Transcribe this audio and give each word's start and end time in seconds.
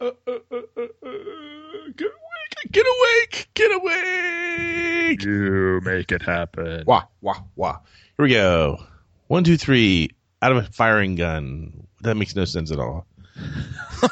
uh, 0.00 0.10
uh, 0.26 0.38
uh, 0.50 0.56
uh, 0.76 0.82
uh, 0.82 1.10
get 1.96 2.06
awake! 2.08 2.70
Get 2.72 2.86
awake! 2.86 3.48
Get 3.54 3.70
awake! 3.72 5.22
You 5.24 5.80
make 5.82 6.12
it 6.12 6.22
happen. 6.22 6.84
Wah 6.86 7.04
wah 7.20 7.40
wah. 7.54 7.78
Here 8.16 8.24
we 8.26 8.30
go. 8.30 8.78
One, 9.28 9.44
two, 9.44 9.56
three. 9.56 10.10
Out 10.42 10.52
of 10.52 10.58
a 10.58 10.62
firing 10.70 11.14
gun. 11.14 11.86
That 12.02 12.16
makes 12.16 12.36
no 12.36 12.44
sense 12.44 12.70
at 12.70 12.78
all. 12.78 13.06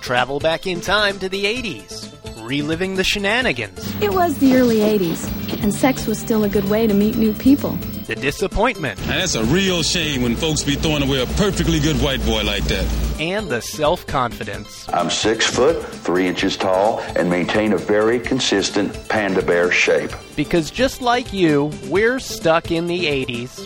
Travel 0.00 0.38
back 0.40 0.66
in 0.66 0.80
time 0.80 1.18
to 1.18 1.28
the 1.28 1.44
80s, 1.44 2.46
reliving 2.46 2.96
the 2.96 3.04
shenanigans, 3.04 3.94
It 4.02 4.12
was 4.12 4.36
the 4.38 4.56
early 4.56 4.78
80s, 4.78 5.62
and 5.62 5.72
sex 5.74 6.06
was 6.06 6.18
still 6.18 6.44
a 6.44 6.48
good 6.48 6.68
way 6.68 6.86
to 6.86 6.92
meet 6.92 7.16
new 7.16 7.32
people. 7.32 7.78
The 8.06 8.14
disappointment, 8.14 8.98
Now 9.06 9.18
that's 9.18 9.34
a 9.34 9.44
real 9.44 9.82
shame 9.82 10.22
when 10.22 10.36
folks 10.36 10.62
be 10.62 10.74
throwing 10.74 11.02
away 11.02 11.22
a 11.22 11.26
perfectly 11.26 11.80
good 11.80 11.96
white 12.02 12.24
boy 12.24 12.42
like 12.44 12.64
that. 12.64 12.86
and 13.20 13.48
the 13.48 13.60
self 13.60 14.06
confidence. 14.06 14.88
I'm 14.92 15.10
six 15.10 15.46
foot, 15.46 15.82
three 15.84 16.26
inches 16.26 16.56
tall, 16.56 17.00
and 17.16 17.30
maintain 17.30 17.72
a 17.72 17.78
very 17.78 18.18
consistent 18.20 19.08
panda 19.08 19.42
bear 19.42 19.70
shape. 19.70 20.10
Because 20.36 20.70
just 20.70 21.00
like 21.00 21.32
you, 21.32 21.70
we're 21.88 22.18
stuck 22.20 22.70
in 22.70 22.86
the 22.86 23.04
80s. 23.26 23.58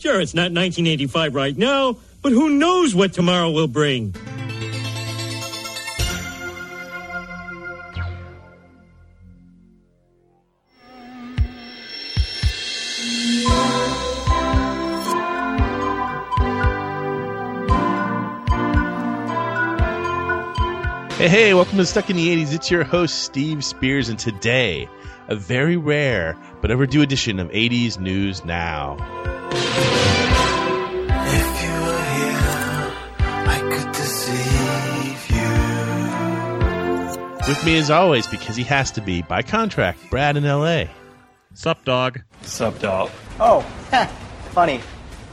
Sure, 0.00 0.20
it's 0.20 0.34
not 0.34 0.52
1985 0.52 1.34
right 1.34 1.56
now, 1.56 1.96
but 2.22 2.32
who 2.32 2.50
knows 2.50 2.94
what 2.94 3.12
tomorrow 3.12 3.50
will 3.50 3.68
bring? 3.68 4.14
Hey, 21.26 21.46
hey, 21.46 21.54
welcome 21.54 21.78
to 21.78 21.84
Stuck 21.84 22.08
in 22.08 22.14
the 22.14 22.28
80s. 22.36 22.54
It's 22.54 22.70
your 22.70 22.84
host, 22.84 23.24
Steve 23.24 23.64
Spears, 23.64 24.08
and 24.08 24.16
today, 24.16 24.88
a 25.26 25.34
very 25.34 25.76
rare 25.76 26.38
but 26.62 26.70
overdue 26.70 27.02
edition 27.02 27.40
of 27.40 27.48
80s 27.48 27.98
News 27.98 28.44
Now. 28.44 28.92
If 31.10 31.62
you 31.64 31.72
were 31.82 32.04
here, 32.14 32.94
I 33.44 33.58
could 33.58 33.90
deceive 33.90 35.30
you. 37.42 37.48
With 37.48 37.66
me 37.66 37.76
as 37.76 37.90
always, 37.90 38.28
because 38.28 38.54
he 38.54 38.62
has 38.62 38.92
to 38.92 39.00
be, 39.00 39.22
by 39.22 39.42
contract, 39.42 40.08
Brad 40.10 40.36
in 40.36 40.44
LA. 40.44 40.84
Sup, 41.54 41.84
dog? 41.84 42.20
Sup, 42.42 42.78
dog? 42.78 43.10
Oh, 43.40 43.62
funny. 44.52 44.80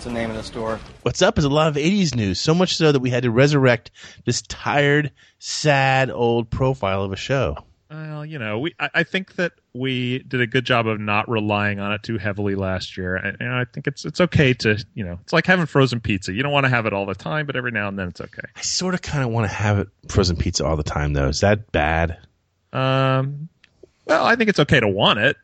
It's 0.03 0.09
the 0.09 0.19
name 0.19 0.31
of 0.31 0.35
the 0.35 0.43
store. 0.43 0.81
What's 1.03 1.21
up 1.21 1.37
is 1.37 1.45
a 1.45 1.49
lot 1.49 1.69
of 1.69 1.75
80s 1.75 2.13
news, 2.13 2.37
so 2.37 2.53
much 2.53 2.75
so 2.75 2.91
that 2.91 2.99
we 2.99 3.09
had 3.09 3.23
to 3.23 3.31
resurrect 3.31 3.89
this 4.25 4.41
tired, 4.41 5.13
sad 5.39 6.11
old 6.11 6.49
profile 6.49 7.03
of 7.03 7.13
a 7.13 7.15
show. 7.15 7.55
Well, 7.89 8.25
you 8.25 8.37
know, 8.37 8.59
we 8.59 8.75
I, 8.77 8.89
I 8.95 9.03
think 9.03 9.35
that 9.35 9.53
we 9.73 10.19
did 10.19 10.41
a 10.41 10.45
good 10.45 10.65
job 10.65 10.87
of 10.87 10.99
not 10.99 11.29
relying 11.29 11.79
on 11.79 11.93
it 11.93 12.03
too 12.03 12.17
heavily 12.17 12.55
last 12.55 12.97
year, 12.97 13.15
and, 13.15 13.37
and 13.39 13.53
I 13.53 13.63
think 13.63 13.87
it's 13.87 14.03
it's 14.03 14.19
okay 14.19 14.53
to 14.55 14.77
you 14.93 15.05
know 15.05 15.19
it's 15.21 15.31
like 15.31 15.45
having 15.45 15.67
frozen 15.67 16.01
pizza. 16.01 16.33
You 16.33 16.43
don't 16.43 16.51
want 16.51 16.65
to 16.65 16.69
have 16.69 16.85
it 16.85 16.91
all 16.91 17.05
the 17.05 17.15
time, 17.15 17.45
but 17.45 17.55
every 17.55 17.71
now 17.71 17.87
and 17.87 17.97
then 17.97 18.09
it's 18.09 18.19
okay. 18.19 18.49
I 18.57 18.61
sort 18.61 18.95
of 18.95 19.01
kind 19.01 19.23
of 19.23 19.29
want 19.29 19.49
to 19.49 19.55
have 19.55 19.79
it 19.79 19.87
frozen 20.09 20.35
pizza 20.35 20.65
all 20.65 20.75
the 20.75 20.83
time, 20.83 21.13
though. 21.13 21.29
Is 21.29 21.39
that 21.39 21.71
bad? 21.71 22.17
Um, 22.73 23.47
well, 24.03 24.25
I 24.25 24.35
think 24.35 24.49
it's 24.49 24.59
okay 24.59 24.81
to 24.81 24.89
want 24.89 25.19
it. 25.19 25.37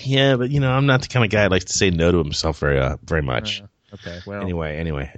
Yeah, 0.00 0.36
but 0.36 0.50
you 0.50 0.60
know, 0.60 0.70
I'm 0.72 0.86
not 0.86 1.02
the 1.02 1.08
kind 1.08 1.24
of 1.24 1.30
guy 1.30 1.42
that 1.42 1.50
likes 1.50 1.66
to 1.66 1.72
say 1.72 1.90
no 1.90 2.10
to 2.12 2.18
himself 2.18 2.58
very, 2.58 2.78
uh, 2.80 2.96
very 3.04 3.22
much. 3.22 3.62
Okay, 3.94 4.20
well, 4.26 4.40
anyway, 4.40 4.78
anyway, 4.78 5.10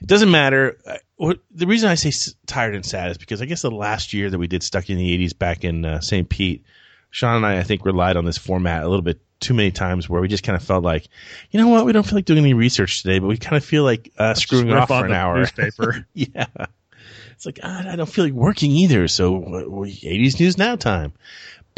it 0.00 0.06
doesn't 0.06 0.30
matter. 0.30 0.78
Uh, 0.86 1.34
The 1.52 1.66
reason 1.66 1.90
I 1.90 1.96
say 1.96 2.12
tired 2.46 2.74
and 2.74 2.86
sad 2.86 3.10
is 3.10 3.18
because 3.18 3.42
I 3.42 3.46
guess 3.46 3.62
the 3.62 3.70
last 3.70 4.12
year 4.12 4.30
that 4.30 4.38
we 4.38 4.46
did 4.46 4.62
Stuck 4.62 4.88
in 4.88 4.98
the 4.98 5.18
'80s 5.18 5.36
back 5.36 5.64
in 5.64 5.84
uh, 5.84 6.00
St. 6.00 6.28
Pete, 6.28 6.64
Sean 7.10 7.36
and 7.36 7.46
I, 7.46 7.58
I 7.58 7.62
think, 7.64 7.84
relied 7.84 8.16
on 8.16 8.24
this 8.24 8.38
format 8.38 8.84
a 8.84 8.88
little 8.88 9.02
bit 9.02 9.20
too 9.40 9.54
many 9.54 9.70
times, 9.72 10.08
where 10.08 10.20
we 10.20 10.28
just 10.28 10.44
kind 10.44 10.56
of 10.56 10.62
felt 10.62 10.84
like, 10.84 11.08
you 11.50 11.60
know 11.60 11.68
what, 11.68 11.86
we 11.86 11.92
don't 11.92 12.04
feel 12.04 12.16
like 12.16 12.24
doing 12.24 12.40
any 12.40 12.54
research 12.54 13.02
today, 13.02 13.18
but 13.18 13.26
we 13.28 13.36
kind 13.36 13.56
of 13.56 13.64
feel 13.64 13.82
like 13.84 14.12
uh, 14.18 14.34
screwing 14.34 14.72
off 14.72 14.90
on 14.90 15.02
for 15.02 15.06
an 15.06 15.12
hour. 15.12 15.38
newspaper. 15.38 16.06
yeah, 16.14 16.46
it's 17.32 17.46
like 17.46 17.58
ah, 17.62 17.84
I 17.88 17.96
don't 17.96 18.08
feel 18.08 18.24
like 18.24 18.34
working 18.34 18.70
either, 18.70 19.08
so 19.08 19.36
uh, 19.42 19.64
'80s 19.64 20.38
news 20.38 20.56
now 20.56 20.76
time. 20.76 21.12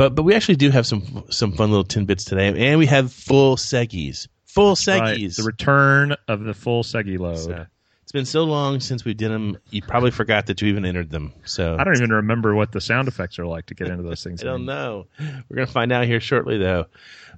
But 0.01 0.15
but 0.15 0.23
we 0.23 0.35
actually 0.35 0.57
do 0.57 0.71
have 0.71 0.87
some 0.87 1.25
some 1.29 1.53
fun 1.53 1.69
little 1.69 1.85
tidbits 1.85 2.25
today, 2.25 2.49
and 2.71 2.79
we 2.79 2.87
have 2.87 3.13
full 3.13 3.57
seggies, 3.57 4.29
full 4.47 4.71
Right, 4.71 4.79
seggies. 4.79 5.37
the 5.37 5.43
return 5.43 6.17
of 6.27 6.43
the 6.43 6.55
full 6.55 6.83
Segi 6.83 7.19
load. 7.19 7.37
So, 7.37 7.67
it's 8.03 8.11
been 8.11 8.25
so 8.25 8.45
long 8.45 8.81
since 8.81 9.05
we 9.05 9.13
did 9.13 9.31
them. 9.31 9.59
You 9.69 9.83
probably 9.83 10.11
forgot 10.11 10.47
that 10.47 10.63
you 10.63 10.69
even 10.69 10.87
entered 10.87 11.11
them. 11.11 11.35
So 11.45 11.77
I 11.79 11.85
don't 11.85 11.99
even 11.99 12.13
remember 12.13 12.55
what 12.55 12.73
the 12.73 12.81
sound 12.81 13.09
effects 13.09 13.39
are 13.39 13.45
like 13.45 13.67
to 13.67 13.75
get 13.75 13.89
into 13.89 14.03
those 14.03 14.25
things. 14.25 14.41
I 14.43 14.47
don't 14.47 14.65
know. 14.65 15.07
We're 15.19 15.57
gonna 15.57 15.67
find 15.67 15.93
out 15.93 16.07
here 16.07 16.19
shortly, 16.19 16.57
though. 16.57 16.87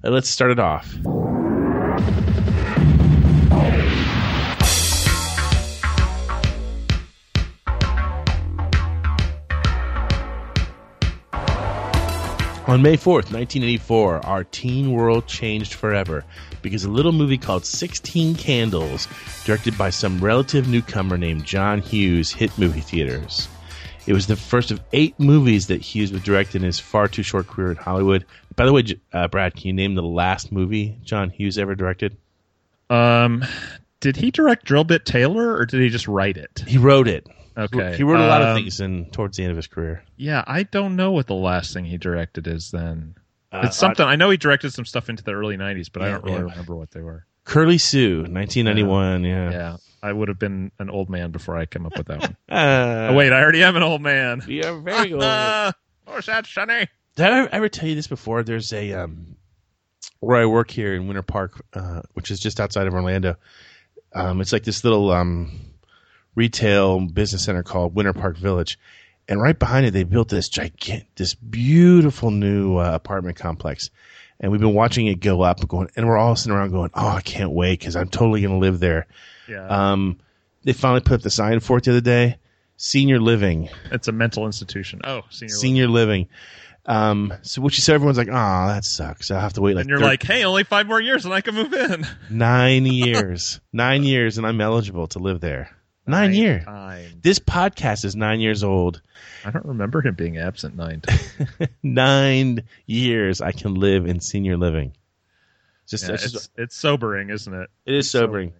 Uh, 0.01 0.11
let's 0.11 0.29
start 0.29 0.51
it 0.51 0.59
off. 0.59 0.95
On 12.65 12.81
May 12.81 12.95
4th, 12.95 13.29
1984, 13.29 14.25
our 14.25 14.45
teen 14.45 14.93
world 14.93 15.27
changed 15.27 15.73
forever 15.73 16.23
because 16.61 16.85
a 16.85 16.89
little 16.89 17.11
movie 17.11 17.37
called 17.37 17.65
16 17.65 18.35
Candles, 18.35 19.05
directed 19.43 19.77
by 19.77 19.89
some 19.89 20.23
relative 20.23 20.69
newcomer 20.69 21.17
named 21.17 21.43
John 21.43 21.81
Hughes, 21.81 22.31
hit 22.31 22.57
movie 22.57 22.79
theaters. 22.79 23.49
It 24.07 24.13
was 24.13 24.27
the 24.27 24.37
first 24.37 24.71
of 24.71 24.79
eight 24.93 25.19
movies 25.19 25.67
that 25.67 25.81
Hughes 25.81 26.13
would 26.13 26.23
direct 26.23 26.55
in 26.55 26.61
his 26.61 26.79
far 26.79 27.09
too 27.09 27.21
short 27.21 27.47
career 27.47 27.71
in 27.71 27.77
Hollywood. 27.77 28.25
By 28.55 28.65
the 28.65 28.71
way, 28.71 28.85
uh, 29.11 29.27
Brad, 29.27 29.55
can 29.55 29.67
you 29.67 29.73
name 29.73 29.95
the 29.95 30.01
last 30.01 30.49
movie 30.49 30.97
John 31.03 31.31
Hughes 31.31 31.57
ever 31.57 31.75
directed? 31.75 32.15
Um, 32.89 33.43
did 33.99 34.15
he 34.15 34.31
direct 34.31 34.65
Drillbit 34.65 35.03
Taylor 35.03 35.57
or 35.57 35.65
did 35.65 35.81
he 35.81 35.89
just 35.89 36.07
write 36.07 36.37
it? 36.37 36.63
He 36.65 36.77
wrote 36.77 37.09
it. 37.09 37.27
Okay, 37.57 37.95
He 37.97 38.03
wrote 38.03 38.19
a 38.19 38.27
lot 38.27 38.41
of 38.41 38.49
Um, 38.49 38.57
things 38.57 38.79
in 38.79 39.05
towards 39.11 39.37
the 39.37 39.43
end 39.43 39.51
of 39.51 39.57
his 39.57 39.67
career. 39.67 40.03
Yeah, 40.17 40.43
I 40.47 40.63
don't 40.63 40.95
know 40.95 41.11
what 41.11 41.27
the 41.27 41.35
last 41.35 41.73
thing 41.73 41.85
he 41.85 41.97
directed 41.97 42.47
is. 42.47 42.71
Then 42.71 43.15
Uh, 43.51 43.61
it's 43.65 43.77
something. 43.77 44.05
I 44.05 44.15
know 44.15 44.29
he 44.31 44.37
directed 44.37 44.73
some 44.73 44.85
stuff 44.85 45.09
into 45.09 45.23
the 45.23 45.33
early 45.33 45.57
'90s, 45.57 45.89
but 45.91 46.01
I 46.01 46.09
don't 46.09 46.23
really 46.23 46.37
yeah. 46.37 46.43
remember 46.43 46.75
what 46.75 46.91
they 46.91 47.01
were. 47.01 47.25
Curly 47.45 47.77
Sue, 47.77 48.19
1991. 48.21 49.23
Yeah. 49.25 49.51
Yeah, 49.51 49.77
I 50.01 50.13
would 50.13 50.29
have 50.29 50.39
been 50.39 50.71
an 50.79 50.89
old 50.89 51.09
man 51.09 51.31
before 51.31 51.57
I 51.57 51.65
came 51.65 51.85
up 51.85 51.97
with 51.97 52.07
that 52.07 52.21
one. 52.21 52.37
Uh, 52.49 53.07
oh 53.11 53.13
wait, 53.15 53.31
I 53.33 53.41
already 53.41 53.61
am 53.63 53.75
an 53.75 53.83
old 53.83 54.01
man. 54.01 54.41
Are 54.41 54.79
very 54.79 55.13
old. 55.13 55.21
oh, 55.23 55.71
that 56.25 56.47
Sonny? 56.47 56.87
Did 57.15 57.25
I 57.27 57.45
ever 57.51 57.69
tell 57.69 57.87
you 57.87 57.95
this 57.95 58.07
before? 58.07 58.41
There's 58.43 58.73
a 58.73 58.93
um, 58.93 59.35
where 60.19 60.37
I 60.41 60.45
work 60.45 60.71
here 60.71 60.95
in 60.95 61.05
Winter 61.07 61.21
Park, 61.21 61.63
uh, 61.73 62.01
which 62.13 62.31
is 62.31 62.39
just 62.39 62.59
outside 62.59 62.87
of 62.87 62.93
Orlando. 62.93 63.35
Um, 64.13 64.41
it's 64.41 64.51
like 64.53 64.63
this 64.63 64.83
little 64.83 65.11
um, 65.11 65.51
retail 66.35 66.99
business 67.01 67.43
center 67.45 67.63
called 67.63 67.95
Winter 67.95 68.13
Park 68.13 68.37
Village, 68.37 68.77
and 69.27 69.41
right 69.41 69.57
behind 69.57 69.85
it, 69.85 69.91
they 69.91 70.03
built 70.03 70.29
this 70.29 70.49
gigantic, 70.49 71.07
this 71.15 71.33
beautiful 71.35 72.31
new 72.31 72.77
uh, 72.77 72.91
apartment 72.93 73.37
complex. 73.37 73.89
And 74.39 74.51
we've 74.51 74.59
been 74.59 74.73
watching 74.73 75.07
it 75.07 75.21
go 75.21 75.41
up, 75.41 75.59
and 75.61 75.69
going, 75.69 75.89
and 75.95 76.07
we're 76.07 76.17
all 76.17 76.35
sitting 76.35 76.53
around 76.53 76.71
going, 76.71 76.89
"Oh, 76.93 77.07
I 77.07 77.21
can't 77.21 77.51
wait 77.51 77.79
because 77.79 77.95
I'm 77.95 78.09
totally 78.09 78.41
going 78.41 78.53
to 78.53 78.59
live 78.59 78.79
there." 78.79 79.07
Yeah, 79.47 79.67
Um, 79.67 80.19
they 80.63 80.73
finally 80.73 81.01
put 81.01 81.13
up 81.15 81.21
the 81.21 81.29
sign 81.29 81.59
for 81.59 81.77
it 81.77 81.83
the 81.85 81.91
other 81.91 82.01
day. 82.01 82.37
Senior 82.75 83.19
living, 83.21 83.69
it's 83.91 84.07
a 84.07 84.11
mental 84.11 84.45
institution. 84.45 84.99
Oh, 85.05 85.21
senior. 85.29 85.53
senior 85.55 85.87
living. 85.87 86.27
Um, 86.85 87.33
so 87.43 87.61
which 87.61 87.77
is 87.77 87.85
so 87.85 87.93
everyone's 87.93 88.17
like, 88.17 88.27
"Oh, 88.27 88.67
that 88.67 88.83
sucks. 88.83 89.31
I 89.31 89.39
have 89.39 89.53
to 89.53 89.61
wait 89.61 89.75
like 89.75 89.83
and 89.83 89.89
you're 89.89 89.99
thir- 89.99 90.05
like, 90.05 90.23
hey, 90.23 90.43
only 90.43 90.63
five 90.65 90.87
more 90.87 90.99
years 90.99 91.23
and 91.23 91.33
I 91.33 91.39
can 91.39 91.55
move 91.55 91.73
in. 91.73 92.05
nine 92.29 92.85
years, 92.85 93.61
nine 93.71 94.03
years, 94.03 94.37
and 94.37 94.45
I'm 94.45 94.59
eligible 94.59 95.07
to 95.09 95.19
live 95.19 95.39
there. 95.39 95.69
Nine, 96.05 96.33
years. 96.33 96.65
Time. 96.65 97.19
This 97.21 97.39
podcast 97.39 98.03
is 98.03 98.15
nine 98.15 98.41
years 98.41 98.63
old. 98.63 99.01
I 99.45 99.51
don't 99.51 99.65
remember 99.65 100.01
him 100.01 100.15
being 100.15 100.37
absent 100.37 100.75
nine 100.75 101.01
times. 101.01 101.33
Nine 101.83 102.63
years 102.85 103.41
I 103.41 103.51
can 103.51 103.75
live 103.75 104.05
in 104.05 104.19
senior 104.19 104.57
living. 104.57 104.93
Just, 105.87 106.07
Yeah, 106.07 106.13
it's 106.13 106.31
just 106.31 106.51
it's, 106.57 106.75
sobering, 106.75 107.29
isn't 107.29 107.53
it? 107.53 107.69
it 107.85 107.93
is 107.93 108.09
sobering. 108.09 108.53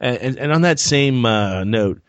And, 0.00 0.16
and, 0.18 0.38
and 0.38 0.52
on 0.52 0.62
that 0.62 0.78
same 0.78 1.24
uh, 1.24 1.64
note, 1.64 2.00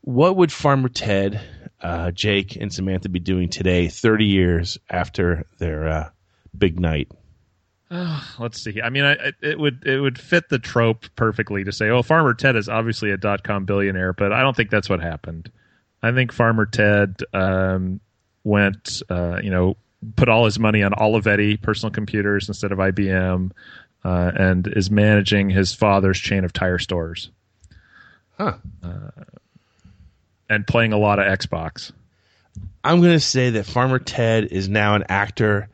what 0.00 0.36
would 0.36 0.52
Farmer 0.52 0.88
Ted, 0.88 1.40
uh, 1.80 2.10
Jake, 2.10 2.56
and 2.56 2.72
Samantha 2.72 3.08
be 3.08 3.20
doing 3.20 3.48
today, 3.48 3.88
30 3.88 4.24
years 4.24 4.78
after 4.88 5.46
their 5.58 5.88
uh, 5.88 6.10
big 6.56 6.78
night? 6.78 7.10
Let's 8.38 8.60
see. 8.60 8.80
I 8.82 8.90
mean, 8.90 9.04
I, 9.04 9.12
it- 9.12 9.34
it 9.42 9.58
would 9.58 9.84
it 9.86 10.00
would 10.00 10.18
fit 10.18 10.48
the 10.48 10.58
trope 10.58 11.06
perfectly 11.16 11.64
to 11.64 11.72
say, 11.72 11.88
"Oh, 11.90 12.02
Farmer 12.02 12.34
Ted 12.34 12.56
is 12.56 12.68
obviously 12.68 13.10
a 13.10 13.16
dot 13.16 13.44
com 13.44 13.64
billionaire," 13.64 14.12
but 14.12 14.32
I 14.32 14.40
don't 14.42 14.56
think 14.56 14.70
that's 14.70 14.88
what 14.88 15.00
happened. 15.00 15.50
I 16.02 16.12
think 16.12 16.32
Farmer 16.32 16.66
Ted 16.66 17.16
um, 17.32 18.00
went, 18.42 19.02
uh, 19.08 19.40
you 19.42 19.50
know, 19.50 19.76
put 20.16 20.28
all 20.28 20.44
his 20.44 20.58
money 20.58 20.82
on 20.82 20.92
Olivetti 20.92 21.60
personal 21.60 21.90
computers 21.92 22.48
instead 22.48 22.72
of 22.72 22.78
IBM, 22.78 23.52
uh, 24.04 24.32
and 24.38 24.66
is 24.66 24.90
managing 24.90 25.48
his 25.50 25.72
father's 25.72 26.18
chain 26.18 26.44
of 26.44 26.52
tire 26.52 26.78
stores. 26.78 27.30
Huh. 28.38 28.54
and 30.50 30.66
playing 30.66 30.92
a 30.92 30.98
lot 30.98 31.18
of 31.18 31.26
Xbox. 31.26 31.92
I'm 32.82 33.00
going 33.00 33.12
to 33.12 33.20
say 33.20 33.50
that 33.50 33.64
Farmer 33.66 33.98
Ted 33.98 34.44
is 34.46 34.68
now 34.68 34.94
an 34.94 35.04
actor 35.08 35.68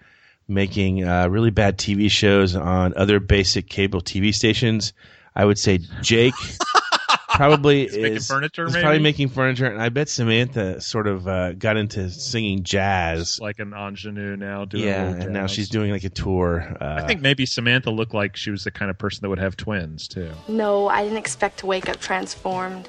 making 0.51 1.05
uh, 1.05 1.29
really 1.29 1.51
bad 1.51 1.79
TV 1.79 2.11
shows 2.11 2.57
on 2.57 2.93
other 2.97 3.21
basic 3.21 3.69
cable 3.69 4.01
TV 4.01 4.35
stations. 4.35 4.93
I 5.35 5.45
would 5.45 5.59
say 5.59 5.79
Jake 6.03 6.35
probably 7.29 7.85
He's 7.85 7.97
making 7.97 8.17
is 8.17 8.29
furniture, 8.29 8.65
is 8.67 8.73
maybe? 8.73 8.83
probably 8.83 8.99
making 8.99 9.29
furniture, 9.29 9.67
and 9.67 9.81
I 9.81 9.89
bet 9.89 10.09
Samantha 10.09 10.81
sort 10.81 11.07
of 11.07 11.27
uh, 11.27 11.53
got 11.53 11.77
into 11.77 12.11
singing 12.11 12.65
jazz. 12.65 13.41
Like 13.41 13.59
an 13.59 13.73
ingenue 13.73 14.37
now 14.37 14.65
doing. 14.65 14.85
Yeah, 14.85 15.09
little 15.09 15.23
and 15.23 15.33
now 15.33 15.47
she's 15.47 15.69
doing 15.69 15.91
like 15.91 16.05
a 16.05 16.11
tour. 16.11 16.77
Uh, 16.81 17.01
I 17.03 17.07
think 17.07 17.21
maybe 17.23 17.47
Samantha 17.47 17.91
looked 17.91 18.13
like 18.13 18.37
she 18.37 18.51
was 18.51 18.65
the 18.65 18.71
kind 18.71 18.91
of 18.91 18.99
person 18.99 19.23
that 19.23 19.29
would 19.29 19.39
have 19.39 19.57
twins 19.57 20.09
too. 20.09 20.31
No, 20.49 20.89
I 20.89 21.03
didn't 21.03 21.19
expect 21.19 21.61
to 21.61 21.67
wake 21.67 21.89
up 21.89 22.01
transformed. 22.01 22.89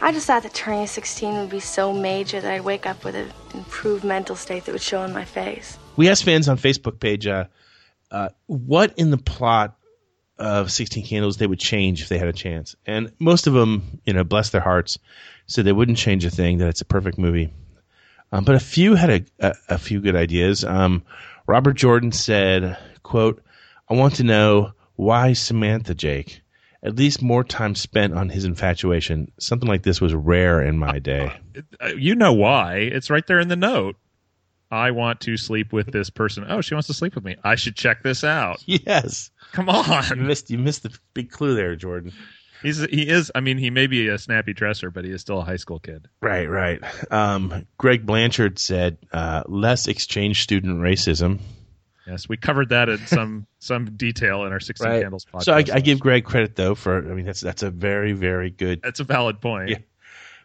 I 0.00 0.10
just 0.10 0.26
thought 0.26 0.42
that 0.42 0.52
turning 0.52 0.86
16 0.88 1.34
would 1.34 1.50
be 1.50 1.60
so 1.60 1.92
major 1.92 2.40
that 2.40 2.52
I'd 2.52 2.62
wake 2.62 2.86
up 2.86 3.04
with 3.04 3.14
an 3.14 3.32
improved 3.54 4.02
mental 4.02 4.34
state 4.34 4.64
that 4.64 4.72
would 4.72 4.82
show 4.82 5.00
on 5.00 5.12
my 5.12 5.24
face. 5.24 5.78
We 5.96 6.08
asked 6.08 6.24
fans 6.24 6.48
on 6.48 6.58
Facebook 6.58 7.00
page 7.00 7.26
uh, 7.26 7.44
uh, 8.10 8.28
what 8.46 8.98
in 8.98 9.10
the 9.10 9.18
plot 9.18 9.76
of 10.38 10.72
16 10.72 11.06
Candles 11.06 11.36
they 11.36 11.46
would 11.46 11.58
change 11.58 12.02
if 12.02 12.08
they 12.08 12.18
had 12.18 12.28
a 12.28 12.32
chance. 12.32 12.74
And 12.86 13.12
most 13.18 13.46
of 13.46 13.54
them, 13.54 14.00
you 14.04 14.12
know, 14.12 14.24
bless 14.24 14.50
their 14.50 14.60
hearts, 14.60 14.98
said 15.46 15.64
they 15.64 15.72
wouldn't 15.72 15.98
change 15.98 16.24
a 16.24 16.30
thing, 16.30 16.58
that 16.58 16.68
it's 16.68 16.80
a 16.80 16.86
perfect 16.86 17.18
movie. 17.18 17.52
Um, 18.32 18.44
but 18.44 18.54
a 18.54 18.60
few 18.60 18.94
had 18.94 19.10
a, 19.10 19.46
a, 19.48 19.54
a 19.70 19.78
few 19.78 20.00
good 20.00 20.16
ideas. 20.16 20.64
Um, 20.64 21.04
Robert 21.46 21.74
Jordan 21.74 22.12
said, 22.12 22.78
quote, 23.02 23.42
I 23.88 23.94
want 23.94 24.16
to 24.16 24.24
know 24.24 24.72
why 24.96 25.34
Samantha 25.34 25.94
Jake? 25.94 26.40
At 26.82 26.96
least 26.96 27.22
more 27.22 27.44
time 27.44 27.74
spent 27.76 28.14
on 28.14 28.28
his 28.28 28.44
infatuation. 28.44 29.30
Something 29.38 29.68
like 29.68 29.82
this 29.82 30.00
was 30.00 30.14
rare 30.14 30.62
in 30.62 30.78
my 30.78 30.98
day. 30.98 31.32
You 31.96 32.14
know 32.14 32.32
why? 32.32 32.76
It's 32.76 33.10
right 33.10 33.26
there 33.26 33.38
in 33.38 33.48
the 33.48 33.56
note. 33.56 33.96
I 34.72 34.90
want 34.92 35.20
to 35.20 35.36
sleep 35.36 35.72
with 35.72 35.92
this 35.92 36.08
person. 36.10 36.46
Oh, 36.48 36.62
she 36.62 36.74
wants 36.74 36.86
to 36.88 36.94
sleep 36.94 37.14
with 37.14 37.24
me. 37.24 37.36
I 37.44 37.54
should 37.56 37.76
check 37.76 38.02
this 38.02 38.24
out. 38.24 38.62
Yes. 38.66 39.30
Come 39.52 39.66
You 39.66 39.74
on. 39.74 40.26
missed 40.26 40.50
you 40.50 40.56
missed 40.58 40.82
the 40.82 40.98
big 41.12 41.30
clue 41.30 41.54
there, 41.54 41.76
Jordan. 41.76 42.12
He's 42.62 42.78
he 42.78 43.06
is. 43.08 43.30
I 43.34 43.40
mean, 43.40 43.58
he 43.58 43.68
may 43.70 43.86
be 43.86 44.08
a 44.08 44.16
snappy 44.18 44.54
dresser, 44.54 44.90
but 44.90 45.04
he 45.04 45.10
is 45.10 45.20
still 45.20 45.40
a 45.40 45.44
high 45.44 45.56
school 45.56 45.78
kid. 45.78 46.08
Right, 46.22 46.48
right. 46.48 46.80
Um, 47.12 47.66
Greg 47.76 48.06
Blanchard 48.06 48.58
said 48.58 48.96
uh, 49.12 49.42
less 49.46 49.88
exchange 49.88 50.42
student 50.42 50.78
racism. 50.78 51.40
Yes, 52.06 52.28
we 52.28 52.36
covered 52.36 52.70
that 52.70 52.88
in 52.88 52.98
some 53.06 53.46
some 53.58 53.94
detail 53.96 54.44
in 54.44 54.52
our 54.52 54.60
Sixteen 54.60 54.88
Right. 54.90 55.02
Candles 55.02 55.26
podcast. 55.26 55.42
So 55.42 55.52
I, 55.52 55.64
I 55.74 55.80
give 55.80 56.00
Greg 56.00 56.24
credit 56.24 56.56
though 56.56 56.74
for 56.74 56.96
I 56.98 57.14
mean 57.14 57.26
that's 57.26 57.40
that's 57.42 57.62
a 57.62 57.70
very 57.70 58.12
very 58.12 58.48
good. 58.50 58.80
that's 58.82 59.00
a 59.00 59.04
valid 59.04 59.40
point. 59.40 59.68
Yeah. 59.70 59.78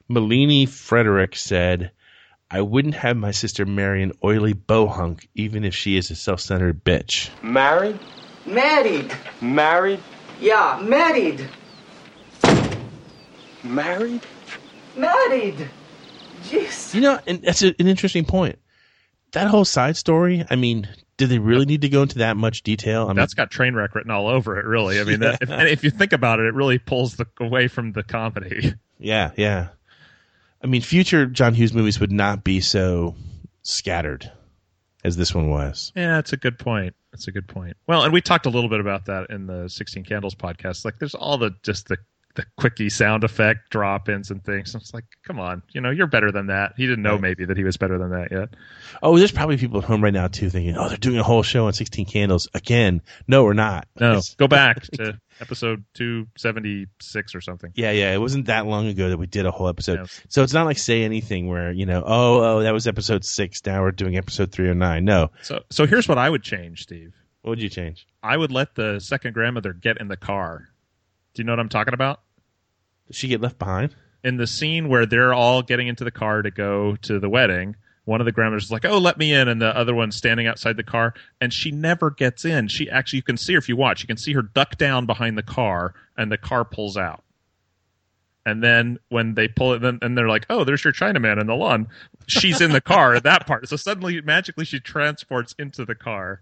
Malini 0.09 0.67
Frederick 0.67 1.35
said, 1.35 1.91
"I 2.49 2.61
wouldn't 2.61 2.95
have 2.95 3.17
my 3.17 3.31
sister 3.31 3.65
marry 3.65 4.03
an 4.03 4.13
oily 4.23 4.53
bohunk 4.53 5.27
even 5.35 5.63
if 5.63 5.75
she 5.75 5.97
is 5.97 6.11
a 6.11 6.15
self-centered 6.15 6.83
bitch." 6.83 7.29
Married? 7.43 7.99
Married. 8.45 9.13
Married? 9.41 9.99
Yeah, 10.39 10.79
married. 10.83 11.47
Married? 13.63 14.21
Married. 14.95 15.69
Jeez. 16.43 16.93
You 16.93 17.01
know, 17.01 17.19
and 17.27 17.41
that's 17.41 17.61
a, 17.61 17.67
an 17.79 17.87
interesting 17.87 18.25
point. 18.25 18.59
That 19.33 19.47
whole 19.47 19.65
side 19.65 19.97
story. 19.97 20.45
I 20.49 20.55
mean, 20.55 20.87
did 21.17 21.29
they 21.29 21.39
really 21.39 21.65
need 21.65 21.81
to 21.81 21.89
go 21.89 22.03
into 22.03 22.19
that 22.19 22.37
much 22.37 22.63
detail? 22.63 23.05
I 23.05 23.07
mean, 23.07 23.17
That's 23.17 23.33
got 23.33 23.51
train 23.51 23.75
wreck 23.75 23.95
written 23.95 24.11
all 24.11 24.27
over 24.27 24.57
it. 24.59 24.65
Really, 24.65 24.99
I 24.99 25.03
mean, 25.03 25.19
that, 25.19 25.39
if, 25.41 25.49
and 25.49 25.67
if 25.67 25.83
you 25.83 25.89
think 25.89 26.13
about 26.13 26.39
it, 26.39 26.45
it 26.45 26.53
really 26.53 26.77
pulls 26.77 27.15
the 27.15 27.27
away 27.39 27.67
from 27.67 27.91
the 27.91 28.03
comedy. 28.03 28.73
Yeah, 28.99 29.31
yeah. 29.35 29.69
I 30.67 30.69
mean, 30.69 30.81
future 30.81 31.25
John 31.25 31.53
Hughes 31.53 31.73
movies 31.73 31.97
would 32.01 32.11
not 32.11 32.43
be 32.43 32.59
so 32.59 33.15
scattered 33.61 34.29
as 35.01 35.15
this 35.15 35.33
one 35.33 35.49
was. 35.49 35.93
Yeah, 35.95 36.15
that's 36.15 36.33
a 36.33 36.37
good 36.37 36.59
point. 36.59 36.93
That's 37.13 37.29
a 37.29 37.31
good 37.31 37.47
point. 37.47 37.77
Well, 37.87 38.03
and 38.03 38.11
we 38.11 38.19
talked 38.19 38.45
a 38.45 38.49
little 38.49 38.69
bit 38.69 38.81
about 38.81 39.05
that 39.05 39.29
in 39.29 39.47
the 39.47 39.69
Sixteen 39.69 40.03
Candles 40.03 40.35
podcast. 40.35 40.83
Like, 40.83 40.99
there's 40.99 41.15
all 41.15 41.37
the 41.37 41.51
just 41.63 41.87
the 41.87 41.95
the 42.37 42.45
quickie 42.55 42.89
sound 42.89 43.23
effect 43.23 43.71
drop 43.71 44.07
ins 44.07 44.29
and 44.29 44.43
things. 44.43 44.73
It's 44.75 44.93
like, 44.93 45.05
come 45.23 45.39
on, 45.39 45.63
you 45.71 45.81
know, 45.81 45.89
you're 45.89 46.07
better 46.07 46.31
than 46.31 46.47
that. 46.47 46.73
He 46.77 46.85
didn't 46.85 47.01
know 47.01 47.17
maybe 47.17 47.45
that 47.45 47.57
he 47.57 47.63
was 47.63 47.77
better 47.77 47.97
than 47.97 48.11
that 48.11 48.31
yet. 48.31 48.49
Oh, 49.01 49.17
there's 49.17 49.31
probably 49.31 49.57
people 49.57 49.79
at 49.79 49.85
home 49.85 50.03
right 50.03 50.13
now 50.13 50.27
too 50.27 50.49
thinking, 50.49 50.77
"Oh, 50.77 50.87
they're 50.87 50.97
doing 50.97 51.17
a 51.17 51.23
whole 51.23 51.43
show 51.43 51.65
on 51.65 51.73
16 51.73 52.05
Candles 52.05 52.47
again." 52.53 53.01
No, 53.27 53.43
we're 53.43 53.53
not. 53.53 53.87
No, 53.99 54.21
go 54.37 54.47
back 54.47 54.81
to 54.93 55.19
episode 55.41 55.83
two 55.95 56.27
seventy 56.37 56.85
six 57.01 57.33
or 57.33 57.41
something. 57.41 57.71
Yeah, 57.75 57.91
yeah. 57.91 58.13
It 58.13 58.19
wasn't 58.19 58.45
that 58.45 58.67
long 58.67 58.87
ago 58.87 59.09
that 59.09 59.17
we 59.17 59.25
did 59.25 59.47
a 59.47 59.51
whole 59.51 59.67
episode. 59.67 60.07
So 60.29 60.43
it's 60.43 60.53
not 60.53 60.65
like 60.65 60.77
say 60.77 61.03
anything 61.03 61.47
where 61.47 61.71
you 61.71 61.87
know, 61.87 62.03
oh, 62.05 62.43
oh, 62.43 62.59
that 62.61 62.73
was 62.73 62.87
episode 62.87 63.25
six. 63.25 63.65
Now 63.65 63.81
we're 63.81 63.91
doing 63.91 64.15
episode 64.15 64.51
309. 64.51 65.03
No. 65.03 65.31
So, 65.41 65.63
so 65.71 65.87
here's 65.87 66.07
what 66.07 66.19
I 66.19 66.29
would 66.29 66.43
change, 66.43 66.83
Steve. 66.83 67.13
What 67.41 67.51
would 67.51 67.61
you 67.61 67.69
change? 67.69 68.05
I 68.21 68.37
would 68.37 68.51
let 68.51 68.75
the 68.75 68.99
second 68.99 69.33
grandmother 69.33 69.73
get 69.73 69.99
in 69.99 70.07
the 70.07 70.17
car. 70.17 70.69
Do 71.33 71.41
you 71.41 71.45
know 71.45 71.51
what 71.51 71.59
I'm 71.59 71.69
talking 71.69 71.93
about? 71.93 72.21
Did 73.07 73.15
she 73.15 73.27
get 73.27 73.41
left 73.41 73.57
behind? 73.57 73.95
in 74.23 74.37
the 74.37 74.47
scene 74.47 74.89
where 74.89 75.05
they're 75.05 75.33
all 75.33 75.61
getting 75.61 75.87
into 75.87 76.03
the 76.03 76.11
car 76.11 76.41
to 76.41 76.51
go 76.51 76.95
to 76.97 77.19
the 77.19 77.29
wedding, 77.29 77.75
one 78.05 78.21
of 78.21 78.25
the 78.25 78.31
grandmothers 78.31 78.65
is 78.65 78.71
like, 78.71 78.85
"Oh, 78.85 78.97
let 78.97 79.17
me 79.17 79.33
in," 79.33 79.47
and 79.47 79.61
the 79.61 79.75
other 79.75 79.93
one's 79.93 80.15
standing 80.15 80.47
outside 80.47 80.77
the 80.77 80.83
car, 80.83 81.13
and 81.41 81.53
she 81.53 81.71
never 81.71 82.09
gets 82.09 82.45
in. 82.45 82.67
She 82.67 82.89
actually, 82.89 83.17
you 83.17 83.23
can 83.23 83.37
see 83.37 83.53
her 83.53 83.59
if 83.59 83.69
you 83.69 83.75
watch, 83.75 84.01
you 84.01 84.07
can 84.07 84.17
see 84.17 84.33
her 84.33 84.41
duck 84.41 84.77
down 84.77 85.05
behind 85.05 85.37
the 85.37 85.43
car, 85.43 85.93
and 86.17 86.31
the 86.31 86.37
car 86.37 86.65
pulls 86.65 86.97
out. 86.97 87.23
And 88.45 88.63
then 88.63 88.99
when 89.09 89.33
they 89.33 89.49
pull 89.49 89.73
it, 89.73 89.79
then 89.79 89.99
and 90.01 90.17
they're 90.17 90.29
like, 90.29 90.45
"Oh, 90.49 90.63
there's 90.63 90.83
your 90.83 90.93
Chinaman 90.93 91.39
in 91.39 91.47
the 91.47 91.55
lawn." 91.55 91.87
She's 92.27 92.61
in 92.61 92.71
the 92.71 92.81
car 92.81 93.13
at 93.15 93.23
that 93.23 93.45
part, 93.45 93.67
so 93.67 93.75
suddenly, 93.75 94.21
magically, 94.21 94.65
she 94.65 94.79
transports 94.79 95.53
into 95.59 95.85
the 95.85 95.95
car. 95.95 96.41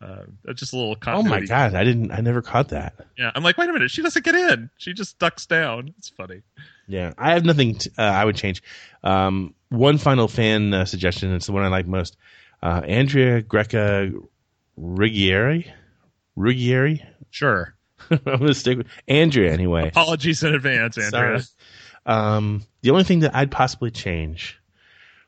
Uh, 0.00 0.24
just 0.54 0.72
a 0.72 0.76
little. 0.76 0.94
Comment. 0.96 1.26
Oh 1.26 1.30
my 1.30 1.40
god, 1.40 1.74
I 1.74 1.82
didn't. 1.84 2.12
I 2.12 2.20
never 2.20 2.42
caught 2.42 2.68
that. 2.68 2.94
Yeah, 3.16 3.30
I'm 3.34 3.42
like, 3.42 3.56
wait 3.56 3.70
a 3.70 3.72
minute, 3.72 3.90
she 3.90 4.02
doesn't 4.02 4.24
get 4.24 4.34
in. 4.34 4.68
She 4.76 4.92
just 4.92 5.18
ducks 5.18 5.46
down. 5.46 5.94
It's 5.96 6.10
funny. 6.10 6.42
Yeah, 6.86 7.14
I 7.16 7.32
have 7.32 7.44
nothing 7.44 7.76
t 7.76 7.90
uh, 7.98 8.02
I 8.02 8.24
would 8.24 8.36
change. 8.36 8.62
Um, 9.02 9.54
one 9.70 9.98
final 9.98 10.28
fan 10.28 10.74
uh, 10.74 10.84
suggestion. 10.84 11.32
It's 11.34 11.46
the 11.46 11.52
one 11.52 11.64
I 11.64 11.68
like 11.68 11.86
most. 11.86 12.16
Uh, 12.62 12.82
Andrea 12.86 13.42
Greca 13.42 14.12
Ruggieri. 14.78 15.70
Ruggieri. 16.36 17.04
Sure. 17.30 17.74
I'm 18.10 18.20
gonna 18.24 18.54
stick 18.54 18.78
with 18.78 18.86
Andrea 19.08 19.52
anyway. 19.52 19.88
Apologies 19.88 20.42
in 20.42 20.54
advance, 20.54 20.98
Andrea. 20.98 21.40
Sorry. 21.40 21.44
Um, 22.04 22.62
the 22.82 22.90
only 22.90 23.04
thing 23.04 23.20
that 23.20 23.34
I'd 23.34 23.50
possibly 23.50 23.90
change 23.90 24.60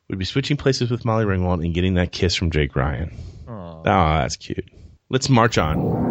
would 0.08 0.18
be 0.18 0.24
switching 0.24 0.56
places 0.56 0.90
with 0.90 1.04
Molly 1.04 1.24
Ringwald 1.24 1.64
and 1.64 1.74
getting 1.74 1.94
that 1.94 2.12
kiss 2.12 2.34
from 2.34 2.50
Jake 2.50 2.76
Ryan. 2.76 3.16
Oh, 3.86 4.18
that's 4.18 4.36
cute. 4.36 4.68
Let's 5.08 5.28
march 5.28 5.56
on. 5.56 6.08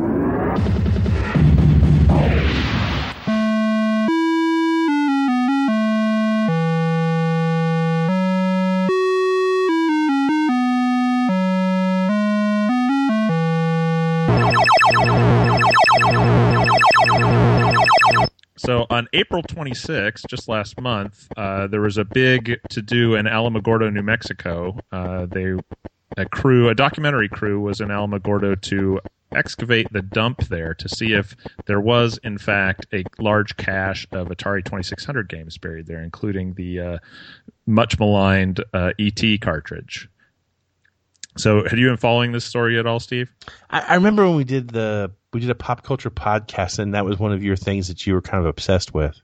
So 18.57 18.85
on 18.89 19.07
April 19.13 19.43
26th, 19.43 20.27
just 20.27 20.49
last 20.49 20.79
month, 20.81 21.27
uh, 21.37 21.67
there 21.67 21.79
was 21.79 21.97
a 21.97 22.03
big 22.03 22.59
to 22.69 22.81
do 22.81 23.15
in 23.15 23.25
Alamogordo, 23.25 23.93
New 23.93 24.01
Mexico. 24.01 24.77
Uh, 24.91 25.25
they 25.27 25.53
a 26.17 26.25
crew, 26.25 26.67
a 26.67 26.75
documentary 26.75 27.29
crew, 27.29 27.59
was 27.61 27.79
in 27.79 27.89
Alamogordo 27.89 28.59
to 28.63 28.99
excavate 29.31 29.91
the 29.91 30.01
dump 30.01 30.47
there 30.47 30.73
to 30.73 30.89
see 30.89 31.13
if 31.13 31.35
there 31.65 31.79
was, 31.79 32.17
in 32.23 32.37
fact, 32.37 32.87
a 32.93 33.03
large 33.19 33.55
cache 33.57 34.07
of 34.11 34.27
Atari 34.29 34.63
2600 34.63 35.29
games 35.29 35.57
buried 35.57 35.85
there, 35.85 36.01
including 36.01 36.53
the 36.53 36.79
uh, 36.79 36.97
much 37.65 37.99
maligned 37.99 38.63
uh, 38.73 38.91
ET 38.99 39.21
cartridge. 39.41 40.09
So, 41.37 41.63
have 41.67 41.77
you 41.77 41.87
been 41.87 41.97
following 41.97 42.31
this 42.31 42.45
story 42.45 42.79
at 42.79 42.87
all, 42.87 42.99
Steve? 42.99 43.31
I, 43.69 43.81
I 43.81 43.95
remember 43.95 44.25
when 44.25 44.35
we 44.35 44.43
did 44.43 44.69
the 44.69 45.11
we 45.33 45.39
did 45.39 45.51
a 45.51 45.55
pop 45.55 45.83
culture 45.83 46.09
podcast, 46.09 46.79
and 46.79 46.95
that 46.95 47.05
was 47.05 47.19
one 47.19 47.31
of 47.31 47.43
your 47.43 47.55
things 47.55 47.89
that 47.89 48.07
you 48.07 48.15
were 48.15 48.21
kind 48.21 48.39
of 48.39 48.47
obsessed 48.47 48.93
with. 48.93 49.21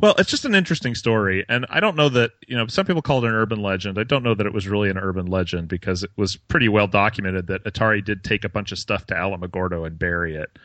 Well, 0.00 0.14
it's 0.18 0.30
just 0.30 0.44
an 0.44 0.54
interesting 0.54 0.94
story, 0.94 1.44
and 1.48 1.66
I 1.68 1.80
don't 1.80 1.96
know 1.96 2.08
that 2.10 2.32
you 2.46 2.56
know. 2.56 2.66
Some 2.66 2.86
people 2.86 3.02
call 3.02 3.24
it 3.24 3.28
an 3.28 3.34
urban 3.34 3.60
legend. 3.60 3.98
I 3.98 4.04
don't 4.04 4.22
know 4.22 4.34
that 4.34 4.46
it 4.46 4.52
was 4.52 4.66
really 4.68 4.90
an 4.90 4.98
urban 4.98 5.26
legend 5.26 5.68
because 5.68 6.02
it 6.02 6.10
was 6.16 6.36
pretty 6.36 6.68
well 6.68 6.86
documented 6.86 7.46
that 7.48 7.64
Atari 7.64 8.04
did 8.04 8.24
take 8.24 8.44
a 8.44 8.48
bunch 8.48 8.72
of 8.72 8.78
stuff 8.78 9.06
to 9.06 9.14
Alamogordo 9.14 9.86
and 9.86 9.98
bury 9.98 10.34
it. 10.36 10.58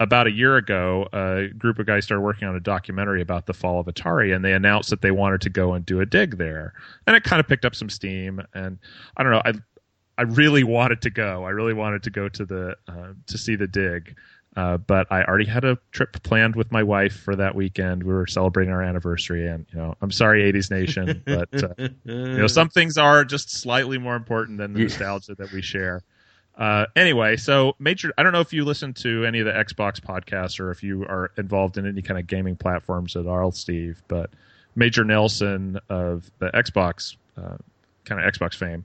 About 0.00 0.26
a 0.26 0.32
year 0.32 0.56
ago, 0.56 1.08
a 1.12 1.48
group 1.56 1.78
of 1.78 1.86
guys 1.86 2.04
started 2.04 2.22
working 2.22 2.48
on 2.48 2.56
a 2.56 2.60
documentary 2.60 3.22
about 3.22 3.46
the 3.46 3.54
fall 3.54 3.80
of 3.80 3.86
Atari, 3.86 4.34
and 4.34 4.44
they 4.44 4.52
announced 4.52 4.90
that 4.90 5.02
they 5.02 5.12
wanted 5.12 5.40
to 5.42 5.50
go 5.50 5.72
and 5.72 5.86
do 5.86 6.00
a 6.00 6.06
dig 6.06 6.36
there, 6.36 6.74
and 7.06 7.16
it 7.16 7.24
kind 7.24 7.40
of 7.40 7.48
picked 7.48 7.64
up 7.64 7.74
some 7.74 7.88
steam. 7.88 8.42
And 8.54 8.78
I 9.16 9.22
don't 9.22 9.32
know, 9.32 9.42
I 9.44 9.52
I 10.16 10.22
really 10.22 10.64
wanted 10.64 11.02
to 11.02 11.10
go. 11.10 11.44
I 11.44 11.50
really 11.50 11.74
wanted 11.74 12.02
to 12.04 12.10
go 12.10 12.28
to 12.28 12.44
the 12.44 12.76
uh, 12.88 13.12
to 13.26 13.38
see 13.38 13.56
the 13.56 13.66
dig. 13.66 14.16
Uh, 14.56 14.76
but 14.76 15.10
I 15.10 15.24
already 15.24 15.46
had 15.46 15.64
a 15.64 15.78
trip 15.90 16.22
planned 16.22 16.54
with 16.54 16.70
my 16.70 16.82
wife 16.82 17.16
for 17.16 17.34
that 17.34 17.56
weekend. 17.56 18.04
We 18.04 18.12
were 18.12 18.26
celebrating 18.26 18.72
our 18.72 18.82
anniversary, 18.82 19.48
and 19.48 19.66
you 19.72 19.78
know, 19.78 19.96
I'm 20.00 20.12
sorry, 20.12 20.52
80s 20.52 20.70
Nation, 20.70 21.22
but 21.26 21.62
uh, 21.62 21.88
you 22.04 22.38
know, 22.38 22.46
some 22.46 22.68
things 22.68 22.96
are 22.96 23.24
just 23.24 23.50
slightly 23.50 23.98
more 23.98 24.14
important 24.14 24.58
than 24.58 24.72
the 24.72 24.80
nostalgia 24.80 25.34
that 25.34 25.50
we 25.50 25.60
share. 25.60 26.02
Uh, 26.56 26.86
anyway, 26.94 27.36
so 27.36 27.74
Major, 27.80 28.12
I 28.16 28.22
don't 28.22 28.32
know 28.32 28.40
if 28.40 28.52
you 28.52 28.64
listen 28.64 28.92
to 28.94 29.24
any 29.24 29.40
of 29.40 29.46
the 29.46 29.52
Xbox 29.52 30.00
podcasts 30.00 30.60
or 30.60 30.70
if 30.70 30.84
you 30.84 31.02
are 31.02 31.32
involved 31.36 31.78
in 31.78 31.86
any 31.86 32.00
kind 32.00 32.18
of 32.18 32.28
gaming 32.28 32.54
platforms 32.54 33.16
at 33.16 33.26
all, 33.26 33.50
Steve, 33.50 34.00
but 34.06 34.30
Major 34.76 35.04
Nelson 35.04 35.80
of 35.88 36.30
the 36.38 36.50
Xbox, 36.50 37.16
uh, 37.36 37.56
kind 38.04 38.20
of 38.20 38.32
Xbox 38.32 38.54
fame, 38.54 38.84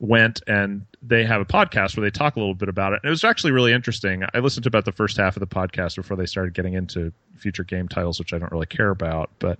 went 0.00 0.40
and 0.46 0.84
they 1.02 1.24
have 1.24 1.40
a 1.40 1.44
podcast 1.44 1.96
where 1.96 2.02
they 2.02 2.10
talk 2.10 2.36
a 2.36 2.40
little 2.40 2.54
bit 2.54 2.68
about 2.68 2.92
it. 2.92 3.00
And 3.02 3.08
it 3.08 3.10
was 3.10 3.22
actually 3.22 3.52
really 3.52 3.72
interesting. 3.72 4.24
I 4.34 4.38
listened 4.38 4.64
to 4.64 4.68
about 4.68 4.86
the 4.86 4.92
first 4.92 5.16
half 5.16 5.36
of 5.36 5.40
the 5.40 5.46
podcast 5.46 5.96
before 5.96 6.16
they 6.16 6.26
started 6.26 6.54
getting 6.54 6.74
into 6.74 7.12
future 7.36 7.64
game 7.64 7.86
titles, 7.86 8.18
which 8.18 8.32
I 8.32 8.38
don't 8.38 8.50
really 8.50 8.66
care 8.66 8.90
about, 8.90 9.30
but 9.38 9.58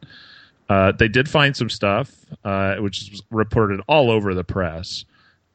uh, 0.68 0.92
they 0.92 1.09
did 1.09 1.28
find 1.28 1.56
some 1.56 1.68
stuff, 1.68 2.12
uh, 2.44 2.76
which 2.76 3.11
was 3.11 3.23
reported 3.30 3.80
all 3.87 4.11
over 4.11 4.35
the 4.35 4.44
press. 4.44 5.04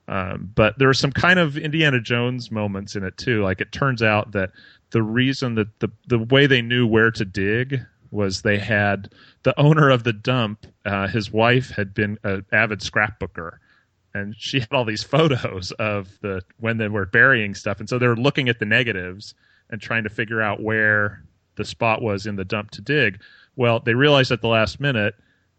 Um, 0.08 0.52
but 0.54 0.78
there 0.78 0.88
were 0.88 0.94
some 0.94 1.12
kind 1.12 1.40
of 1.40 1.58
Indiana 1.58 2.00
Jones 2.00 2.52
moments 2.52 2.96
in 2.96 3.04
it 3.04 3.18
too. 3.18 3.42
Like 3.42 3.62
it 3.62 3.72
turns 3.72 4.04
out 4.04 4.34
that 4.34 4.52
the 4.92 5.02
reason 5.02 5.56
that 5.56 5.80
the 5.80 5.90
the 6.08 6.20
way 6.20 6.46
they 6.46 6.62
knew 6.62 6.86
where 6.86 7.12
to 7.12 7.26
dig 7.26 7.82
was 8.12 8.42
they 8.42 8.60
had 8.60 9.10
the 9.44 9.60
owner 9.60 9.90
of 9.90 10.04
the 10.04 10.14
dump. 10.14 10.68
Uh, 10.86 11.08
his 11.08 11.32
wife 11.32 11.72
had 11.72 11.94
been 11.94 12.20
an 12.24 12.46
avid 12.52 12.82
scrapbooker, 12.82 13.58
and 14.16 14.34
she 14.38 14.62
had 14.62 14.72
all 14.72 14.86
these 14.86 15.04
photos 15.04 15.72
of 15.74 16.18
the 16.22 16.42
when 16.60 16.78
they 16.78 16.88
were 16.88 17.06
burying 17.06 17.54
stuff, 17.54 17.80
and 17.80 17.90
so 17.90 18.00
they 18.00 18.08
were 18.08 18.16
looking 18.16 18.50
at 18.50 18.60
the 18.60 18.66
negatives 18.66 19.36
and 19.70 19.82
trying 19.82 20.04
to 20.04 20.10
figure 20.10 20.42
out 20.42 20.64
where 20.64 21.22
the 21.58 21.66
spot 21.66 22.02
was 22.02 22.26
in 22.26 22.38
the 22.38 22.46
dump 22.46 22.72
to 22.72 22.82
dig. 22.82 23.20
Well, 23.58 23.82
they 23.82 23.94
realized 23.94 24.32
at 24.32 24.42
the 24.42 24.48
last 24.48 24.80
minute 24.80 25.16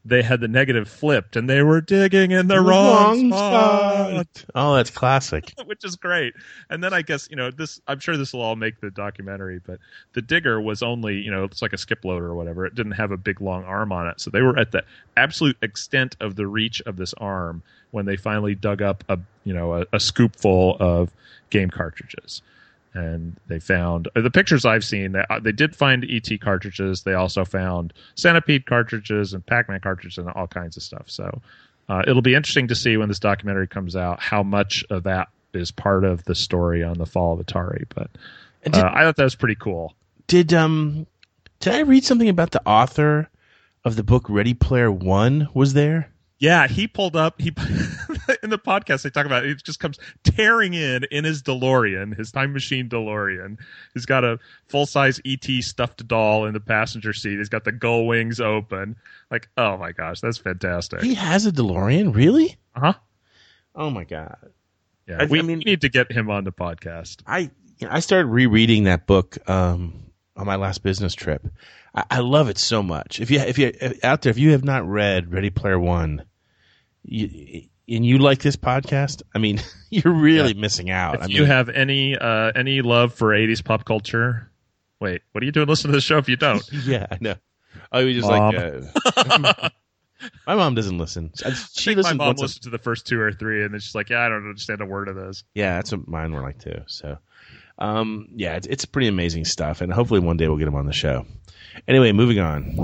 they 0.07 0.23
had 0.23 0.41
the 0.41 0.49
negative 0.49 0.89
flipped 0.89 1.35
and 1.37 1.51
they 1.51 1.63
were 1.63 1.81
digging 1.81 2.31
in 2.31 2.47
the, 2.47 2.61
wrong, 2.61 3.29
spot. 3.29 4.45
Oh, 4.55 4.77
that's 4.77 4.91
classic. 4.91 5.53
which 5.67 5.85
is 5.85 5.97
great. 5.97 6.35
And 6.71 6.83
then 6.83 6.95
I 6.95 7.03
guess 7.03 7.29
you 7.29 7.37
know 7.37 7.51
this. 7.51 7.81
I'm 7.89 7.99
sure 7.99 8.17
this 8.17 8.33
will 8.33 8.43
all 8.43 8.57
make 8.57 8.81
the 8.81 8.91
documentary, 8.91 9.61
but 9.65 9.79
the 10.13 10.23
digger 10.23 10.61
was 10.61 10.83
only 10.83 11.17
you 11.17 11.31
know 11.31 11.45
it's 11.45 11.61
like 11.61 11.73
a 11.73 11.79
skip 11.79 12.05
loader 12.05 12.27
or 12.27 12.35
whatever. 12.35 12.65
It 12.67 12.75
didn't 12.75 12.93
have 12.93 13.11
a 13.11 13.17
big 13.17 13.41
long 13.41 13.65
arm 13.65 13.93
on 13.93 14.07
it, 14.07 14.21
so 14.21 14.31
they 14.31 14.43
were 14.43 14.59
at 14.59 14.71
the 14.71 14.85
absolute 15.17 15.57
extent 15.61 16.17
of 16.21 16.37
the 16.37 16.47
reach 16.47 16.81
of 16.83 16.97
this 16.97 17.13
arm 17.15 17.63
when 17.91 18.07
they 18.07 18.17
finally 18.17 18.55
dug 18.55 18.83
up 18.83 19.03
a 19.09 19.19
you 19.45 19.55
know 19.55 19.75
a, 19.75 19.81
a 19.93 19.99
scoopful 19.99 20.81
of 20.81 21.11
game 21.51 21.71
cartridges. 21.71 22.43
And 22.97 23.37
they 23.47 23.59
found 23.61 24.09
uh, 24.17 24.23
the 24.23 24.31
pictures 24.31 24.65
I've 24.65 24.85
seen. 24.85 25.12
They, 25.12 25.23
uh, 25.29 25.38
they 25.41 25.53
did 25.53 25.76
find 25.76 26.03
ET 26.09 26.29
cartridges. 26.41 27.03
They 27.03 27.12
also 27.12 27.45
found 27.45 27.93
Centipede 28.15 28.65
cartridges 28.65 29.35
and 29.35 29.45
Pac-Man 29.45 29.81
cartridges 29.81 30.17
and 30.17 30.31
all 30.31 30.47
kinds 30.47 30.79
of 30.79 30.83
stuff. 30.83 31.05
So 31.11 31.43
uh, 31.91 32.03
it'll 32.09 32.23
be 32.23 32.35
interesting 32.35 32.69
to 32.69 32.75
see 32.75 32.97
when 32.97 33.09
this 33.09 33.19
documentary 33.19 33.69
comes 33.69 33.97
out 33.97 34.21
how 34.21 34.43
much 34.43 34.83
of 34.88 35.03
that 35.03 35.29
is 35.53 35.71
part 35.71 36.05
of 36.05 36.25
the 36.25 36.35
story 36.35 36.83
on 36.83 36.97
the 36.97 37.07
fall 37.07 37.38
of 37.38 37.45
Atari. 37.45 37.85
But 37.95 38.11
did- 38.65 38.76
uh, 38.76 38.91
I 38.93 39.03
thought 39.03 39.17
that 39.17 39.25
was 39.25 39.35
pretty 39.37 39.57
cool. 39.57 39.95
Did 40.26 40.55
um 40.55 41.07
did 41.61 41.75
I 41.75 41.81
read 41.81 42.05
something 42.05 42.29
about 42.29 42.50
the 42.50 42.67
author 42.67 43.29
of 43.85 43.97
the 43.97 44.03
book 44.03 44.29
Ready 44.29 44.55
Player 44.55 44.91
One 44.91 45.49
was 45.55 45.75
there? 45.75 46.11
Yeah, 46.38 46.66
he 46.69 46.87
pulled 46.87 47.16
up. 47.16 47.40
He 47.40 47.49
in 48.43 48.50
the 48.50 48.59
podcast 48.59 49.02
they 49.02 49.11
talk 49.11 49.25
about 49.26 49.45
it, 49.45 49.50
it 49.52 49.64
just 49.64 49.81
comes 49.81 49.99
tearing 50.23 50.75
in 50.75 51.05
in 51.11 51.25
his 51.25 51.43
DeLorean, 51.43 52.16
his 52.16 52.31
time 52.31 52.52
machine 52.52 52.88
DeLorean. 52.90 53.57
He's 53.95 54.05
got 54.05 54.23
a 54.25 54.38
full 54.69 54.85
size 54.85 55.19
ET 55.25 55.45
stuffed 55.62 56.07
doll 56.07 56.45
in 56.45 56.52
the 56.52 56.61
passenger 56.61 57.12
seat. 57.14 57.38
He's 57.38 57.49
got 57.49 57.64
the 57.64 57.73
gull 57.73 58.07
wings 58.07 58.38
open. 58.40 58.97
Like, 59.31 59.49
oh 59.57 59.78
my 59.78 59.93
gosh, 59.93 60.21
that's 60.21 60.37
fantastic. 60.38 61.00
He 61.02 61.14
has 61.14 61.47
a 61.47 61.52
DeLorean, 61.52 62.14
really? 62.14 62.57
Uh 62.75 62.81
huh. 62.81 62.95
Oh 63.75 63.90
my 63.90 64.05
god! 64.05 64.37
Yeah, 65.09 65.19
I- 65.21 65.25
we, 65.26 65.38
I 65.38 65.43
mean- 65.43 65.59
we 65.59 65.64
need 65.64 65.81
to 65.83 65.88
get 65.88 66.12
him 66.12 66.31
on 66.31 66.45
the 66.45 66.52
podcast. 66.52 67.23
I 67.26 67.50
you 67.78 67.87
know, 67.87 67.88
I 67.90 68.00
started 68.00 68.26
rereading 68.26 68.85
that 68.85 69.07
book 69.07 69.38
um, 69.49 70.02
on 70.37 70.47
my 70.47 70.57
last 70.57 70.83
business 70.83 71.14
trip. 71.14 71.47
I, 71.97 72.05
I 72.11 72.19
love 72.21 72.49
it 72.49 72.59
so 72.59 72.83
much. 72.83 73.21
If 73.21 73.31
you 73.31 73.41
if 73.41 73.59
you 73.59 73.73
out 74.03 74.23
there, 74.23 74.31
if 74.31 74.38
you 74.38 74.53
have 74.53 74.65
not 74.65 74.87
read 74.87 75.33
Ready 75.33 75.50
Player 75.50 75.79
One, 75.79 76.25
you, 77.03 77.69
and 77.88 78.05
you 78.05 78.19
like 78.19 78.41
this 78.41 78.57
podcast, 78.57 79.23
I 79.35 79.38
mean, 79.38 79.61
you're 79.91 80.12
really 80.12 80.55
missing 80.55 80.91
out. 80.91 81.17
If 81.17 81.23
I 81.23 81.26
mean, 81.29 81.37
you 81.37 81.45
have 81.45 81.69
any 81.69 82.17
uh, 82.17 82.53
any 82.55 82.83
love 82.83 83.15
for 83.15 83.29
'80s 83.29 83.65
pop 83.65 83.85
culture, 83.85 84.50
wait, 85.00 85.23
what 85.33 85.43
are 85.43 85.47
you 85.47 85.53
doing? 85.53 85.69
Listen 85.69 85.91
to 85.91 85.97
the 85.97 86.00
show 86.00 86.19
if 86.19 86.29
you 86.29 86.37
don't. 86.37 86.62
yeah, 86.85 87.07
I 87.11 87.19
know. 87.21 87.35
Oh, 87.93 88.00
you 88.00 88.15
just 88.15 88.29
like 88.29 88.55
uh, 88.57 89.69
my 90.47 90.55
mom 90.55 90.75
doesn't 90.75 90.99
listen. 90.99 91.31
She 91.35 91.95
think 91.95 91.97
my 91.97 92.00
listens 92.00 92.19
mom 92.19 92.37
listened 92.37 92.62
to 92.65 92.71
the 92.71 92.79
first 92.79 93.07
two 93.07 93.21
or 93.21 93.33
three, 93.33 93.65
and 93.65 93.73
then 93.73 93.81
she's 93.81 93.95
like, 93.95 94.11
"Yeah, 94.11 94.21
I 94.21 94.29
don't 94.29 94.45
understand 94.49 94.81
a 94.81 94.87
word 94.87 95.09
of 95.09 95.17
this." 95.17 95.45
Yeah, 95.55 95.76
that's 95.76 95.93
what 95.93 96.09
mine 96.09 96.33
were 96.33 96.43
like 96.43 96.59
too. 96.59 96.83
So, 96.87 97.19
um, 97.79 98.29
yeah, 98.35 98.57
it's, 98.57 98.67
it's 98.67 98.85
pretty 98.85 99.09
amazing 99.09 99.45
stuff, 99.45 99.81
and 99.81 99.93
hopefully 99.93 100.21
one 100.21 100.37
day 100.37 100.49
we'll 100.49 100.57
get 100.59 100.69
him 100.69 100.75
on 100.75 100.87
the 100.87 100.93
show. 100.93 101.26
Anyway, 101.88 102.12
moving 102.12 102.38
on. 102.38 102.75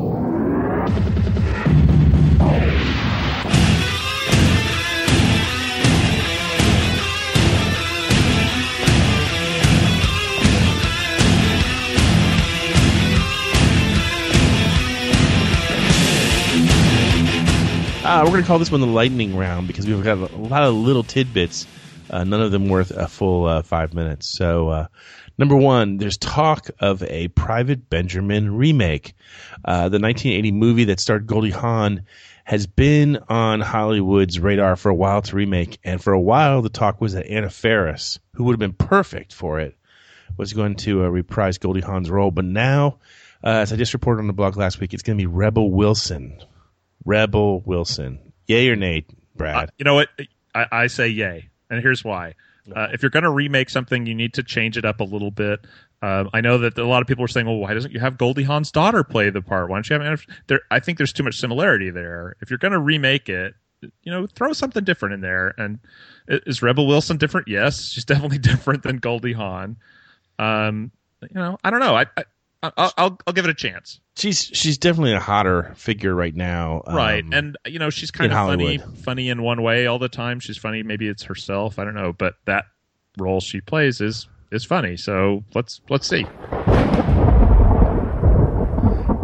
Uh, 18.05 18.23
we're 18.25 18.33
going 18.33 18.43
to 18.43 18.47
call 18.47 18.59
this 18.59 18.71
one 18.71 18.81
the 18.81 18.87
lightning 18.87 19.37
round 19.37 19.67
because 19.67 19.87
we've 19.87 20.03
got 20.03 20.19
a 20.19 20.37
lot 20.37 20.65
of 20.65 20.75
little 20.75 21.03
tidbits, 21.03 21.67
uh, 22.11 22.25
none 22.25 22.43
of 22.43 22.51
them 22.51 22.69
worth 22.69 22.91
a 22.91 23.09
full 23.09 23.47
uh, 23.47 23.63
five 23.63 23.95
minutes. 23.95 24.27
So, 24.27 24.69
uh, 24.69 24.87
number 25.39 25.57
one, 25.57 25.97
there's 25.97 26.17
talk 26.17 26.71
of 26.81 27.03
a 27.05 27.29
Private 27.29 27.89
Benjamin 27.89 28.57
remake. 28.57 29.15
Uh, 29.65 29.89
the 29.89 29.99
1980 29.99 30.53
movie 30.53 30.85
that 30.85 31.01
starred 31.01 31.27
Goldie 31.27 31.51
Hawn 31.51 32.03
has 32.45 32.67
been 32.67 33.19
on 33.29 33.61
Hollywood's 33.61 34.41
radar 34.41 34.77
for 34.77 34.89
a 34.89 34.95
while 34.95 35.23
to 35.23 35.37
remake, 35.37 35.79
and 35.85 36.03
for 36.03 36.13
a 36.13 36.21
while 36.21 36.63
the 36.63 36.69
talk 36.69 37.01
was 37.01 37.15
that 37.15 37.27
Anna 37.27 37.51
Faris, 37.51 38.19
who 38.35 38.45
would 38.45 38.53
have 38.53 38.61
been 38.61 38.73
perfect 38.73 39.33
for 39.33 39.61
it, 39.61 39.77
was 40.37 40.53
going 40.53 40.77
to 40.77 41.05
uh, 41.05 41.09
reprise 41.09 41.59
Goldie 41.59 41.81
Hawn's 41.81 42.11
role. 42.11 42.31
But 42.31 42.45
now, 42.45 42.99
uh, 43.45 43.49
as 43.49 43.73
I 43.73 43.77
just 43.77 43.93
reported 43.93 44.21
on 44.21 44.27
the 44.27 44.33
blog 44.33 44.57
last 44.57 44.81
week, 44.81 44.95
it's 44.95 45.03
going 45.03 45.19
to 45.19 45.23
be 45.23 45.27
Rebel 45.27 45.71
Wilson. 45.71 46.43
Rebel 47.05 47.61
Wilson. 47.61 48.19
Yay 48.47 48.69
or 48.69 48.77
nay, 48.77 49.05
Brad? 49.37 49.57
Uh, 49.57 49.67
you 49.79 49.85
know 49.85 49.95
what? 49.95 50.09
I, 50.55 50.67
I 50.73 50.87
say 50.89 51.09
yay, 51.09 51.49
and 51.71 51.81
here's 51.81 52.05
why. 52.05 52.35
Uh, 52.75 52.89
if 52.93 53.03
you're 53.03 53.11
going 53.11 53.25
to 53.25 53.31
remake 53.31 53.71
something, 53.71 54.07
you 54.07 54.15
need 54.15 54.35
to 54.35 54.43
change 54.43 54.77
it 54.77 54.85
up 54.85 55.01
a 55.01 55.05
little 55.05 55.31
bit. 55.31 55.61
Um, 56.01 56.31
I 56.33 56.41
know 56.41 56.59
that 56.59 56.79
a 56.79 56.87
lot 56.87 57.03
of 57.03 57.09
people 57.09 57.25
are 57.25 57.29
saying, 57.29 57.47
"Well, 57.47 57.57
why 57.57 57.75
doesn't 57.75 57.93
you 57.93 58.01
have 58.01 58.19
Goldie 58.19 58.45
Hawn's 58.45 58.71
daughter 58.71 59.03
play 59.03 59.31
the 59.31 59.43
part? 59.43 59.69
Why 59.69 59.77
don't 59.77 59.89
you 59.89 59.95
have?" 59.95 60.03
Anna-" 60.03 60.37
There, 60.47 60.61
I 60.71 60.81
think 60.81 60.99
there's 60.99 61.13
too 61.13 61.23
much 61.23 61.39
similarity 61.39 61.91
there. 61.91 62.37
If 62.41 62.51
you're 62.51 62.59
going 62.59 62.73
to 62.73 62.79
remake 62.81 63.29
it, 63.29 63.55
you 64.03 64.13
know, 64.13 64.27
throw 64.27 64.53
something 64.53 64.85
different 64.85 65.15
in 65.15 65.21
there. 65.21 65.55
And 65.59 65.79
is 66.29 66.63
Rebel 66.63 66.87
Wilson 66.87 67.17
different? 67.17 67.49
Yes, 67.49 67.91
she's 67.91 68.05
definitely 68.05 68.39
different 68.39 68.83
than 68.83 68.99
Goldie 68.99 69.33
Hawn. 69.33 69.77
Um, 70.39 70.91
you 71.23 71.29
know, 71.35 71.59
I 71.63 71.71
don't 71.71 71.81
know. 71.81 71.95
I, 71.97 72.07
I 72.17 72.25
I'll, 72.63 72.93
I'll 72.97 73.19
I'll 73.27 73.33
give 73.33 73.45
it 73.45 73.51
a 73.51 73.55
chance. 73.55 74.01
She's 74.17 74.41
she's 74.41 74.79
definitely 74.79 75.15
a 75.15 75.21
hotter 75.21 75.73
figure 75.77 76.15
right 76.15 76.35
now. 76.35 76.83
um, 76.87 76.95
right 76.95 77.25
and 77.33 77.57
you 77.67 77.79
know 77.79 77.91
she's 77.91 78.11
kind 78.11 78.31
of 78.33 78.37
funny 78.39 78.79
funny 79.05 79.29
in 79.31 79.43
one 79.43 79.63
way 79.63 79.87
all 79.87 79.99
the 79.99 80.09
time 80.09 80.39
she's 80.39 80.57
funny 80.59 80.83
maybe 80.83 81.09
it's 81.09 81.25
herself 81.25 81.79
i 81.79 81.85
don't 81.85 81.95
know 81.95 82.13
but 82.13 82.35
that 82.45 82.67
role 83.19 83.41
she 83.41 83.61
plays 83.61 84.01
is 84.01 84.29
is 84.53 84.65
funny 84.65 84.97
so 84.97 85.43
let's 85.55 85.81
let's 85.89 86.07
see 86.09 86.25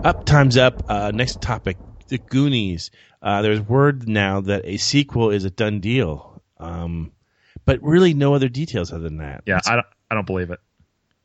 Up, 0.04 0.25
time's 0.25 0.57
up. 0.57 0.83
Uh, 0.88 1.11
next 1.12 1.42
topic: 1.42 1.76
The 2.09 2.18
Goonies. 2.18 2.90
Uh, 3.21 3.42
there's 3.42 3.61
word 3.61 4.09
now 4.09 4.40
that 4.40 4.64
a 4.64 4.76
sequel 4.78 5.30
is 5.30 5.45
a 5.45 5.50
done 5.50 5.80
deal, 5.80 6.40
um, 6.59 7.12
but 7.64 7.83
really 7.83 8.14
no 8.14 8.33
other 8.35 8.49
details 8.49 8.92
other 8.92 9.02
than 9.02 9.18
that. 9.18 9.42
yeah 9.45 9.59
i 9.66 9.75
don't 9.75 9.87
i 10.11 10.14
don't 10.14 10.26
believe 10.26 10.50
it 10.50 10.61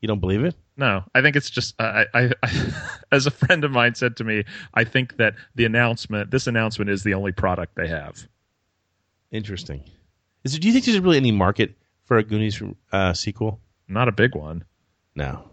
You 0.00 0.08
don't 0.08 0.18
believe 0.20 0.44
it? 0.44 0.54
No 0.76 1.04
i 1.14 1.22
think 1.22 1.36
it's 1.36 1.50
just 1.50 1.74
I, 1.80 2.06
I, 2.14 2.30
I 2.42 2.72
as 3.12 3.26
a 3.26 3.30
friend 3.30 3.64
of 3.64 3.70
mine 3.70 3.94
said 3.94 4.16
to 4.16 4.24
me 4.24 4.44
i 4.74 4.84
think 4.84 5.16
that 5.18 5.34
the 5.54 5.64
announcement 5.64 6.30
this 6.30 6.46
announcement 6.46 6.90
is 6.90 7.02
the 7.04 7.14
only 7.14 7.32
product 7.32 7.74
they 7.76 7.88
have 7.88 8.26
Interesting. 9.30 9.82
Is 10.44 10.52
there, 10.52 10.60
do 10.60 10.68
you 10.68 10.72
think 10.72 10.84
there's 10.84 11.00
really 11.00 11.16
any 11.16 11.32
market 11.32 11.74
for 12.04 12.18
a 12.18 12.22
Goonies 12.22 12.62
uh, 12.92 13.12
sequel? 13.14 13.58
not 13.88 14.06
a 14.08 14.12
big 14.12 14.34
one 14.36 14.64
No. 15.14 15.48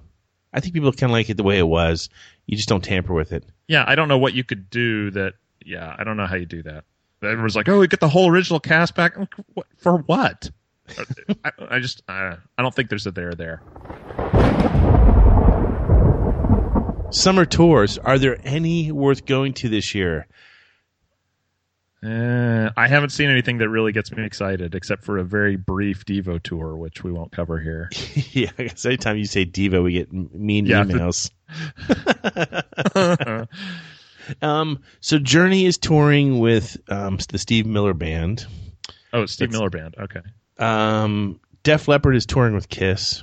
I 0.54 0.60
think 0.60 0.74
people 0.74 0.92
kind 0.92 1.10
of 1.10 1.14
like 1.14 1.30
it 1.30 1.38
the 1.38 1.44
way 1.44 1.58
it 1.58 1.68
was. 1.68 2.10
You 2.46 2.58
just 2.58 2.70
don't 2.70 2.84
tamper 2.84 3.14
with 3.14 3.32
it. 3.32 3.44
yeah 3.68 3.84
i 3.88 3.96
don't 3.96 4.08
know 4.08 4.18
what 4.20 4.34
you 4.34 4.44
could 4.44 4.70
do 4.70 5.10
that 5.12 5.34
yeah 5.66 5.96
i 5.98 6.04
don't 6.04 6.18
know 6.18 6.26
how 6.28 6.36
you 6.36 6.46
do 6.46 6.62
that 6.64 6.84
everyone's 7.24 7.56
like 7.56 7.70
oh 7.70 7.80
we 7.80 7.88
get 7.88 8.00
the 8.02 8.10
whole 8.10 8.30
original 8.30 8.60
cast 8.60 8.94
back 8.96 9.16
I'm 9.16 9.22
like, 9.22 9.34
what, 9.54 9.68
for 9.78 9.98
what 10.00 10.50
I, 11.46 11.52
I 11.70 11.80
just 11.80 12.02
uh, 12.10 12.36
i 12.58 12.62
don't 12.62 12.74
think 12.76 12.90
there's 12.90 13.08
a 13.08 13.12
there 13.12 13.34
there 13.34 13.62
Summer 17.12 17.46
tours. 17.46 17.98
Are 17.98 18.18
there 18.18 18.38
any 18.44 18.92
worth 18.92 19.26
going 19.26 19.54
to 19.56 19.70
this 19.70 19.94
year? 19.94 20.28
Uh, 22.04 22.72
I 22.76 22.88
haven't 22.88 23.12
seen 23.12 23.30
anything 23.30 23.60
that 23.60 23.70
really 23.70 23.92
gets 23.92 24.12
me 24.12 24.26
excited, 24.26 24.74
except 24.74 25.04
for 25.04 25.18
a 25.20 25.24
very 25.24 25.56
brief 25.56 26.04
Devo 26.06 26.42
tour, 26.42 26.76
which 26.76 27.04
we 27.04 27.12
won't 27.12 27.32
cover 27.32 27.60
here. 27.60 27.92
yeah, 28.32 28.50
I 28.58 28.64
guess 28.64 28.86
anytime 28.86 29.18
you 29.18 29.26
say 29.26 29.46
Devo, 29.46 29.84
we 29.84 29.94
get 29.94 30.12
mean 30.12 30.66
Yeah. 30.66 30.84
emails. 30.84 31.30
um, 34.42 34.82
so 35.00 35.20
Journey 35.20 35.66
is 35.66 35.78
touring 35.78 36.40
with 36.40 36.78
um, 36.88 37.20
the 37.30 37.38
Steve 37.38 37.66
Miller 37.68 37.94
Band. 37.94 38.48
Oh, 39.14 39.26
Steve 39.28 39.52
Miller 39.52 39.70
Band. 39.70 39.96
Okay. 40.00 40.22
Um, 40.58 41.40
Def 41.64 41.88
Leppard 41.88 42.16
is 42.16 42.26
touring 42.26 42.56
with 42.56 42.70
Kiss. 42.70 43.22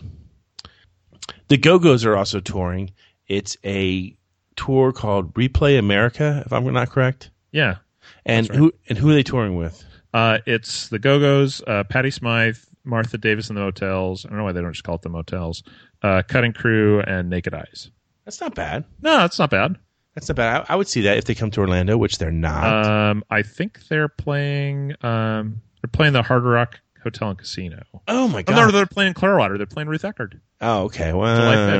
The 1.49 1.57
Go 1.57 1.78
Go's 1.78 2.04
are 2.04 2.16
also 2.16 2.40
touring. 2.40 2.92
It's 3.28 3.56
a 3.64 4.16
tour 4.56 4.92
called 4.92 5.35
Replay 5.35 5.78
America, 5.78 6.42
if 6.44 6.52
I'm 6.52 6.70
not 6.73 6.90
correct. 6.90 7.30
Yeah. 7.52 7.76
And 8.25 8.49
right. 8.49 8.58
who 8.58 8.73
and 8.88 8.99
who 8.99 9.11
are 9.11 9.14
they 9.14 9.23
touring 9.23 9.56
with? 9.56 9.85
Uh, 10.14 10.38
it's 10.47 10.88
the 10.88 10.99
Go 10.99 11.20
Go's, 11.20 11.62
uh, 11.66 11.85
Patty 11.85 12.11
Smyth, 12.11 12.68
Martha 12.85 13.18
Davis 13.18 13.49
and 13.49 13.56
the 13.56 13.62
Motels. 13.62 14.25
I 14.25 14.30
don't 14.30 14.38
know 14.38 14.44
why 14.44 14.52
they 14.52 14.61
don't 14.61 14.73
just 14.73 14.85
call 14.85 14.97
it 14.97 15.02
the 15.02 15.11
Motels. 15.11 15.62
Uh, 16.02 16.23
Cutting 16.26 16.52
Crew 16.52 17.00
and 17.00 17.28
Naked 17.28 17.54
Eyes. 17.54 17.90
That's 18.25 18.40
not 18.40 18.54
bad. 18.54 18.85
No, 19.02 19.18
that's 19.18 19.38
not 19.38 19.50
bad. 19.50 19.76
That's 20.14 20.28
not 20.28 20.37
bad. 20.37 20.66
I, 20.68 20.75
I 20.75 20.76
would 20.76 20.88
see 20.88 21.02
that 21.02 21.18
if 21.18 21.25
they 21.25 21.35
come 21.35 21.50
to 21.52 21.61
Orlando, 21.61 21.97
which 21.97 22.18
they're 22.18 22.30
not. 22.30 22.87
Um, 22.87 23.25
I 23.30 23.42
think 23.42 23.87
they're 23.88 24.08
playing. 24.08 24.94
Um, 25.02 25.61
they're 25.80 25.90
playing 25.92 26.14
the 26.14 26.23
Hard 26.23 26.44
Rock 26.44 26.80
Hotel 27.02 27.31
and 27.31 27.38
Casino. 27.38 27.83
oh 28.09 28.28
my 28.28 28.40
Oh, 28.40 28.43
god! 28.43 28.57
no, 28.57 28.71
they're 28.71 28.87
playing 28.87 29.14
Clearwater. 29.14 29.57
They're 29.57 29.67
playing 29.67 29.88
Ruth 29.88 30.02
Eckerd. 30.02 30.40
Oh, 30.61 30.85
okay. 30.85 31.12
Well, 31.12 31.37
July 31.37 31.55
uh, 31.55 31.75
I 31.75 31.76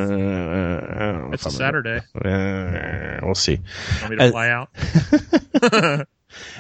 don't 1.13 1.29
know 1.29 1.31
It's 1.33 1.45
a 1.45 1.49
a 1.49 1.53
I'm- 1.53 1.59
Saturday. 1.59 2.01
Uh, 2.15 3.21
we'll 3.25 3.35
see. 3.35 3.59
Want 4.01 4.11
me 4.11 4.17
to 4.17 4.25
Uh, 4.25 4.31
fly 4.31 4.49
out? 4.51 6.07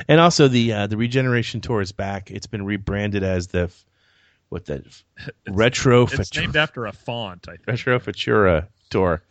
And 0.08 0.18
also 0.18 0.48
the 0.48 0.72
uh, 0.72 0.86
the 0.86 0.96
Regeneration 0.96 1.60
Tour 1.60 1.82
is 1.82 1.92
back. 1.92 2.30
It's 2.30 2.46
been 2.46 2.64
rebranded 2.64 3.22
as 3.22 3.48
the 3.48 3.70
what 4.48 4.64
the 4.64 4.82
f- 4.86 5.04
retro 5.46 6.04
It's 6.04 6.14
Futura- 6.14 6.40
named 6.40 6.56
after 6.56 6.86
a 6.86 6.92
font. 6.92 7.46
I 7.48 7.52
think. 7.56 7.66
retro 7.66 7.98
Futura 8.00 8.66
tour, 8.88 9.22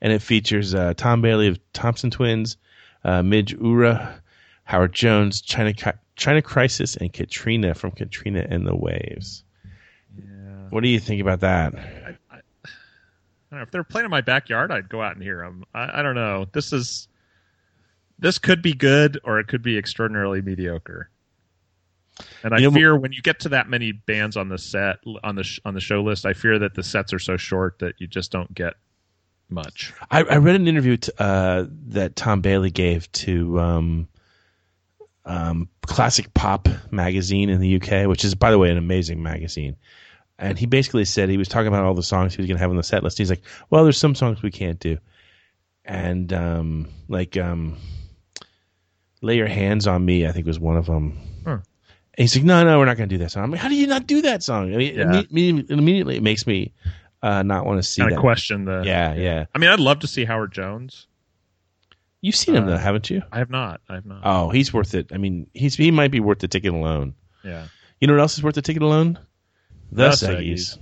and 0.00 0.10
it 0.12 0.22
features 0.22 0.74
uh, 0.74 0.94
Tom 0.96 1.20
Bailey 1.20 1.48
of 1.48 1.60
Thompson 1.74 2.10
Twins, 2.10 2.56
uh, 3.04 3.22
Midge 3.22 3.52
Ure, 3.52 4.14
Howard 4.64 4.92
Jones, 4.92 5.40
China 5.40 5.72
China 6.16 6.42
Crisis, 6.42 6.96
and 6.96 7.12
Katrina 7.12 7.74
from 7.74 7.90
Katrina 7.90 8.46
and 8.48 8.66
the 8.66 8.74
Waves. 8.74 9.44
Yeah. 10.16 10.24
What 10.70 10.82
do 10.82 10.88
you 10.88 11.00
think 11.00 11.20
about 11.20 11.40
that? 11.40 11.74
I 11.74 12.06
don't 12.32 13.58
know. 13.58 13.62
If 13.62 13.70
they're 13.70 13.84
playing 13.84 14.06
in 14.06 14.10
my 14.10 14.20
backyard, 14.20 14.72
I'd 14.72 14.88
go 14.88 15.02
out 15.02 15.14
and 15.14 15.22
hear 15.22 15.38
them. 15.38 15.64
I, 15.74 16.00
I 16.00 16.02
don't 16.02 16.14
know. 16.14 16.46
This 16.52 16.72
is 16.72 17.08
this 18.18 18.38
could 18.38 18.62
be 18.62 18.72
good 18.72 19.20
or 19.24 19.38
it 19.38 19.48
could 19.48 19.62
be 19.62 19.76
extraordinarily 19.76 20.40
mediocre. 20.40 21.10
And 22.42 22.54
I 22.54 22.58
You 22.58 22.70
know, 22.70 22.74
fear 22.74 22.96
when 22.96 23.12
you 23.12 23.22
get 23.22 23.40
to 23.40 23.50
that 23.50 23.68
many 23.68 23.92
bands 23.92 24.36
on 24.36 24.48
the 24.48 24.58
set 24.58 24.96
on 25.22 25.34
the 25.34 25.44
sh- 25.44 25.60
on 25.64 25.74
the 25.74 25.80
show 25.80 26.02
list, 26.02 26.24
I 26.24 26.32
fear 26.32 26.58
that 26.60 26.74
the 26.74 26.82
sets 26.82 27.12
are 27.12 27.18
so 27.18 27.36
short 27.36 27.80
that 27.80 27.94
you 27.98 28.06
just 28.06 28.30
don't 28.30 28.54
get 28.54 28.74
much. 29.50 29.92
I, 30.10 30.22
I 30.22 30.36
read 30.36 30.56
an 30.56 30.68
interview 30.68 30.96
t- 30.96 31.12
uh, 31.18 31.64
that 31.88 32.16
Tom 32.16 32.40
Bailey 32.40 32.70
gave 32.70 33.10
to 33.12 33.60
um, 33.60 34.08
um, 35.26 35.68
Classic 35.86 36.32
Pop 36.34 36.68
magazine 36.90 37.48
in 37.48 37.60
the 37.60 37.76
UK, 37.76 38.06
which 38.08 38.24
is, 38.24 38.34
by 38.34 38.50
the 38.50 38.58
way, 38.58 38.70
an 38.70 38.76
amazing 38.78 39.22
magazine. 39.22 39.76
And 40.38 40.58
he 40.58 40.66
basically 40.66 41.04
said 41.04 41.28
he 41.28 41.36
was 41.36 41.48
talking 41.48 41.68
about 41.68 41.84
all 41.84 41.94
the 41.94 42.02
songs 42.02 42.34
he 42.34 42.42
was 42.42 42.46
going 42.48 42.56
to 42.56 42.60
have 42.60 42.70
on 42.70 42.76
the 42.76 42.82
set 42.82 43.02
list. 43.04 43.18
He's 43.18 43.30
like, 43.30 43.42
"Well, 43.70 43.84
there's 43.84 43.96
some 43.98 44.14
songs 44.16 44.42
we 44.42 44.50
can't 44.50 44.80
do, 44.80 44.98
and 45.84 46.32
um, 46.32 46.88
like 47.08 47.36
um, 47.36 47.76
"Lay 49.22 49.36
Your 49.36 49.46
Hands 49.46 49.86
on 49.86 50.04
Me," 50.04 50.26
I 50.26 50.32
think 50.32 50.46
was 50.46 50.58
one 50.58 50.76
of 50.76 50.86
them. 50.86 51.18
Huh. 51.44 51.50
And 51.52 51.62
he's 52.16 52.34
like, 52.36 52.44
"No, 52.44 52.64
no, 52.64 52.78
we're 52.78 52.84
not 52.84 52.96
going 52.96 53.08
to 53.08 53.14
do 53.14 53.22
that 53.22 53.30
song." 53.30 53.44
I'm 53.44 53.50
like, 53.52 53.60
"How 53.60 53.68
do 53.68 53.76
you 53.76 53.86
not 53.86 54.06
do 54.06 54.22
that 54.22 54.42
song?" 54.42 54.74
I 54.74 54.76
mean, 54.76 54.94
Yeah. 54.96 55.04
imme- 55.04 55.28
imme- 55.30 55.70
immediately 55.70 56.16
it 56.16 56.22
makes 56.22 56.46
me 56.46 56.72
uh, 57.22 57.42
not 57.42 57.64
want 57.64 57.78
to 57.78 57.88
see 57.88 58.02
Kind 58.02 58.14
of 58.14 58.18
question 58.20 58.64
the. 58.64 58.82
Yeah, 58.84 59.14
yeah. 59.14 59.46
I 59.54 59.58
mean, 59.58 59.70
I'd 59.70 59.80
love 59.80 60.00
to 60.00 60.06
see 60.06 60.24
Howard 60.24 60.52
Jones. 60.52 61.06
You've 62.24 62.34
seen 62.36 62.54
him 62.56 62.64
Uh, 62.64 62.68
though, 62.68 62.76
haven't 62.78 63.10
you? 63.10 63.20
I 63.30 63.36
have 63.38 63.50
not. 63.50 63.82
I 63.86 63.96
have 63.96 64.06
not. 64.06 64.20
Oh, 64.24 64.48
he's 64.48 64.72
worth 64.72 64.94
it. 64.94 65.10
I 65.12 65.18
mean, 65.18 65.46
he's 65.52 65.74
he 65.74 65.90
might 65.90 66.10
be 66.10 66.20
worth 66.20 66.38
the 66.38 66.48
ticket 66.48 66.72
alone. 66.72 67.12
yeah. 67.44 67.66
You 68.00 68.06
know 68.08 68.14
what 68.14 68.20
else 68.20 68.38
is 68.38 68.42
worth 68.42 68.54
the 68.54 68.62
ticket 68.62 68.80
alone? 68.82 69.18
The, 69.92 70.08
The 70.08 70.10
Seggies. 70.16 70.78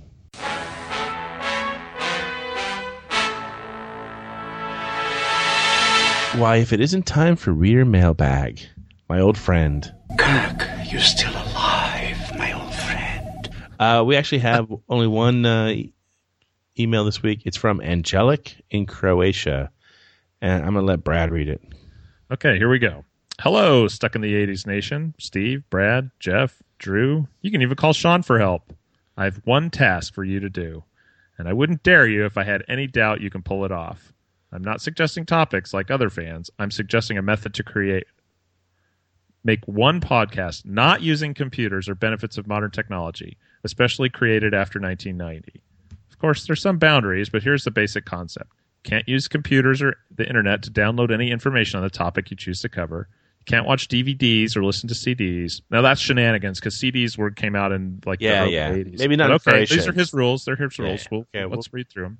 Why, 6.35 6.55
if 6.57 6.73
it 6.73 6.81
isn't 6.81 7.05
time 7.05 7.35
for 7.35 7.53
reader 7.53 7.85
mailbag, 7.85 8.59
my 9.07 9.19
old 9.19 9.37
friend. 9.37 9.93
Kirk, 10.17 10.63
you're 10.91 10.99
still 10.99 11.31
alive, 11.31 12.17
my 12.39 12.51
old 12.59 12.73
friend. 12.73 13.49
Uh, 13.79 14.03
we 14.03 14.15
actually 14.15 14.39
have 14.39 14.67
only 14.89 15.05
one 15.05 15.45
uh, 15.45 15.75
email 16.79 17.05
this 17.05 17.21
week. 17.21 17.43
It's 17.45 17.55
from 17.55 17.81
Angelic 17.81 18.55
in 18.71 18.87
Croatia, 18.87 19.69
and 20.43 20.65
I'm 20.65 20.73
gonna 20.73 20.85
let 20.85 21.05
Brad 21.05 21.31
read 21.31 21.47
it. 21.47 21.61
Okay, 22.29 22.57
here 22.57 22.69
we 22.69 22.77
go. 22.77 23.05
Hello, 23.39 23.87
stuck 23.87 24.13
in 24.13 24.21
the 24.21 24.33
80s 24.33 24.67
nation. 24.67 25.15
Steve, 25.17 25.63
Brad, 25.69 26.11
Jeff, 26.19 26.61
Drew. 26.77 27.27
You 27.41 27.49
can 27.49 27.61
even 27.61 27.77
call 27.77 27.93
Sean 27.93 28.21
for 28.21 28.37
help. 28.37 28.73
I 29.17 29.23
have 29.23 29.41
one 29.45 29.69
task 29.69 30.13
for 30.13 30.23
you 30.23 30.41
to 30.41 30.49
do, 30.49 30.83
and 31.37 31.47
I 31.47 31.53
wouldn't 31.53 31.81
dare 31.81 32.05
you 32.05 32.25
if 32.25 32.37
I 32.37 32.43
had 32.43 32.63
any 32.67 32.87
doubt 32.87 33.21
you 33.21 33.29
can 33.29 33.41
pull 33.41 33.63
it 33.63 33.71
off. 33.71 34.11
I'm 34.51 34.63
not 34.63 34.81
suggesting 34.81 35.25
topics 35.25 35.73
like 35.73 35.89
other 35.89 36.09
fans. 36.09 36.51
I'm 36.59 36.71
suggesting 36.71 37.17
a 37.17 37.23
method 37.23 37.53
to 37.55 37.63
create 37.63 38.05
make 39.45 39.65
one 39.65 39.99
podcast 39.99 40.65
not 40.65 41.01
using 41.01 41.33
computers 41.33 41.89
or 41.89 41.95
benefits 41.95 42.37
of 42.37 42.47
modern 42.47 42.71
technology, 42.71 43.37
especially 43.63 44.09
created 44.09 44.53
after 44.53 44.79
1990. 44.79 45.61
Of 46.11 46.19
course, 46.19 46.45
there's 46.45 46.61
some 46.61 46.77
boundaries, 46.77 47.29
but 47.29 47.43
here's 47.43 47.63
the 47.63 47.71
basic 47.71 48.05
concept. 48.05 48.51
Can't 48.83 49.07
use 49.07 49.27
computers 49.27 49.81
or 49.81 49.95
the 50.15 50.27
internet 50.27 50.63
to 50.63 50.71
download 50.71 51.11
any 51.13 51.31
information 51.31 51.77
on 51.77 51.83
the 51.83 51.89
topic 51.89 52.29
you 52.31 52.37
choose 52.37 52.61
to 52.61 52.69
cover. 52.69 53.07
You 53.39 53.45
can't 53.45 53.65
watch 53.65 53.87
DVDs 53.87 54.55
or 54.55 54.63
listen 54.63 54.87
to 54.89 54.95
CDs. 54.95 55.61
Now 55.69 55.81
that's 55.81 56.01
shenanigans 56.01 56.59
because 56.59 56.75
CDs 56.75 57.17
were 57.17 57.31
came 57.31 57.55
out 57.55 57.71
in 57.71 58.01
like 58.05 58.19
Yeah, 58.21 58.45
the 58.45 58.45
early 58.45 58.53
yeah. 58.55 58.71
80s. 58.71 58.99
Maybe 58.99 59.15
not 59.15 59.43
But 59.43 59.53
okay. 59.53 59.65
These 59.65 59.87
are 59.87 59.93
his 59.93 60.13
rules. 60.13 60.45
They're 60.45 60.55
his 60.55 60.77
Yeah, 60.77 60.85
rules. 60.85 61.07
We'll, 61.11 61.25
okay, 61.35 61.45
let's 61.45 61.71
read 61.73 61.89
through 61.89 62.03
them. 62.03 62.17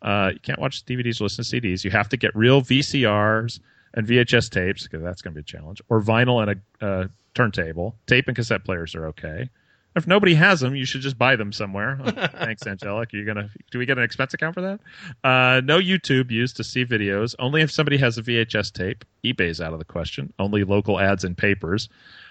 Uh, 0.00 0.30
you 0.34 0.40
can't 0.40 0.58
watch 0.58 0.84
DVDs 0.84 1.20
or 1.20 1.24
listen 1.24 1.44
to 1.44 1.60
CDs. 1.60 1.84
You 1.84 1.90
have 1.90 2.08
to 2.08 2.16
get 2.16 2.34
real 2.34 2.60
VCRs 2.60 3.60
and 3.94 4.06
VHS 4.06 4.50
tapes 4.50 4.82
because 4.82 5.02
that's 5.02 5.22
going 5.22 5.34
to 5.34 5.40
be 5.40 5.42
a 5.42 5.44
challenge, 5.44 5.80
or 5.88 6.00
vinyl 6.02 6.42
and 6.42 6.60
a 6.80 6.84
uh, 6.86 7.06
turntable. 7.34 7.94
Tape 8.06 8.26
and 8.26 8.34
cassette 8.36 8.64
players 8.64 8.94
are 8.94 9.06
okay. 9.08 9.48
If 9.94 10.06
nobody 10.06 10.34
has 10.34 10.60
them, 10.60 10.74
you 10.74 10.86
should 10.86 11.02
just 11.02 11.18
buy 11.18 11.36
them 11.36 11.52
somewhere. 11.52 11.98
Oh, 12.12 12.26
thanks, 12.26 12.66
Angelic. 12.66 13.12
Are 13.12 13.16
you 13.16 13.24
gonna? 13.24 13.50
Do 13.70 13.78
we 13.78 13.86
get 13.86 13.98
an 13.98 14.04
expense 14.04 14.34
account 14.34 14.54
for 14.54 14.60
that? 14.60 14.80
Uh, 15.24 15.60
no 15.64 15.78
YouTube 15.78 16.30
used 16.30 16.56
to 16.56 16.64
see 16.64 16.84
videos. 16.84 17.34
Only 17.38 17.62
if 17.62 17.70
somebody 17.70 17.96
has 17.98 18.18
a 18.18 18.22
VHS 18.22 18.72
tape. 18.72 19.04
eBay's 19.24 19.60
out 19.60 19.72
of 19.72 19.78
the 19.78 19.84
question. 19.84 20.32
Only 20.38 20.64
local 20.64 21.00
ads 21.00 21.24
and 21.24 21.36
papers, 21.36 21.88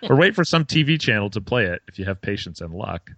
or 0.10 0.15
wait 0.15 0.36
for 0.36 0.43
some 0.43 0.65
TV 0.65 1.00
channel 1.00 1.30
to 1.32 1.41
play 1.41 1.65
it 1.65 1.82
if 1.88 1.97
you 2.00 2.06
have 2.06 2.21
patience 2.21 2.62
and 2.62 2.74
luck. 2.74 3.12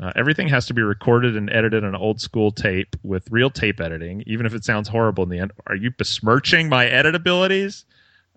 Uh, 0.00 0.12
everything 0.16 0.48
has 0.48 0.66
to 0.66 0.74
be 0.74 0.80
recorded 0.82 1.36
and 1.36 1.50
edited 1.50 1.84
on 1.84 1.94
old 1.94 2.20
school 2.20 2.50
tape 2.50 2.96
with 3.02 3.30
real 3.30 3.50
tape 3.50 3.80
editing, 3.80 4.22
even 4.26 4.46
if 4.46 4.54
it 4.54 4.64
sounds 4.64 4.88
horrible 4.88 5.24
in 5.24 5.30
the 5.30 5.38
end. 5.38 5.52
Are 5.66 5.76
you 5.76 5.90
besmirching 5.90 6.68
my 6.70 6.86
edit 6.86 7.14
abilities? 7.14 7.84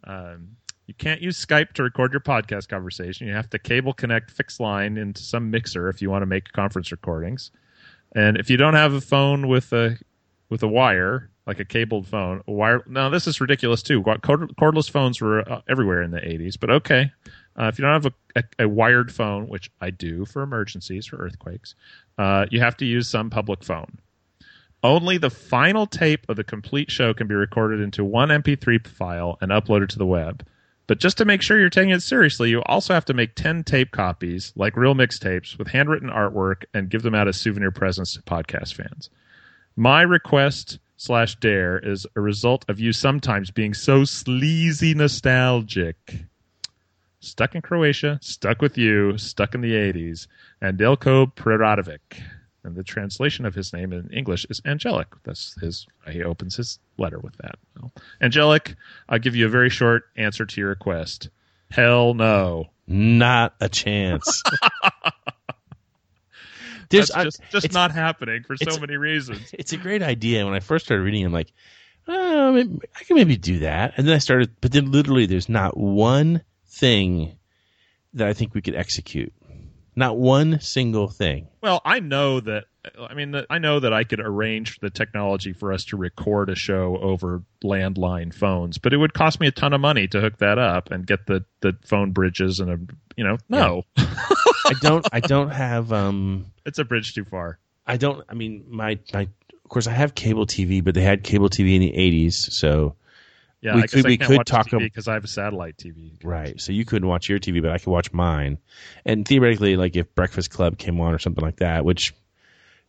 Um, 0.03 0.57
you 0.93 0.97
can't 0.97 1.21
use 1.21 1.43
Skype 1.43 1.73
to 1.73 1.83
record 1.83 2.11
your 2.11 2.19
podcast 2.19 2.67
conversation. 2.67 3.27
You 3.27 3.33
have 3.33 3.49
to 3.49 3.59
cable 3.59 3.93
connect 3.93 4.29
fixed 4.29 4.59
line 4.59 4.97
into 4.97 5.23
some 5.23 5.49
mixer 5.49 5.89
if 5.89 6.01
you 6.03 6.09
want 6.11 6.21
to 6.21 6.27
make 6.27 6.51
conference 6.51 6.91
recordings. 6.91 7.49
And 8.15 8.37
if 8.37 8.49
you 8.49 8.57
don't 8.57 8.75
have 8.75 8.93
a 8.93 9.01
phone 9.01 9.47
with 9.47 9.73
a 9.73 9.97
with 10.49 10.61
a 10.61 10.67
wire, 10.67 11.31
like 11.47 11.59
a 11.59 11.65
cabled 11.65 12.07
phone, 12.07 12.43
a 12.47 12.51
wire. 12.51 12.83
Now 12.87 13.09
this 13.09 13.25
is 13.25 13.41
ridiculous 13.41 13.81
too. 13.81 14.03
Cordless 14.03 14.89
phones 14.89 15.19
were 15.19 15.51
uh, 15.51 15.61
everywhere 15.67 16.03
in 16.03 16.11
the 16.11 16.19
'80s, 16.19 16.59
but 16.59 16.69
okay. 16.69 17.11
Uh, 17.59 17.65
if 17.65 17.79
you 17.79 17.85
don't 17.85 18.03
have 18.03 18.13
a, 18.35 18.39
a, 18.59 18.65
a 18.65 18.69
wired 18.69 19.11
phone, 19.11 19.47
which 19.47 19.71
I 19.81 19.89
do 19.89 20.25
for 20.25 20.43
emergencies, 20.43 21.05
for 21.07 21.17
earthquakes, 21.17 21.75
uh, 22.19 22.45
you 22.51 22.59
have 22.59 22.77
to 22.77 22.85
use 22.85 23.07
some 23.07 23.29
public 23.29 23.63
phone. 23.63 23.99
Only 24.83 25.17
the 25.17 25.29
final 25.29 25.87
tape 25.87 26.29
of 26.29 26.35
the 26.35 26.43
complete 26.43 26.91
show 26.91 27.13
can 27.13 27.27
be 27.27 27.35
recorded 27.35 27.79
into 27.79 28.03
one 28.03 28.29
MP3 28.29 28.85
file 28.87 29.37
and 29.39 29.51
uploaded 29.51 29.89
to 29.89 29.97
the 29.97 30.05
web. 30.05 30.45
But 30.85 30.99
just 30.99 31.17
to 31.17 31.25
make 31.25 31.41
sure 31.41 31.59
you're 31.59 31.69
taking 31.69 31.91
it 31.91 32.03
seriously, 32.03 32.49
you 32.49 32.61
also 32.63 32.93
have 32.93 33.05
to 33.05 33.13
make 33.13 33.35
10 33.35 33.63
tape 33.63 33.91
copies, 33.91 34.51
like 34.55 34.75
real 34.75 34.95
mixtapes, 34.95 35.57
with 35.57 35.69
handwritten 35.69 36.09
artwork 36.09 36.65
and 36.73 36.89
give 36.89 37.03
them 37.03 37.15
out 37.15 37.27
as 37.27 37.37
souvenir 37.37 37.71
presents 37.71 38.13
to 38.13 38.21
podcast 38.21 38.73
fans. 38.73 39.09
My 39.75 40.01
request 40.01 40.79
slash 40.97 41.35
dare 41.37 41.79
is 41.79 42.05
a 42.15 42.21
result 42.21 42.65
of 42.67 42.79
you 42.79 42.91
sometimes 42.91 43.49
being 43.49 43.73
so 43.73 44.03
sleazy 44.03 44.93
nostalgic. 44.93 46.25
Stuck 47.19 47.55
in 47.55 47.61
Croatia, 47.61 48.19
stuck 48.21 48.61
with 48.61 48.77
you, 48.77 49.17
stuck 49.17 49.55
in 49.55 49.61
the 49.61 49.71
80s, 49.71 50.27
and 50.61 50.77
Delko 50.77 51.33
Preradovic. 51.33 52.21
And 52.63 52.75
the 52.75 52.83
translation 52.83 53.45
of 53.45 53.53
his 53.55 53.73
name 53.73 53.91
in 53.91 54.09
English 54.09 54.45
is 54.49 54.61
angelic. 54.65 55.07
That's 55.23 55.59
his. 55.59 55.85
He 56.09 56.23
opens 56.23 56.55
his 56.55 56.79
letter 56.97 57.19
with 57.19 57.35
that. 57.37 57.55
So, 57.75 57.91
angelic. 58.21 58.75
I'll 59.09 59.19
give 59.19 59.35
you 59.35 59.45
a 59.45 59.49
very 59.49 59.69
short 59.69 60.03
answer 60.15 60.45
to 60.45 60.61
your 60.61 60.69
request. 60.69 61.29
Hell 61.69 62.13
no. 62.13 62.69
Not 62.87 63.55
a 63.59 63.67
chance. 63.67 64.43
There's 66.89 67.09
That's 67.09 67.37
just, 67.37 67.51
just 67.51 67.73
not 67.73 67.91
happening 67.91 68.43
for 68.43 68.55
so 68.55 68.79
many 68.79 68.97
reasons. 68.97 69.49
It's 69.53 69.73
a 69.73 69.77
great 69.77 70.03
idea. 70.03 70.45
When 70.45 70.53
I 70.53 70.59
first 70.59 70.85
started 70.85 71.03
reading, 71.03 71.25
I'm 71.25 71.33
like, 71.33 71.51
oh, 72.07 72.51
maybe, 72.51 72.79
I 72.99 73.03
can 73.03 73.15
maybe 73.17 73.35
do 73.35 73.59
that. 73.59 73.95
And 73.97 74.07
then 74.07 74.13
I 74.13 74.19
started, 74.19 74.51
but 74.61 74.71
then 74.71 74.91
literally, 74.91 75.25
there's 75.25 75.49
not 75.49 75.75
one 75.75 76.43
thing 76.67 77.37
that 78.13 78.27
I 78.27 78.33
think 78.33 78.53
we 78.53 78.61
could 78.61 78.75
execute. 78.75 79.33
Not 79.95 80.17
one 80.17 80.59
single 80.59 81.07
thing. 81.07 81.47
Well, 81.61 81.81
I 81.85 81.99
know 81.99 82.39
that. 82.39 82.65
I 82.99 83.13
mean, 83.13 83.33
I 83.49 83.59
know 83.59 83.79
that 83.79 83.93
I 83.93 84.03
could 84.03 84.19
arrange 84.19 84.79
the 84.79 84.89
technology 84.89 85.53
for 85.53 85.71
us 85.71 85.85
to 85.85 85.97
record 85.97 86.49
a 86.49 86.55
show 86.55 86.97
over 86.97 87.43
landline 87.63 88.33
phones, 88.33 88.77
but 88.77 88.91
it 88.91 88.97
would 88.97 89.13
cost 89.13 89.39
me 89.39 89.47
a 89.47 89.51
ton 89.51 89.71
of 89.71 89.79
money 89.79 90.07
to 90.09 90.19
hook 90.19 90.39
that 90.39 90.57
up 90.57 90.91
and 90.91 91.07
get 91.07 91.25
the, 91.25 91.45
the 91.61 91.77
phone 91.85 92.11
bridges 92.11 92.59
and 92.59 92.69
a 92.69 92.79
you 93.15 93.23
know 93.23 93.37
no, 93.47 93.83
I 93.97 94.73
don't. 94.81 95.07
I 95.11 95.19
don't 95.19 95.49
have. 95.49 95.93
Um, 95.93 96.47
it's 96.65 96.79
a 96.79 96.83
bridge 96.83 97.13
too 97.13 97.25
far. 97.25 97.59
I 97.85 97.97
don't. 97.97 98.23
I 98.29 98.33
mean, 98.33 98.65
my 98.69 98.99
my. 99.13 99.27
Of 99.63 99.69
course, 99.69 99.87
I 99.87 99.91
have 99.91 100.13
cable 100.13 100.45
TV, 100.45 100.83
but 100.83 100.93
they 100.93 101.01
had 101.01 101.23
cable 101.23 101.49
TV 101.49 101.75
in 101.75 101.81
the 101.81 101.93
'80s, 101.93 102.33
so 102.33 102.95
Yeah, 103.63 103.75
We 103.75 103.87
could- 103.87 104.05
we 104.05 104.17
could 104.17 104.37
watch 104.37 104.47
talk 104.47 104.69
because 104.69 105.07
I 105.07 105.13
have 105.13 105.23
a 105.23 105.27
satellite 105.27 105.77
TV. 105.77 106.17
right. 106.23 106.59
So 106.59 106.73
you 106.73 106.83
couldn't 106.83 107.07
watch 107.07 107.29
your 107.29 107.39
TV, 107.39 107.61
but 107.61 107.71
I 107.71 107.77
could 107.77 107.91
watch 107.91 108.11
mine. 108.11 108.57
And 109.05 109.25
theoretically, 109.25 109.77
like 109.77 109.95
if 109.95 110.13
Breakfast 110.15 110.49
Club 110.49 110.77
came 110.77 110.99
on 110.99 111.13
or 111.13 111.19
something 111.19 111.43
like 111.43 111.57
that, 111.57 111.85
which 111.85 112.13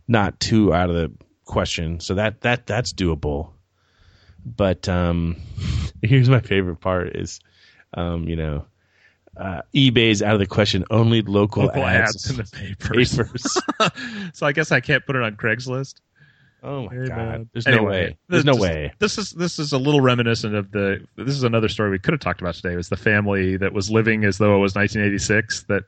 not 0.08 0.40
too 0.40 0.74
out 0.74 0.90
of 0.90 0.96
the 0.96 1.12
question. 1.44 2.00
So 2.00 2.14
that 2.14 2.40
that 2.40 2.66
that's 2.66 2.92
doable. 2.92 3.50
But 4.44 4.88
um, 4.88 5.36
here's 6.02 6.28
my 6.28 6.40
favorite 6.40 6.80
part: 6.80 7.14
is 7.16 7.40
um, 7.94 8.28
you 8.28 8.36
know. 8.36 8.66
Uh, 9.36 9.62
eBay's 9.74 10.22
out 10.22 10.34
of 10.34 10.38
the 10.38 10.46
question. 10.46 10.84
Only 10.92 11.20
local, 11.22 11.64
Local 11.64 11.82
ads, 11.82 12.14
ads 12.14 12.30
in 12.30 12.36
the 12.36 12.44
papers. 12.78 13.16
papers. 13.16 13.58
so 14.32 14.46
I 14.46 14.52
guess 14.52 14.70
I 14.70 14.78
can't 14.78 15.04
put 15.04 15.16
it 15.16 15.22
on 15.22 15.34
Craigslist. 15.34 15.94
Oh 16.64 16.84
my 16.84 16.94
Very 16.94 17.08
god! 17.08 17.16
bad. 17.16 17.48
There's 17.52 17.66
no 17.66 17.82
way. 17.82 18.16
There's 18.28 18.44
no 18.44 18.56
way. 18.56 18.92
This 18.98 19.18
is 19.18 19.32
this 19.32 19.58
is 19.58 19.72
a 19.72 19.78
little 19.78 20.00
reminiscent 20.00 20.54
of 20.54 20.70
the. 20.70 21.06
This 21.16 21.36
is 21.36 21.44
another 21.44 21.68
story 21.68 21.90
we 21.90 21.98
could 21.98 22.14
have 22.14 22.20
talked 22.20 22.40
about 22.40 22.54
today. 22.54 22.74
Was 22.74 22.88
the 22.88 22.96
family 22.96 23.58
that 23.58 23.72
was 23.74 23.90
living 23.90 24.24
as 24.24 24.38
though 24.38 24.56
it 24.56 24.60
was 24.60 24.74
1986? 24.74 25.64
That 25.64 25.84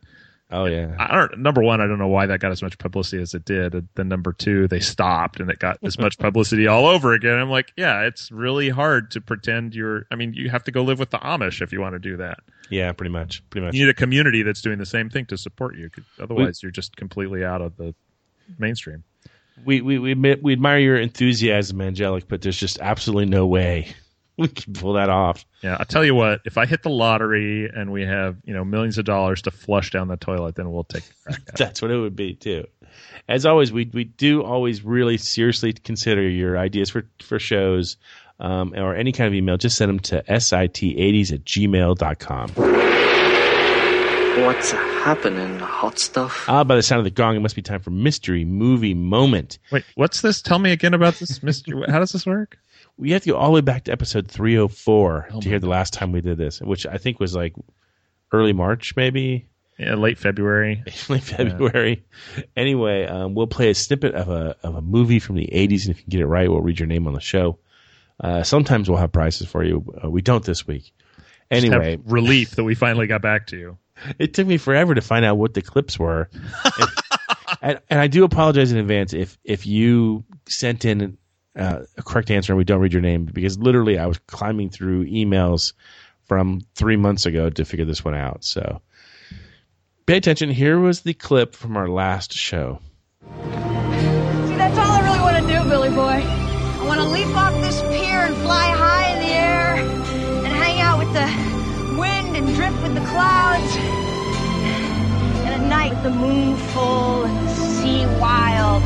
Oh 0.50 0.66
yeah. 0.66 0.94
I 0.98 1.16
don't. 1.16 1.40
Number 1.40 1.60
one, 1.60 1.80
I 1.80 1.86
don't 1.86 1.98
know 1.98 2.06
why 2.06 2.26
that 2.26 2.38
got 2.38 2.52
as 2.52 2.62
much 2.62 2.78
publicity 2.78 3.20
as 3.20 3.34
it 3.34 3.44
did. 3.44 3.74
And 3.74 3.88
then 3.96 4.08
number 4.08 4.32
two, 4.32 4.68
they 4.68 4.78
stopped 4.78 5.40
and 5.40 5.50
it 5.50 5.58
got 5.58 5.78
as 5.82 5.98
much 5.98 6.18
publicity 6.20 6.68
all 6.68 6.86
over 6.86 7.14
again. 7.14 7.34
I'm 7.34 7.50
like, 7.50 7.72
yeah, 7.76 8.02
it's 8.02 8.30
really 8.30 8.68
hard 8.68 9.10
to 9.12 9.20
pretend 9.20 9.74
you're. 9.74 10.06
I 10.12 10.14
mean, 10.14 10.34
you 10.34 10.48
have 10.50 10.62
to 10.64 10.70
go 10.70 10.82
live 10.82 11.00
with 11.00 11.10
the 11.10 11.18
Amish 11.18 11.62
if 11.62 11.72
you 11.72 11.80
want 11.80 11.94
to 11.94 11.98
do 11.98 12.18
that. 12.18 12.38
Yeah, 12.70 12.92
pretty 12.92 13.10
much. 13.10 13.42
Pretty 13.50 13.64
much. 13.64 13.74
You 13.74 13.86
need 13.86 13.90
a 13.90 13.94
community 13.94 14.42
that's 14.42 14.60
doing 14.60 14.78
the 14.78 14.86
same 14.86 15.10
thing 15.10 15.26
to 15.26 15.36
support 15.36 15.76
you. 15.76 15.90
Otherwise, 16.20 16.62
you're 16.62 16.72
just 16.72 16.96
completely 16.96 17.44
out 17.44 17.60
of 17.60 17.76
the 17.76 17.94
mainstream. 18.56 19.02
We 19.64 19.80
we 19.80 19.98
we, 19.98 20.12
admit, 20.12 20.42
we 20.42 20.52
admire 20.52 20.78
your 20.78 20.96
enthusiasm, 20.96 21.80
Angelic, 21.80 22.28
but 22.28 22.42
there's 22.42 22.58
just 22.58 22.78
absolutely 22.80 23.26
no 23.26 23.46
way 23.46 23.94
we 24.36 24.48
can 24.48 24.74
pull 24.74 24.94
that 24.94 25.08
off. 25.08 25.44
Yeah, 25.62 25.76
I'll 25.78 25.86
tell 25.86 26.04
you 26.04 26.14
what. 26.14 26.40
If 26.44 26.58
I 26.58 26.66
hit 26.66 26.82
the 26.82 26.90
lottery 26.90 27.68
and 27.68 27.90
we 27.90 28.04
have 28.04 28.36
you 28.44 28.52
know 28.54 28.64
millions 28.64 28.98
of 28.98 29.04
dollars 29.04 29.42
to 29.42 29.50
flush 29.50 29.90
down 29.90 30.08
the 30.08 30.16
toilet, 30.16 30.56
then 30.56 30.70
we'll 30.70 30.84
take 30.84 31.04
a 31.04 31.22
crack 31.24 31.40
at 31.40 31.48
it. 31.48 31.56
That's 31.56 31.82
what 31.82 31.90
it 31.90 31.98
would 31.98 32.16
be 32.16 32.34
too. 32.34 32.66
As 33.28 33.46
always, 33.46 33.72
we 33.72 33.90
we 33.92 34.04
do 34.04 34.42
always 34.42 34.84
really 34.84 35.16
seriously 35.16 35.72
consider 35.72 36.28
your 36.28 36.58
ideas 36.58 36.90
for 36.90 37.08
for 37.22 37.38
shows. 37.38 37.96
Um, 38.38 38.74
or 38.76 38.94
any 38.94 39.12
kind 39.12 39.28
of 39.28 39.32
email, 39.32 39.56
just 39.56 39.78
send 39.78 39.88
them 39.88 39.98
to 40.00 40.22
sit80s 40.28 41.32
at 41.32 41.44
gmail.com. 41.46 42.50
What's 44.44 44.74
happening, 45.06 45.60
hot 45.60 46.00
stuff? 46.00 46.46
Ah, 46.48 46.64
by 46.64 46.74
the 46.74 46.82
sound 46.82 46.98
of 46.98 47.04
the 47.04 47.10
gong, 47.10 47.36
it 47.36 47.40
must 47.40 47.54
be 47.54 47.62
time 47.62 47.80
for 47.80 47.90
Mystery 47.90 48.44
Movie 48.44 48.92
Moment. 48.92 49.60
Wait, 49.70 49.84
what's 49.94 50.20
this? 50.20 50.42
Tell 50.42 50.58
me 50.58 50.72
again 50.72 50.94
about 50.94 51.14
this 51.14 51.40
mystery. 51.44 51.84
How 51.88 52.00
does 52.00 52.10
this 52.10 52.26
work? 52.26 52.58
We 52.98 53.12
have 53.12 53.22
to 53.22 53.30
go 53.30 53.36
all 53.36 53.46
the 53.46 53.52
way 53.52 53.60
back 53.60 53.84
to 53.84 53.92
episode 53.92 54.28
304 54.28 55.28
Oh 55.30 55.40
to 55.40 55.48
hear 55.48 55.60
the 55.60 55.68
last 55.68 55.92
time 55.92 56.10
we 56.10 56.22
did 56.22 56.38
this, 56.38 56.60
which 56.60 56.86
I 56.86 56.98
think 56.98 57.20
was 57.20 57.36
like 57.36 57.54
early 58.32 58.52
March, 58.52 58.96
maybe. 58.96 59.46
Yeah, 59.78 59.94
late 59.94 60.18
February. 60.18 60.82
late 61.08 61.22
February. 61.22 62.04
Anyway, 62.56 63.06
um, 63.06 63.34
we'll 63.34 63.46
play 63.46 63.70
a 63.70 63.74
snippet 63.76 64.14
of 64.16 64.28
a 64.28 64.56
of 64.64 64.74
a 64.74 64.82
movie 64.82 65.20
from 65.20 65.36
the 65.36 65.48
'80s, 65.52 65.82
and 65.86 65.90
if 65.90 65.98
you 65.98 66.02
can 66.02 66.10
get 66.10 66.20
it 66.20 66.26
right, 66.26 66.50
we'll 66.50 66.62
read 66.62 66.80
your 66.80 66.88
name 66.88 67.06
on 67.06 67.12
the 67.12 67.20
show. 67.20 67.58
Uh, 68.18 68.42
sometimes 68.42 68.88
we'll 68.88 68.98
have 68.98 69.12
prizes 69.12 69.46
for 69.46 69.62
you. 69.62 69.84
Uh, 70.02 70.10
we 70.10 70.22
don't 70.22 70.42
this 70.44 70.66
week. 70.66 70.92
Just 71.50 71.66
have 71.66 71.82
Anyway, 71.82 72.02
relief 72.04 72.52
that 72.52 72.64
we 72.64 72.74
finally 72.74 73.06
got 73.06 73.22
back 73.22 73.46
to 73.48 73.56
you. 73.56 73.78
it 74.18 74.34
took 74.34 74.46
me 74.46 74.58
forever 74.58 74.94
to 74.94 75.00
find 75.00 75.24
out 75.24 75.38
what 75.38 75.54
the 75.54 75.62
clips 75.62 75.98
were, 75.98 76.28
and, 76.64 76.90
and, 77.62 77.80
and 77.88 78.00
I 78.00 78.08
do 78.08 78.24
apologize 78.24 78.72
in 78.72 78.78
advance 78.78 79.12
if 79.12 79.38
if 79.44 79.66
you 79.66 80.24
sent 80.48 80.84
in 80.84 81.16
uh, 81.56 81.80
a 81.96 82.02
correct 82.02 82.30
answer 82.30 82.52
and 82.52 82.58
we 82.58 82.64
don't 82.64 82.80
read 82.80 82.92
your 82.92 83.02
name 83.02 83.24
because 83.24 83.58
literally 83.58 83.98
I 83.98 84.06
was 84.06 84.18
climbing 84.26 84.70
through 84.70 85.06
emails 85.06 85.72
from 86.24 86.60
three 86.74 86.96
months 86.96 87.26
ago 87.26 87.48
to 87.50 87.64
figure 87.64 87.86
this 87.86 88.04
one 88.04 88.14
out. 88.14 88.44
So 88.44 88.82
pay 90.06 90.16
attention. 90.16 90.50
Here 90.50 90.78
was 90.78 91.00
the 91.00 91.14
clip 91.14 91.54
from 91.54 91.76
our 91.76 91.88
last 91.88 92.32
show. 92.32 92.80
See, 93.22 94.56
that's 94.56 94.76
all 94.78 94.90
I 94.90 95.00
really 95.04 95.20
want 95.20 95.36
to 95.46 95.52
do, 95.52 95.68
Billy 95.70 95.90
Boy. 95.90 96.22
I 96.22 96.84
want 96.86 97.00
to 97.00 97.06
leap 97.08 97.34
off 97.36 97.54
this 97.62 97.80
pier 97.82 98.20
and 98.20 98.34
fly 98.36 98.68
high 98.70 98.85
clouds. 103.16 103.76
And 105.46 105.52
at 105.58 105.64
night, 105.68 105.92
with 105.94 106.02
the 106.02 106.10
moon 106.10 106.54
full 106.72 107.24
and 107.24 107.48
the 107.48 107.54
sea 107.54 108.04
wild, 108.20 108.82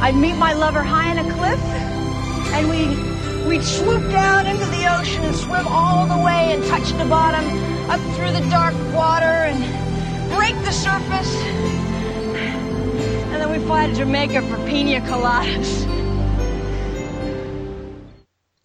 I'd 0.00 0.14
meet 0.14 0.36
my 0.36 0.52
lover 0.52 0.82
high 0.82 1.10
on 1.10 1.18
a 1.18 1.28
cliff 1.34 1.60
and 2.54 2.68
we'd, 2.70 3.48
we'd 3.48 3.64
swoop 3.64 4.04
down 4.12 4.46
into 4.46 4.64
the 4.66 4.84
ocean 4.96 5.24
and 5.24 5.34
swim 5.34 5.66
all 5.66 6.06
the 6.06 6.22
way 6.24 6.52
and 6.54 6.62
touch 6.66 6.88
the 7.02 7.04
bottom 7.06 7.44
up 7.90 8.00
through 8.14 8.30
the 8.30 8.48
dark 8.48 8.74
water 8.94 9.34
and 9.50 9.58
break 10.36 10.54
the 10.64 10.70
surface. 10.70 11.34
And 13.32 13.42
then 13.42 13.50
we 13.50 13.58
fly 13.66 13.88
to 13.88 13.94
Jamaica 13.94 14.42
for 14.42 14.56
pina 14.68 15.00
coladas. 15.00 15.84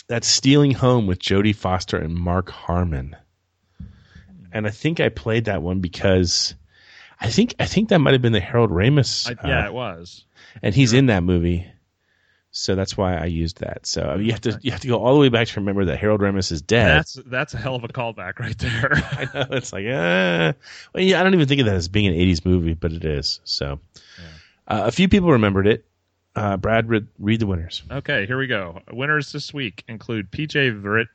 That's 0.07 0.27
Stealing 0.27 0.73
Home 0.73 1.07
with 1.07 1.17
Jodie 1.17 1.55
Foster 1.55 1.97
and 1.97 2.13
Mark 2.13 2.51
Harmon. 2.51 3.15
And 4.53 4.65
I 4.67 4.69
think 4.69 4.99
I 4.99 5.09
played 5.09 5.45
that 5.45 5.61
one 5.61 5.79
because 5.79 6.53
I 7.19 7.29
think 7.29 7.55
I 7.59 7.65
think 7.65 7.89
that 7.89 7.99
might 7.99 8.13
have 8.13 8.21
been 8.21 8.33
the 8.33 8.39
Harold 8.39 8.69
Ramis. 8.69 9.27
I, 9.27 9.47
yeah, 9.47 9.63
uh, 9.63 9.67
it 9.67 9.73
was. 9.73 10.23
and 10.61 10.73
he's 10.75 10.93
in 10.93 11.07
that 11.07 11.23
movie, 11.23 11.65
so 12.51 12.75
that's 12.75 12.95
why 12.95 13.15
I 13.17 13.25
used 13.25 13.61
that. 13.61 13.87
So 13.87 14.15
you 14.15 14.31
have 14.31 14.41
to 14.41 14.59
you 14.61 14.71
have 14.71 14.81
to 14.81 14.87
go 14.87 14.99
all 15.03 15.15
the 15.15 15.19
way 15.19 15.29
back 15.29 15.47
to 15.47 15.59
remember 15.59 15.85
that 15.85 15.97
Harold 15.97 16.21
Ramis 16.21 16.51
is 16.51 16.61
dead. 16.61 16.99
That's 16.99 17.13
that's 17.25 17.53
a 17.55 17.57
hell 17.57 17.75
of 17.75 17.83
a 17.83 17.87
callback 17.87 18.37
right 18.39 18.57
there. 18.57 18.91
I 19.11 19.27
know 19.33 19.47
it's 19.57 19.73
like, 19.73 19.85
uh, 19.87 20.53
well, 20.93 21.03
yeah, 21.03 21.19
I 21.19 21.23
don't 21.23 21.33
even 21.33 21.47
think 21.47 21.61
of 21.61 21.65
that 21.65 21.75
as 21.75 21.87
being 21.87 22.07
an 22.07 22.13
'80s 22.13 22.45
movie, 22.45 22.75
but 22.75 22.93
it 22.93 23.03
is. 23.03 23.39
So 23.43 23.79
uh, 24.67 24.83
a 24.85 24.91
few 24.91 25.09
people 25.09 25.31
remembered 25.31 25.65
it. 25.67 25.85
Uh, 26.35 26.57
Brad, 26.57 26.89
read, 26.89 27.07
read 27.19 27.39
the 27.39 27.45
winners. 27.47 27.83
Okay, 27.91 28.25
here 28.25 28.37
we 28.39 28.47
go. 28.47 28.81
Winners 28.91 29.31
this 29.31 29.53
week 29.53 29.83
include 29.87 30.31
PJ 30.31 30.81
Verit, 30.81 31.07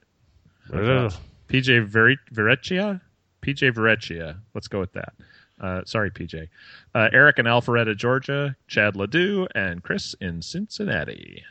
PJ 0.71 1.87
Verit, 1.89 2.19
Verecchia, 2.33 3.01
PJ 3.43 3.73
Verecchia. 3.73 4.39
Let's 4.55 4.69
go 4.69 4.81
with 4.81 4.93
that. 4.93 5.13
Uh, 5.61 5.83
sorry, 5.85 6.11
PJ. 6.11 6.49
Uh, 6.95 7.09
Eric 7.13 7.39
in 7.39 7.47
Alpharetta, 7.47 7.97
Georgia. 7.97 8.57
Chad 8.67 8.97
Ledoux 8.97 9.49
and 9.55 9.83
Chris 9.83 10.15
in 10.21 10.43
Cincinnati. 10.43 11.43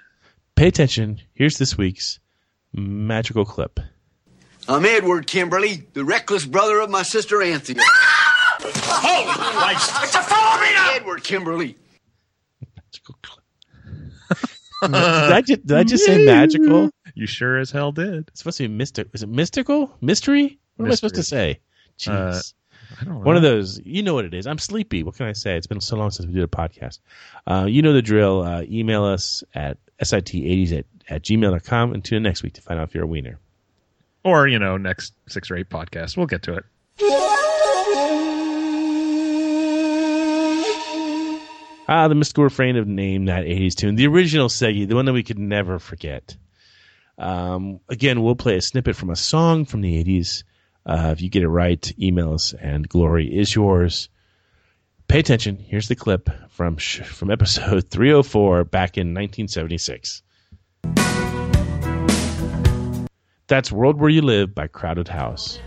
Pay 0.56 0.68
attention. 0.68 1.20
Here's 1.34 1.58
this 1.58 1.78
week's 1.78 2.20
magical 2.74 3.46
clip. 3.46 3.80
I'm 4.70 4.86
Edward 4.86 5.28
Kimberly, 5.28 5.84
the 5.94 6.04
reckless 6.04 6.46
brother 6.46 6.80
of 6.82 6.90
my 6.90 7.04
sister 7.04 7.42
Anthea. 7.42 7.76
Holy 8.60 9.34
Christ! 9.34 9.92
It's 10.04 10.16
a 10.16 10.22
phobia! 10.22 10.96
Edward 10.96 11.24
Kimberly. 11.24 11.78
Magical 12.76 13.16
did, 14.82 14.94
I 14.94 15.42
just, 15.42 15.66
did 15.66 15.78
I 15.78 15.84
just 15.84 16.06
say 16.06 16.26
magical? 16.26 16.92
You 17.16 17.26
sure 17.26 17.58
as 17.58 17.72
hell 17.72 17.92
did. 17.92 18.28
It's 18.28 18.40
supposed 18.40 18.58
to 18.58 18.68
be 18.68 18.74
mystic. 18.74 19.08
Is 19.14 19.24
it 19.24 19.30
mystical? 19.30 19.92
Mystery? 20.02 20.60
What 20.76 20.86
am 20.86 20.92
I 20.92 20.96
supposed 20.96 21.16
to 21.16 21.24
say? 21.24 21.60
Jeez. 22.00 22.10
Uh, 22.10 22.42
I 23.00 23.04
don't 23.04 23.16
know. 23.16 23.26
One 23.26 23.36
of 23.36 23.42
those. 23.42 23.80
You 23.84 24.04
know 24.04 24.14
what 24.14 24.26
it 24.26 24.34
is. 24.34 24.48
I'm 24.48 24.58
sleepy. 24.58 25.04
What 25.04 25.16
can 25.16 25.28
I 25.28 25.34
say? 25.34 25.58
It's 25.58 25.68
been 25.68 25.82
so 25.82 25.98
long 25.98 26.12
since 26.12 26.28
we 26.28 26.34
did 26.34 26.44
a 26.44 26.48
podcast. 26.48 27.00
Uh, 27.46 27.66
you 27.68 27.82
know 27.82 27.94
the 27.94 28.02
drill. 28.02 28.42
Uh, 28.42 28.64
email 28.64 29.04
us 29.04 29.44
at 29.54 29.78
sit80s 30.02 30.78
at, 30.78 30.86
at 31.10 31.24
gmail.com 31.24 31.94
and 31.94 32.04
tune 32.04 32.18
in 32.18 32.24
next 32.24 32.44
week 32.44 32.54
to 32.54 32.62
find 32.62 32.80
out 32.80 32.90
if 32.90 32.96
you're 32.96 33.04
a 33.04 33.08
wiener. 33.08 33.40
Or, 34.24 34.48
you 34.48 34.60
know, 34.60 34.78
next 34.78 35.14
six 35.28 35.50
or 35.52 35.58
eight 35.58 35.70
podcasts. 35.70 36.18
We'll 36.18 36.28
get 36.28 36.44
to 36.44 36.56
it. 36.56 36.66
Ah, 41.90 42.10
the 42.10 42.16
mystical 42.16 42.44
refrain 42.44 42.76
of 42.76 42.86
name 42.88 43.26
that 43.26 43.46
80s 43.46 43.76
tune. 43.76 43.96
The 43.96 44.08
original 44.08 44.50
Seggy, 44.50 44.86
the 44.88 44.96
one 44.96 45.06
that 45.06 45.14
we 45.14 45.24
could 45.24 45.40
never 45.40 45.80
forget. 45.80 46.36
Um, 47.18 47.80
again, 47.88 48.22
we'll 48.22 48.36
play 48.36 48.58
a 48.58 48.62
snippet 48.62 48.98
from 48.98 49.10
a 49.10 49.16
song 49.16 49.64
from 49.64 49.80
the 49.82 50.04
80s. 50.04 50.44
Uh, 50.88 51.10
if 51.12 51.22
you 51.22 51.30
get 51.30 51.44
it 51.44 51.50
right, 51.50 51.94
email 52.00 52.34
us 52.34 52.54
and 52.54 52.88
glory 52.88 53.28
is 53.28 53.54
yours. 53.54 54.08
Pay 55.10 55.20
attention. 55.20 55.58
Here's 55.58 55.90
the 55.90 55.96
clip 55.96 56.30
from 56.50 56.78
sh- 56.78 57.02
from 57.02 57.30
episode 57.30 57.88
304 57.92 58.64
back 58.64 58.98
in 58.98 59.14
1976. 59.14 60.24
That's 63.48 63.72
World 63.72 64.00
Where 64.00 64.10
You 64.10 64.22
Live 64.22 64.56
by 64.56 64.68
Crowded 64.68 65.08
House. 65.10 65.60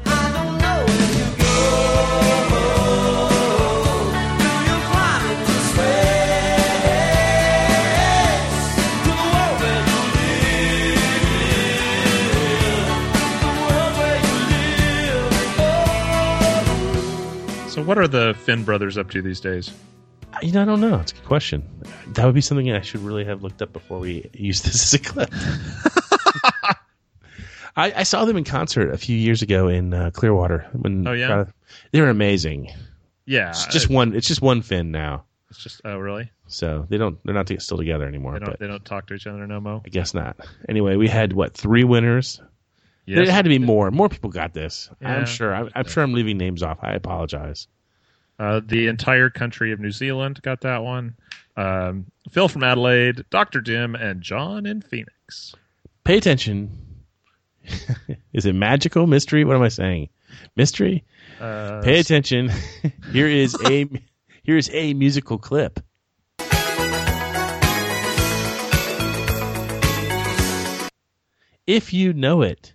So, 17.70 17.82
what 17.84 17.98
are 17.98 18.08
the 18.08 18.34
Finn 18.40 18.64
brothers 18.64 18.98
up 18.98 19.10
to 19.10 19.22
these 19.22 19.38
days? 19.40 19.72
You 20.42 20.50
know, 20.52 20.62
I 20.62 20.64
don't 20.64 20.80
know. 20.80 20.98
It's 20.98 21.12
a 21.12 21.14
good 21.14 21.24
question. 21.24 21.62
That 22.08 22.26
would 22.26 22.34
be 22.34 22.40
something 22.40 22.70
I 22.72 22.80
should 22.80 23.00
really 23.00 23.24
have 23.24 23.42
looked 23.44 23.62
up 23.62 23.72
before 23.72 24.00
we 24.00 24.28
use 24.32 24.62
this 24.62 24.92
as 24.92 24.94
a 24.94 24.98
clip. 24.98 25.30
I, 27.76 27.92
I 27.96 28.02
saw 28.02 28.24
them 28.24 28.36
in 28.36 28.42
concert 28.44 28.90
a 28.92 28.98
few 28.98 29.16
years 29.16 29.40
ago 29.42 29.68
in 29.68 29.94
uh, 29.94 30.10
Clearwater. 30.12 30.66
When 30.72 31.06
Oh, 31.06 31.12
yeah? 31.12 31.44
they're 31.92 32.08
amazing. 32.10 32.72
Yeah, 33.26 33.50
It's 33.50 33.66
just 33.66 33.88
I- 33.90 33.94
one. 33.94 34.14
It's 34.16 34.26
just 34.26 34.42
one 34.42 34.62
Finn 34.62 34.90
now. 34.90 35.24
It's 35.50 35.62
just 35.62 35.80
oh 35.84 35.96
really? 35.98 36.30
So 36.48 36.86
they 36.88 36.98
don't. 36.98 37.18
They're 37.24 37.34
not 37.34 37.46
to- 37.48 37.60
still 37.60 37.78
together 37.78 38.06
anymore. 38.06 38.32
They 38.34 38.38
don't 38.40 38.50
But 38.50 38.58
they 38.58 38.66
don't 38.66 38.84
talk 38.84 39.06
to 39.08 39.14
each 39.14 39.26
other 39.28 39.46
no 39.46 39.60
mo. 39.60 39.82
I 39.84 39.88
guess 39.90 40.12
not. 40.14 40.36
Anyway, 40.68 40.96
we 40.96 41.06
had 41.08 41.32
what 41.32 41.54
three 41.54 41.84
winners. 41.84 42.40
Yes. 43.10 43.26
There 43.26 43.34
had 43.34 43.42
to 43.42 43.48
be 43.48 43.58
more. 43.58 43.90
More 43.90 44.08
people 44.08 44.30
got 44.30 44.54
this. 44.54 44.88
Yeah. 45.02 45.16
I'm 45.16 45.26
sure. 45.26 45.52
I'm, 45.52 45.68
I'm 45.74 45.84
sure 45.88 46.04
I'm 46.04 46.12
leaving 46.12 46.38
names 46.38 46.62
off. 46.62 46.78
I 46.80 46.92
apologize. 46.92 47.66
Uh, 48.38 48.60
the 48.64 48.86
entire 48.86 49.28
country 49.30 49.72
of 49.72 49.80
New 49.80 49.90
Zealand 49.90 50.40
got 50.42 50.60
that 50.60 50.84
one. 50.84 51.16
Um, 51.56 52.06
Phil 52.30 52.46
from 52.46 52.62
Adelaide, 52.62 53.24
Doctor 53.28 53.60
Dim, 53.60 53.96
and 53.96 54.22
John 54.22 54.64
in 54.64 54.80
Phoenix. 54.80 55.56
Pay 56.04 56.18
attention. 56.18 56.70
is 58.32 58.46
it 58.46 58.54
magical 58.54 59.08
mystery? 59.08 59.44
What 59.44 59.56
am 59.56 59.62
I 59.62 59.68
saying? 59.70 60.08
Mystery. 60.54 61.02
Uh, 61.40 61.80
Pay 61.82 61.98
attention. 61.98 62.52
here 63.12 63.26
is 63.26 63.56
a 63.66 63.88
here 64.44 64.56
is 64.56 64.70
a 64.72 64.94
musical 64.94 65.36
clip. 65.36 65.80
If 71.66 71.92
you 71.92 72.12
know 72.12 72.42
it. 72.42 72.74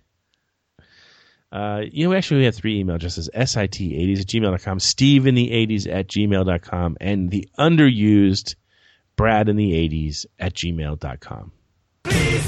Uh, 1.56 1.80
you 1.90 2.06
know, 2.06 2.14
actually, 2.14 2.40
we 2.40 2.44
have 2.44 2.54
three 2.54 2.78
email 2.80 2.96
addresses 2.96 3.30
sit80s 3.34 4.20
at 4.20 4.26
gmail.com, 4.26 4.78
steve 4.78 5.26
in 5.26 5.34
the 5.34 5.48
80s 5.50 5.90
at 5.90 6.06
gmail.com, 6.08 6.96
and 7.00 7.30
the 7.30 7.48
underused 7.58 8.56
brad 9.16 9.48
in 9.48 9.56
the 9.56 9.72
80s 9.72 10.26
at 10.38 10.52
gmail.com. 10.52 11.52
please, 12.04 12.46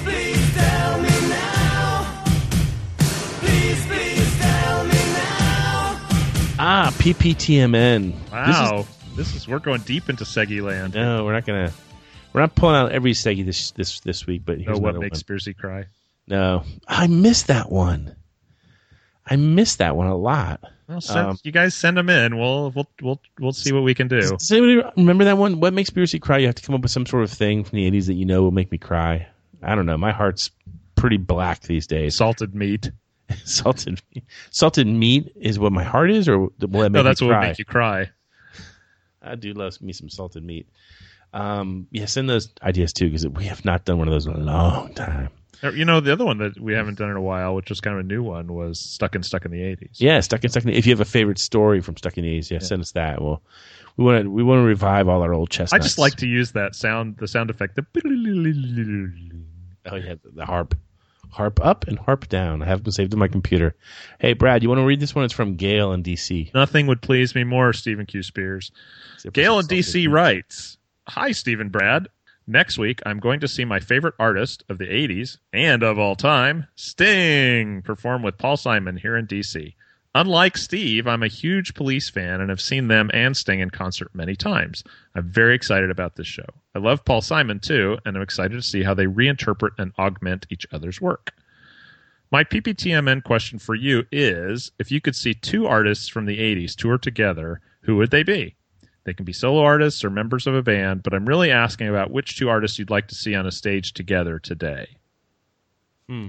Ah, 6.60 6.92
PPTMN. 6.98 8.12
This 8.12 8.20
is- 8.20 8.30
Wow, 8.32 8.86
this 9.16 9.34
is, 9.36 9.46
we're 9.48 9.60
going 9.60 9.80
deep 9.82 10.08
into 10.10 10.24
Seggy 10.24 10.60
land. 10.60 10.94
no, 10.94 11.24
we're 11.24 11.32
not 11.32 11.46
gonna. 11.46 11.72
We're 12.32 12.40
not 12.42 12.54
pulling 12.56 12.76
out 12.76 12.92
every 12.92 13.12
Seggy 13.12 13.44
this 13.46 13.70
this 13.70 14.00
this 14.00 14.26
week, 14.26 14.42
but 14.44 14.58
Know 14.58 14.64
here's 14.66 14.80
what 14.80 14.96
makes 14.98 15.22
one. 15.28 15.38
Spearsy 15.38 15.56
cry? 15.56 15.84
No, 16.26 16.64
I 16.86 17.06
missed 17.06 17.46
that 17.46 17.70
one. 17.70 18.14
I 19.30 19.36
miss 19.36 19.76
that 19.76 19.96
one 19.96 20.06
a 20.06 20.16
lot. 20.16 20.60
Well, 20.88 21.00
send, 21.00 21.18
Um, 21.28 21.38
you 21.44 21.52
guys 21.52 21.74
send 21.74 21.96
them 21.98 22.08
in. 22.08 22.38
We'll 22.38 22.70
we'll 22.70 22.88
we'll 23.02 23.20
we'll 23.38 23.52
see 23.52 23.72
what 23.72 23.82
we 23.82 23.94
can 23.94 24.08
do. 24.08 24.20
Does 24.20 24.50
anybody 24.50 24.88
remember 24.96 25.24
that 25.24 25.36
one? 25.36 25.60
What 25.60 25.74
makes 25.74 25.90
Beersy 25.90 26.20
cry? 26.20 26.38
You 26.38 26.46
have 26.46 26.54
to 26.54 26.62
come 26.62 26.74
up 26.74 26.80
with 26.82 26.90
some 26.90 27.04
sort 27.06 27.24
of 27.24 27.30
thing 27.30 27.62
from 27.64 27.76
the 27.76 27.90
'80s 27.90 28.06
that 28.06 28.14
you 28.14 28.24
know 28.24 28.42
will 28.42 28.50
make 28.52 28.72
me 28.72 28.78
cry. 28.78 29.26
I 29.62 29.74
don't 29.74 29.86
know. 29.86 29.98
My 29.98 30.12
heart's 30.12 30.50
pretty 30.94 31.18
black 31.18 31.60
these 31.62 31.86
days. 31.86 32.14
Salted 32.16 32.54
meat. 32.54 32.90
salted, 33.44 34.00
meat. 34.14 34.24
salted 34.50 34.86
meat 34.86 35.30
is 35.36 35.58
what 35.58 35.72
my 35.72 35.84
heart 35.84 36.10
is, 36.10 36.28
or 36.28 36.38
will 36.38 36.50
that 36.58 36.68
make 36.70 36.92
No, 36.92 37.02
that's 37.02 37.20
me 37.20 37.26
what 37.26 37.34
cry? 37.34 37.40
would 37.40 37.48
make 37.48 37.58
you 37.58 37.64
cry. 37.66 38.10
I 39.20 39.34
do 39.34 39.52
love 39.52 39.80
me 39.82 39.92
some 39.92 40.08
salted 40.08 40.42
meat. 40.42 40.66
Um, 41.34 41.88
yeah, 41.90 42.06
send 42.06 42.30
those 42.30 42.48
ideas 42.62 42.94
too 42.94 43.06
because 43.06 43.28
we 43.28 43.44
have 43.44 43.62
not 43.64 43.84
done 43.84 43.98
one 43.98 44.08
of 44.08 44.12
those 44.12 44.24
in 44.26 44.32
a 44.32 44.38
long 44.38 44.94
time. 44.94 45.28
Uh, 45.62 45.70
You 45.72 45.84
know, 45.84 46.00
the 46.00 46.12
other 46.12 46.24
one 46.24 46.38
that 46.38 46.60
we 46.60 46.72
haven't 46.74 46.98
done 46.98 47.10
in 47.10 47.16
a 47.16 47.20
while, 47.20 47.54
which 47.54 47.68
was 47.68 47.80
kind 47.80 47.94
of 47.98 48.04
a 48.04 48.08
new 48.08 48.22
one, 48.22 48.52
was 48.54 48.78
Stuck 48.78 49.14
in 49.14 49.22
Stuck 49.22 49.44
in 49.44 49.50
the 49.50 49.60
'80s. 49.60 49.96
Yeah, 49.96 50.20
stuck 50.20 50.44
in 50.44 50.50
stuck 50.50 50.64
in. 50.64 50.70
If 50.70 50.86
you 50.86 50.92
have 50.92 51.00
a 51.00 51.04
favorite 51.04 51.38
story 51.38 51.80
from 51.80 51.96
Stuck 51.96 52.16
in 52.18 52.24
the 52.24 52.38
80s, 52.38 52.50
yeah, 52.50 52.58
send 52.58 52.82
us 52.82 52.92
that. 52.92 53.20
Well, 53.20 53.42
we 53.96 54.04
want 54.04 54.24
to 54.24 54.30
we 54.30 54.42
want 54.42 54.60
to 54.60 54.64
revive 54.64 55.08
all 55.08 55.22
our 55.22 55.34
old 55.34 55.50
chestnuts. 55.50 55.72
I 55.72 55.78
just 55.84 55.98
like 55.98 56.16
to 56.16 56.26
use 56.26 56.52
that 56.52 56.74
sound, 56.74 57.16
the 57.18 57.28
sound 57.28 57.50
effect. 57.50 57.76
The 57.76 57.84
Oh 59.90 59.96
yeah, 59.96 60.14
the, 60.22 60.30
the 60.30 60.46
harp, 60.46 60.76
harp 61.30 61.58
up 61.64 61.86
and 61.88 61.98
harp 61.98 62.28
down. 62.28 62.62
I 62.62 62.66
have 62.66 62.84
them 62.84 62.92
saved 62.92 63.12
in 63.12 63.18
my 63.18 63.28
computer. 63.28 63.74
Hey, 64.20 64.34
Brad, 64.34 64.62
you 64.62 64.68
want 64.68 64.80
to 64.80 64.84
read 64.84 65.00
this 65.00 65.14
one? 65.14 65.24
It's 65.24 65.34
from 65.34 65.56
Gail 65.56 65.92
in 65.92 66.02
DC. 66.02 66.52
Nothing 66.54 66.86
would 66.86 67.02
please 67.02 67.34
me 67.34 67.44
more, 67.44 67.72
Stephen 67.72 68.06
Q. 68.06 68.22
Spears. 68.22 68.70
Gail 69.32 69.58
in 69.58 69.66
DC 69.66 70.08
writes 70.08 70.78
Hi, 71.08 71.32
Stephen 71.32 71.68
Brad. 71.70 72.08
Next 72.50 72.78
week, 72.78 73.02
I'm 73.04 73.20
going 73.20 73.40
to 73.40 73.46
see 73.46 73.66
my 73.66 73.78
favorite 73.78 74.14
artist 74.18 74.64
of 74.70 74.78
the 74.78 74.86
80s 74.86 75.36
and 75.52 75.82
of 75.82 75.98
all 75.98 76.16
time, 76.16 76.66
Sting, 76.76 77.82
perform 77.82 78.22
with 78.22 78.38
Paul 78.38 78.56
Simon 78.56 78.96
here 78.96 79.18
in 79.18 79.26
DC. 79.26 79.74
Unlike 80.14 80.56
Steve, 80.56 81.06
I'm 81.06 81.22
a 81.22 81.28
huge 81.28 81.74
police 81.74 82.08
fan 82.08 82.40
and 82.40 82.48
have 82.48 82.62
seen 82.62 82.88
them 82.88 83.10
and 83.12 83.36
Sting 83.36 83.60
in 83.60 83.68
concert 83.68 84.08
many 84.14 84.34
times. 84.34 84.82
I'm 85.14 85.28
very 85.28 85.54
excited 85.54 85.90
about 85.90 86.16
this 86.16 86.26
show. 86.26 86.46
I 86.74 86.78
love 86.78 87.04
Paul 87.04 87.20
Simon 87.20 87.60
too, 87.60 87.98
and 88.06 88.16
I'm 88.16 88.22
excited 88.22 88.54
to 88.54 88.62
see 88.62 88.82
how 88.82 88.94
they 88.94 89.04
reinterpret 89.04 89.72
and 89.76 89.92
augment 89.98 90.46
each 90.48 90.66
other's 90.72 91.02
work. 91.02 91.34
My 92.32 92.44
PPTMN 92.44 93.24
question 93.24 93.58
for 93.58 93.74
you 93.74 94.06
is 94.10 94.72
if 94.78 94.90
you 94.90 95.02
could 95.02 95.16
see 95.16 95.34
two 95.34 95.66
artists 95.66 96.08
from 96.08 96.24
the 96.24 96.38
80s 96.38 96.74
tour 96.74 96.96
together, 96.96 97.60
who 97.82 97.96
would 97.96 98.10
they 98.10 98.22
be? 98.22 98.56
They 99.08 99.14
can 99.14 99.24
be 99.24 99.32
solo 99.32 99.62
artists 99.62 100.04
or 100.04 100.10
members 100.10 100.46
of 100.46 100.54
a 100.54 100.62
band, 100.62 101.02
but 101.02 101.14
I'm 101.14 101.24
really 101.24 101.50
asking 101.50 101.88
about 101.88 102.10
which 102.10 102.36
two 102.36 102.50
artists 102.50 102.78
you'd 102.78 102.90
like 102.90 103.08
to 103.08 103.14
see 103.14 103.34
on 103.34 103.46
a 103.46 103.50
stage 103.50 103.94
together 103.94 104.38
today. 104.38 104.98
Hmm. 106.10 106.28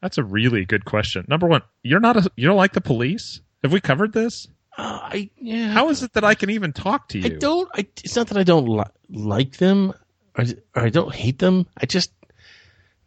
That's 0.00 0.18
a 0.18 0.24
really 0.24 0.64
good 0.64 0.84
question. 0.84 1.24
Number 1.28 1.46
one, 1.46 1.62
you're 1.84 2.00
not 2.00 2.16
a 2.16 2.28
you 2.34 2.48
don't 2.48 2.56
like 2.56 2.72
the 2.72 2.80
police? 2.80 3.40
Have 3.62 3.72
we 3.72 3.80
covered 3.80 4.12
this? 4.12 4.48
Uh, 4.76 4.98
I 5.00 5.30
yeah. 5.36 5.68
How 5.68 5.90
is 5.90 6.02
it 6.02 6.14
that 6.14 6.24
I 6.24 6.34
can 6.34 6.50
even 6.50 6.72
talk 6.72 7.06
to 7.10 7.20
you? 7.20 7.26
I 7.26 7.28
don't. 7.38 7.68
I, 7.72 7.86
it's 8.02 8.16
not 8.16 8.26
that 8.28 8.36
I 8.36 8.42
don't 8.42 8.66
li- 8.66 8.82
like 9.10 9.58
them 9.58 9.92
or, 10.36 10.44
or 10.74 10.82
I 10.82 10.88
don't 10.88 11.14
hate 11.14 11.38
them. 11.38 11.68
I 11.78 11.86
just 11.86 12.10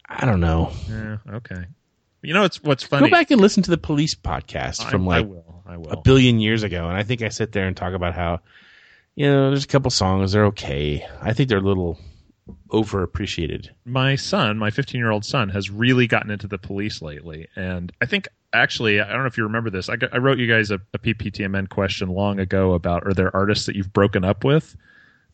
I 0.06 0.26
don't 0.26 0.40
know. 0.40 0.72
Yeah, 0.90 1.18
okay. 1.34 1.66
You 2.22 2.34
know, 2.34 2.46
it's 2.46 2.64
what's 2.64 2.84
funny. 2.84 3.10
Go 3.10 3.12
back 3.12 3.30
and 3.32 3.42
listen 3.42 3.62
to 3.64 3.72
the 3.72 3.78
police 3.78 4.16
podcast 4.16 4.86
I- 4.86 4.90
from 4.90 5.04
I 5.10 5.18
like 5.20 5.28
will, 5.28 5.64
I 5.68 5.74
a 5.76 5.80
will. 5.80 6.02
billion 6.02 6.40
years 6.40 6.64
ago, 6.64 6.88
and 6.88 6.98
I 6.98 7.04
think 7.04 7.22
I 7.24 7.30
sit 7.30 7.52
there 7.52 7.68
and 7.68 7.76
talk 7.76 7.94
about 7.94 8.14
how 8.16 8.40
you 9.16 9.32
know 9.32 9.50
there's 9.50 9.64
a 9.64 9.68
couple 9.68 9.92
songs 9.92 10.32
they're 10.32 10.46
okay. 10.46 11.06
I 11.22 11.34
think 11.34 11.50
they're 11.50 11.58
a 11.58 11.62
little 11.62 12.00
overappreciated. 12.70 13.70
my 13.86 14.16
son, 14.16 14.58
my 14.58 14.70
15 14.70 15.00
year 15.00 15.12
old 15.12 15.26
son, 15.26 15.50
has 15.50 15.70
really 15.70 16.08
gotten 16.08 16.32
into 16.32 16.48
the 16.48 16.58
police 16.58 17.02
lately. 17.02 17.48
And 17.56 17.92
I 18.02 18.06
think, 18.06 18.28
actually, 18.54 19.00
I 19.00 19.12
don't 19.12 19.22
know 19.22 19.28
if 19.28 19.38
you 19.38 19.44
remember 19.44 19.70
this. 19.70 19.90
I, 19.90 19.96
I 20.12 20.18
wrote 20.18 20.38
you 20.38 20.48
guys 20.48 20.72
a, 20.72 20.80
a 20.94 21.00
PPTMN 21.00 21.70
question 21.70 22.10
long 22.10 22.40
ago 22.40 22.74
about 22.74 23.06
are 23.08 23.14
there 23.14 23.36
artists 23.36 23.66
that 23.66 23.76
you've 23.76 23.94
broken 23.94 24.24
up 24.24 24.44
with? 24.44 24.76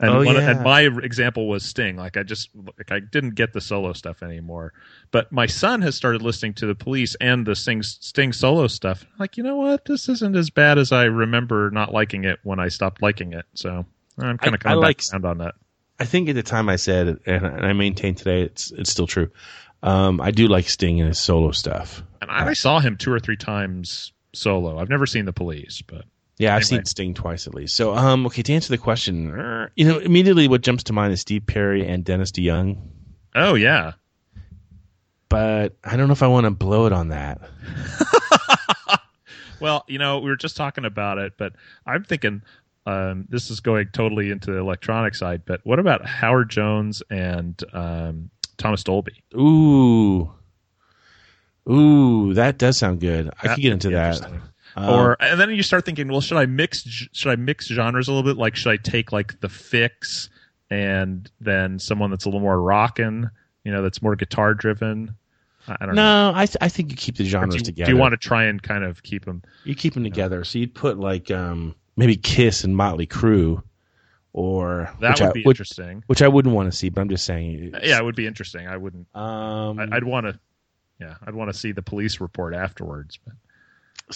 And, 0.01 0.09
Oh, 0.09 0.23
one, 0.25 0.35
yeah. 0.35 0.49
and 0.51 0.63
my 0.63 0.81
example 0.81 1.47
was 1.47 1.63
Sting. 1.63 1.95
Like 1.95 2.17
I 2.17 2.23
just 2.23 2.49
like 2.77 2.91
I 2.91 2.99
didn't 2.99 3.35
get 3.35 3.53
the 3.53 3.61
solo 3.61 3.93
stuff 3.93 4.23
anymore. 4.23 4.73
But 5.11 5.31
my 5.31 5.45
son 5.45 5.81
has 5.83 5.95
started 5.95 6.21
listening 6.21 6.55
to 6.55 6.65
the 6.65 6.73
Police 6.75 7.15
and 7.21 7.45
the 7.45 7.55
Sting, 7.55 7.83
Sting 7.83 8.33
solo 8.33 8.67
stuff. 8.67 9.05
Like 9.19 9.37
you 9.37 9.43
know 9.43 9.57
what, 9.57 9.85
this 9.85 10.09
isn't 10.09 10.35
as 10.35 10.49
bad 10.49 10.77
as 10.79 10.91
I 10.91 11.03
remember 11.03 11.69
not 11.71 11.93
liking 11.93 12.23
it 12.23 12.39
when 12.43 12.59
I 12.59 12.67
stopped 12.69 13.01
liking 13.01 13.33
it. 13.33 13.45
So 13.53 13.85
I'm 14.17 14.37
kind 14.39 14.55
of 14.55 14.59
coming 14.61 14.77
I 14.79 14.81
back 14.81 14.83
like- 14.87 15.01
around 15.13 15.25
on 15.25 15.37
that. 15.37 15.55
I 15.99 16.05
think 16.05 16.29
at 16.29 16.35
the 16.35 16.41
time 16.41 16.67
I 16.67 16.77
said, 16.77 17.07
and, 17.27 17.45
and 17.45 17.63
I 17.63 17.73
maintain 17.73 18.15
today, 18.15 18.41
it's 18.41 18.71
it's 18.71 18.89
still 18.89 19.05
true. 19.05 19.29
Um, 19.83 20.19
I 20.19 20.31
do 20.31 20.47
like 20.47 20.67
Sting 20.67 20.99
and 20.99 21.07
his 21.09 21.19
solo 21.19 21.51
stuff. 21.51 22.01
And 22.21 22.31
I, 22.31 22.47
I 22.47 22.53
saw 22.53 22.79
him 22.79 22.97
two 22.97 23.13
or 23.13 23.19
three 23.19 23.37
times 23.37 24.11
solo. 24.33 24.79
I've 24.79 24.89
never 24.89 25.05
seen 25.05 25.25
the 25.25 25.33
Police, 25.33 25.83
but 25.85 26.05
Yeah, 26.41 26.56
I've 26.56 26.63
Anyway. 26.63 26.80
seen 26.80 26.86
Sting 26.86 27.13
twice 27.13 27.45
at 27.45 27.54
least. 27.54 27.75
So, 27.75 27.93
um, 27.95 28.25
okay, 28.25 28.41
to 28.41 28.54
answer 28.54 28.69
the 28.71 28.77
question, 28.80 29.30
er, 29.30 29.71
you 29.75 29.86
know, 29.88 29.99
immediately 29.99 30.47
what 30.47 30.62
jumps 30.62 30.84
to 30.86 30.93
mind 30.93 31.13
is 31.13 31.21
Steve 31.21 31.45
Perry 31.45 31.88
and 31.88 32.04
Dennis 32.04 32.32
DeYoung. 32.32 32.77
oh 33.36 33.54
yeah, 33.54 33.91
But 35.30 35.77
I 35.84 35.95
don't 35.97 36.08
know 36.08 36.13
if 36.13 36.23
I 36.23 36.27
want 36.27 36.45
to 36.45 36.51
blow 36.51 36.88
it 36.88 36.93
on 36.93 37.10
that. 37.10 37.39
Well, 39.60 39.86
you 39.88 39.99
know, 39.99 40.17
we 40.17 40.27
were 40.32 40.36
just 40.36 40.58
talking 40.58 40.86
about 40.86 41.19
it, 41.19 41.34
but 41.38 41.54
I'm 41.86 42.04
thinking 42.04 42.41
Um, 42.88 43.27
this 43.30 43.51
is 43.51 43.60
going 43.60 43.89
totally 43.93 44.32
into 44.32 44.49
the 44.51 44.58
electronic 44.58 45.13
side, 45.13 45.43
but 45.45 45.62
what 45.63 45.77
about 45.77 46.04
Howard 46.04 46.49
Jones 46.49 47.04
and 47.12 47.63
um, 47.73 48.32
Thomas 48.58 48.84
Dolby? 48.84 49.23
Ooh, 49.36 50.32
ooh, 51.69 52.34
that 52.34 52.58
does 52.58 52.80
sound 52.80 52.99
good. 52.99 53.30
I 53.43 53.49
could 53.49 53.62
get 53.62 53.73
into 53.73 53.91
that. 53.91 54.19
Um, 54.75 54.89
or 54.89 55.17
and 55.21 55.39
then 55.39 55.49
you 55.51 55.63
start 55.63 55.86
thinking, 55.86 56.07
well, 56.07 56.21
should 56.21 56.38
I 56.38 56.45
mix? 56.45 56.81
Should 56.84 57.31
I 57.31 57.36
mix 57.36 57.67
genres 57.67 58.07
a 58.07 58.13
little 58.13 58.29
bit? 58.29 58.38
Like, 58.39 58.55
should 58.55 58.71
I 58.71 58.77
take 58.77 59.12
like 59.12 59.39
the 59.41 59.47
Fixx 59.47 60.29
and 60.69 61.29
then 61.41 61.79
someone 61.79 62.10
that's 62.12 62.25
a 62.25 62.29
little 62.29 62.39
more 62.39 62.62
rockin', 62.62 63.29
you 63.63 63.71
know, 63.71 63.81
that's 63.81 64.01
more 64.01 64.15
guitar 64.15 64.53
driven? 64.53 65.15
I, 65.67 65.86
don't 65.86 65.95
know. 65.95 66.31
no, 66.31 66.38
I 66.38 66.45
th- 66.47 66.57
I 66.62 66.69
think 66.69 66.89
you 66.89 66.97
keep 66.97 67.17
the 67.17 67.25
genres 67.25 67.53
do 67.53 67.57
you, 67.60 67.63
together. 67.65 67.91
do 67.91 67.95
you 67.95 67.99
want 68.01 68.13
to 68.13 68.17
try 68.17 68.45
and 68.45 68.62
kind 68.62 68.84
of 68.84 69.03
keep 69.03 69.25
them? 69.25 69.43
You 69.63 69.75
keep 69.75 69.93
them 69.93 70.03
together. 70.03 70.43
So 70.43 70.57
you'd 70.57 70.73
put 70.73 70.97
like 70.99 71.29
um, 71.29 71.75
maybe 71.95 72.15
Kiss 72.15 72.63
and 72.63 72.75
Motley 72.75 73.05
Crue, 73.05 73.62
or 74.34 74.89
That 75.01 75.19
would 75.19 75.29
I, 75.29 75.31
be 75.34 75.43
which- 75.43 75.55
interesting. 75.55 76.03
Which 76.07 76.21
I 76.21 76.27
wouldn't 76.27 76.55
want 76.55 76.71
to 76.71 76.75
see, 76.77 76.89
but 76.89 77.01
I'm 77.01 77.10
just 77.10 77.25
saying. 77.25 77.75
Yeah, 77.84 77.99
it 77.99 78.03
would 78.03 78.15
be 78.15 78.25
interesting. 78.25 78.67
I 78.67 78.77
wouldn't. 78.77 79.07
Um, 79.15 79.79
I, 79.79 79.88
I'd 79.91 80.03
want 80.03 80.25
to. 80.27 80.39
Yeah, 80.99 81.15
I'd 81.25 81.36
want 81.36 81.51
to 81.51 81.57
see 81.57 81.71
the 81.71 81.81
police 81.81 82.19
report 82.21 82.53
afterwards. 82.53 83.19
But 83.23 83.34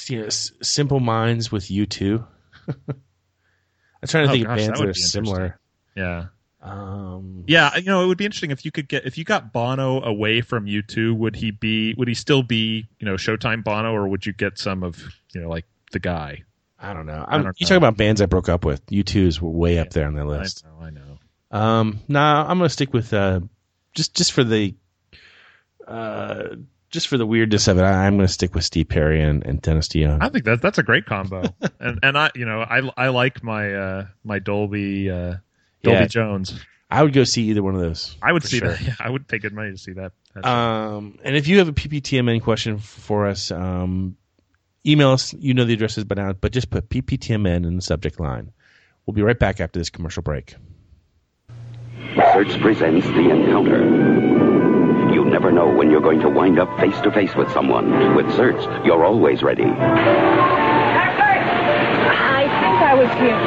you 0.08 0.19
know, 0.21 0.25
S- 0.27 0.51
Simple 0.62 0.99
Minds 0.99 1.51
with 1.51 1.65
U2. 1.65 2.25
I'm 2.67 4.08
trying 4.08 4.25
to 4.25 4.29
Oh, 4.29 4.34
think 4.34 4.45
gosh, 4.47 4.60
of 4.60 4.65
bands 4.67 4.79
would 4.79 4.88
that 4.88 4.89
are 4.89 4.93
similar. 4.93 5.60
yeah, 5.95 6.25
Um, 6.62 7.43
yeah, 7.47 7.75
you 7.77 7.86
know, 7.86 8.03
it 8.03 8.08
would 8.08 8.17
be 8.17 8.25
interesting 8.25 8.51
if 8.51 8.65
you 8.65 8.71
could 8.71 8.88
get 8.88 9.05
if 9.05 9.17
you 9.17 9.23
got 9.23 9.51
Bono 9.53 10.01
away 10.01 10.41
from 10.41 10.65
U2. 10.65 11.15
Would 11.15 11.36
he 11.36 11.51
be? 11.51 11.93
Would 11.95 12.08
he 12.08 12.13
still 12.13 12.43
be? 12.43 12.88
You 12.99 13.05
know, 13.05 13.15
Showtime 13.15 13.63
Bono, 13.63 13.93
or 13.93 14.08
would 14.08 14.25
you 14.25 14.34
get 14.34 14.58
some 14.60 14.84
of 14.84 15.01
you 15.34 15.41
know 15.41 15.49
like 15.49 15.65
the 15.91 15.99
guy? 15.99 16.43
I 16.79 16.93
don't 16.93 17.05
know. 17.05 17.23
I 17.27 17.36
I'm, 17.38 17.43
don't 17.43 17.60
you 17.60 17.65
know. 17.65 17.69
talk 17.69 17.77
about 17.77 17.97
bands 17.97 18.21
I 18.21 18.25
broke 18.25 18.49
up 18.49 18.65
with. 18.65 18.86
U2s 18.88 19.39
were 19.41 19.49
way 19.49 19.79
up 19.79 19.89
there 19.91 20.05
on 20.08 20.13
the 20.13 20.25
list. 20.25 20.65
I 20.65 20.69
know, 20.69 20.86
I 20.86 20.89
know. 20.91 21.19
Um, 21.51 21.99
nah, 22.08 22.45
I'm 22.47 22.58
gonna 22.58 22.69
stick 22.69 22.93
with 22.93 23.13
uh, 23.13 23.39
just 23.93 24.13
just 24.15 24.34
for 24.34 24.43
the 24.43 24.75
uh, 25.88 26.55
just 26.95 27.08
for 27.08 27.17
the 27.19 27.25
weirdness 27.27 27.67
of 27.67 27.77
it. 27.77 27.84
I, 27.84 28.08
I'm 28.08 28.15
gonna 28.17 28.27
stick 28.27 28.55
with 28.55 28.63
Steve 28.63 28.89
Perry 28.89 29.21
and, 29.21 29.45
and 29.45 29.62
Dennis 29.62 29.88
DeYoung. 29.89 30.17
I 30.21 30.29
think 30.29 30.45
that 30.45 30.62
that's 30.62 30.79
a 30.79 30.84
great 30.84 31.05
combo, 31.05 31.43
and 31.79 31.99
and 32.01 32.17
I 32.17 32.31
you 32.34 32.45
know 32.45 32.62
I 32.62 32.81
I 32.97 33.10
like 33.10 33.43
my 33.43 33.71
uh 33.73 34.05
my 34.23 34.39
Dolby 34.39 35.12
uh 35.12 35.36
Dolby 35.84 35.99
Yeah. 35.99 36.08
Jones. 36.08 36.60
I 36.89 37.03
would 37.03 37.13
go 37.13 37.23
see 37.23 37.43
either 37.49 37.62
one 37.62 37.75
of 37.75 37.81
those. 37.81 38.15
I 38.21 38.31
would 38.31 38.43
see 38.43 38.60
sure. 38.60 38.69
that. 38.69 38.81
Yeah, 38.88 38.95
I 38.99 39.10
would 39.10 39.27
pay 39.27 39.38
good 39.39 39.53
money 39.53 39.71
to 39.71 39.77
see 39.77 39.93
that. 39.93 40.13
That's- 40.34 40.51
Um, 40.51 41.17
and 41.23 41.36
if 41.36 41.47
you 41.47 41.58
have 41.60 41.67
a 41.67 41.73
PPTMN 41.73 42.41
question 42.41 42.77
for 42.77 43.27
us, 43.27 43.51
um, 43.51 44.15
email 44.86 45.10
us. 45.12 45.34
You 45.34 45.53
know 45.53 45.65
the 45.65 45.73
addresses 45.73 46.03
by 46.05 46.15
now, 46.15 46.34
but 46.34 46.51
just 46.51 46.69
put 46.69 46.89
PPTMN 46.89 47.65
in 47.65 47.75
the 47.75 47.81
subject 47.81 48.19
line. 48.19 48.51
We'll 49.05 49.13
be 49.15 49.21
right 49.23 49.38
back 49.38 49.60
after 49.60 49.79
this 49.79 49.89
commercial 49.89 50.23
break. 50.23 50.55
Certs 52.15 52.60
presents 52.62 53.06
The 53.08 53.30
Encounter. 53.30 53.84
You 55.13 55.25
never 55.25 55.51
know 55.51 55.67
when 55.67 55.91
you're 55.91 55.99
going 55.99 56.21
to 56.21 56.30
wind 56.30 56.60
up 56.60 56.69
face 56.80 56.97
to 57.01 57.12
face 57.12 57.36
with 57.36 57.51
someone. 57.51 58.15
With 58.15 58.28
Certs, 58.28 58.86
you're 58.86 59.04
always 59.04 59.43
ready. 59.43 59.65
I 59.65 59.67
think 62.62 62.82
I 62.82 62.93
was 62.95 63.10
here 63.19 63.38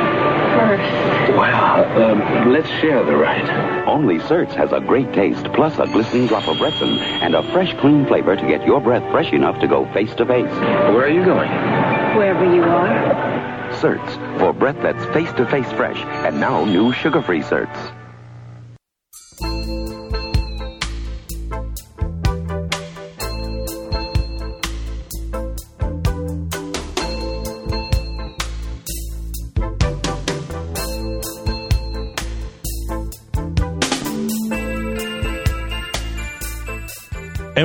first. 0.58 0.92
Well, 1.34 2.10
um, 2.10 2.52
let's 2.52 2.68
share 2.82 3.02
the 3.04 3.16
ride. 3.16 3.48
Only 3.88 4.18
Certs 4.18 4.52
has 4.52 4.70
a 4.72 4.80
great 4.80 5.14
taste, 5.14 5.46
plus 5.54 5.78
a 5.78 5.86
glistening 5.86 6.26
drop 6.26 6.46
of 6.46 6.58
Retsyn, 6.58 6.98
and 7.22 7.34
a 7.34 7.42
fresh, 7.52 7.74
clean 7.80 8.04
flavor 8.04 8.36
to 8.36 8.46
get 8.46 8.66
your 8.66 8.82
breath 8.82 9.10
fresh 9.10 9.32
enough 9.32 9.58
to 9.60 9.66
go 9.66 9.90
face 9.94 10.14
to 10.16 10.26
face. 10.26 10.44
Where 10.44 11.04
are 11.04 11.08
you 11.08 11.24
going? 11.24 11.48
Wherever 12.18 12.44
you 12.54 12.64
are. 12.64 13.72
Certs, 13.80 14.38
for 14.38 14.52
breath 14.52 14.76
that's 14.82 15.02
face 15.14 15.32
to 15.38 15.46
face 15.46 15.72
fresh, 15.72 15.96
and 16.26 16.38
now 16.38 16.66
new 16.66 16.92
sugar 16.92 17.22
free 17.22 17.40
Certs. 17.40 17.94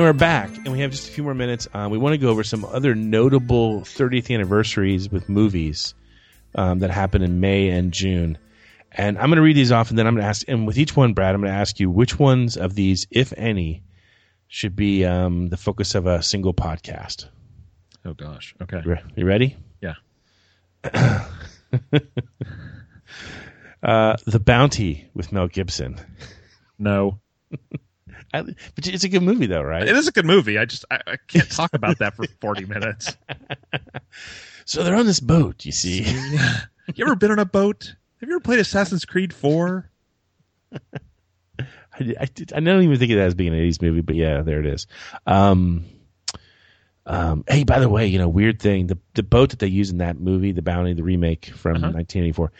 We're 0.04 0.12
back, 0.12 0.54
and 0.54 0.70
we 0.70 0.80
have 0.80 0.90
just 0.90 1.08
a 1.08 1.12
few 1.12 1.24
more 1.24 1.32
minutes. 1.32 1.66
Um, 1.72 1.90
we 1.90 1.96
want 1.96 2.12
to 2.12 2.18
go 2.18 2.28
over 2.28 2.44
some 2.44 2.62
other 2.66 2.94
notable 2.94 3.80
30th 3.80 4.32
anniversaries 4.32 5.10
with 5.10 5.30
movies 5.30 5.94
um, 6.54 6.80
that 6.80 6.90
happened 6.90 7.24
in 7.24 7.40
May 7.40 7.70
and 7.70 7.90
June. 7.90 8.36
And 8.92 9.16
I'm 9.16 9.28
going 9.28 9.36
to 9.36 9.42
read 9.42 9.56
these 9.56 9.72
off, 9.72 9.88
and 9.88 9.98
then 9.98 10.06
I'm 10.06 10.12
going 10.14 10.22
to 10.22 10.28
ask. 10.28 10.46
And 10.46 10.66
with 10.66 10.76
each 10.76 10.94
one, 10.94 11.14
Brad, 11.14 11.34
I'm 11.34 11.40
going 11.40 11.50
to 11.52 11.58
ask 11.58 11.80
you 11.80 11.88
which 11.90 12.18
ones 12.18 12.58
of 12.58 12.74
these, 12.74 13.06
if 13.10 13.32
any, 13.34 13.82
should 14.46 14.76
be 14.76 15.06
um, 15.06 15.48
the 15.48 15.56
focus 15.56 15.94
of 15.94 16.06
a 16.06 16.22
single 16.22 16.52
podcast. 16.52 17.28
oh 18.04 18.12
gosh. 18.12 18.54
Okay. 18.62 18.82
You 18.84 18.90
re- 18.90 19.02
You 19.16 19.24
ready? 19.24 19.56
Yeah. 19.80 19.94
Uh, 23.82 24.16
the 24.26 24.40
Bounty 24.40 25.10
with 25.12 25.30
Mel 25.30 25.46
Gibson. 25.46 26.00
No. 26.78 27.20
I, 28.34 28.42
but 28.42 28.86
it's 28.86 29.04
a 29.04 29.08
good 29.08 29.22
movie, 29.22 29.46
though, 29.46 29.62
right? 29.62 29.82
It 29.86 29.96
is 29.96 30.08
a 30.08 30.12
good 30.12 30.26
movie. 30.26 30.58
I 30.58 30.64
just 30.64 30.84
I, 30.90 31.00
I 31.06 31.16
can't 31.28 31.50
talk 31.50 31.72
about 31.74 31.98
that 31.98 32.14
for 32.16 32.26
forty 32.40 32.64
minutes. 32.66 33.16
So 34.66 34.82
they're 34.82 34.96
on 34.96 35.04
this 35.04 35.20
boat, 35.20 35.64
you 35.66 35.72
see. 35.72 36.06
You 36.94 37.04
ever 37.04 37.16
been 37.16 37.30
on 37.30 37.38
a 37.38 37.44
boat? 37.44 37.94
Have 38.20 38.28
you 38.28 38.34
ever 38.36 38.40
played 38.40 38.58
Assassin's 38.60 39.04
Creed 39.04 39.32
Four? 39.34 39.90
I, 41.58 42.14
I, 42.20 42.24
did- 42.26 42.52
I 42.52 42.60
don't 42.60 42.82
even 42.82 42.98
think 42.98 43.10
of 43.12 43.18
that 43.18 43.26
as 43.26 43.34
being 43.34 43.52
an 43.54 43.60
80s 43.60 43.80
movie, 43.82 44.00
but 44.00 44.16
yeah, 44.16 44.42
there 44.42 44.60
it 44.60 44.66
is. 44.66 44.86
Um, 45.26 45.84
um, 47.06 47.44
hey, 47.48 47.64
by 47.64 47.78
the 47.78 47.88
way, 47.88 48.06
you 48.06 48.18
know, 48.18 48.28
weird 48.28 48.60
thing 48.60 48.86
the 48.86 48.98
the 49.14 49.22
boat 49.22 49.50
that 49.50 49.58
they 49.58 49.66
use 49.66 49.90
in 49.90 49.98
that 49.98 50.18
movie, 50.18 50.52
The 50.52 50.62
Bounty, 50.62 50.94
the 50.94 51.02
remake 51.02 51.46
from 51.46 51.76
Uh-huh. 51.76 51.92
1984, 51.92 52.52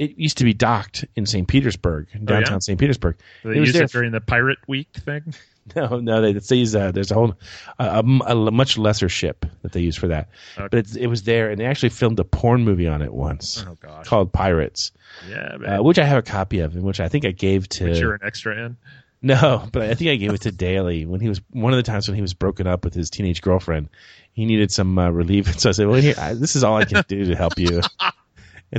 it 0.00 0.16
used 0.16 0.38
to 0.38 0.44
be 0.44 0.54
docked 0.54 1.04
in 1.14 1.26
St. 1.26 1.46
Petersburg, 1.46 2.08
downtown 2.24 2.54
yeah? 2.54 2.58
St. 2.60 2.78
Petersburg. 2.80 3.16
They 3.44 3.50
it 3.50 3.60
was 3.60 3.68
used 3.68 3.74
there 3.76 3.84
it 3.84 3.92
during 3.92 4.12
the 4.12 4.20
Pirate 4.22 4.58
Week 4.66 4.88
thing. 4.94 5.34
no, 5.76 6.00
no, 6.00 6.22
they, 6.22 6.32
they 6.32 6.56
use 6.56 6.74
uh, 6.74 6.90
there's 6.90 7.10
a 7.10 7.14
whole 7.14 7.34
a, 7.78 7.98
a 8.00 8.50
much 8.50 8.78
lesser 8.78 9.10
ship 9.10 9.44
that 9.62 9.72
they 9.72 9.80
use 9.80 9.94
for 9.96 10.08
that, 10.08 10.30
Okay. 10.56 10.68
but 10.70 10.78
it's, 10.78 10.96
it 10.96 11.06
was 11.06 11.24
there, 11.24 11.50
and 11.50 11.60
they 11.60 11.66
actually 11.66 11.90
filmed 11.90 12.18
a 12.18 12.24
porn 12.24 12.64
movie 12.64 12.88
on 12.88 13.02
it 13.02 13.12
once 13.12 13.62
Oh 13.68 13.76
gosh. 13.80 14.06
called 14.08 14.32
Pirates, 14.32 14.90
Yeah, 15.28 15.76
uh, 15.78 15.82
which 15.82 15.98
I 15.98 16.04
have 16.04 16.18
a 16.18 16.22
copy 16.22 16.60
of, 16.60 16.74
and 16.74 16.82
which 16.82 16.98
I 16.98 17.08
think 17.08 17.26
I 17.26 17.30
gave 17.32 17.68
to. 17.68 17.84
Which 17.84 18.00
you're 18.00 18.14
an 18.14 18.20
extra 18.24 18.56
in. 18.64 18.78
No, 19.22 19.68
but 19.70 19.82
I 19.82 19.94
think 19.94 20.10
I 20.10 20.16
gave 20.16 20.32
it 20.32 20.40
to 20.42 20.50
Daly 20.66 21.04
when 21.04 21.20
he 21.20 21.28
was 21.28 21.42
one 21.50 21.74
of 21.74 21.76
the 21.76 21.82
times 21.82 22.08
when 22.08 22.14
he 22.14 22.22
was 22.22 22.32
broken 22.32 22.66
up 22.66 22.86
with 22.86 22.94
his 22.94 23.10
teenage 23.10 23.42
girlfriend. 23.42 23.90
He 24.32 24.46
needed 24.46 24.72
some 24.72 24.98
uh, 24.98 25.10
relief, 25.10 25.46
and 25.46 25.60
so 25.60 25.68
I 25.68 25.72
said, 25.72 25.88
"Well, 25.88 26.00
here, 26.00 26.14
I, 26.16 26.32
this 26.32 26.56
is 26.56 26.64
all 26.64 26.78
I 26.78 26.86
can 26.86 27.04
do 27.06 27.26
to 27.26 27.36
help 27.36 27.58
you." 27.58 27.82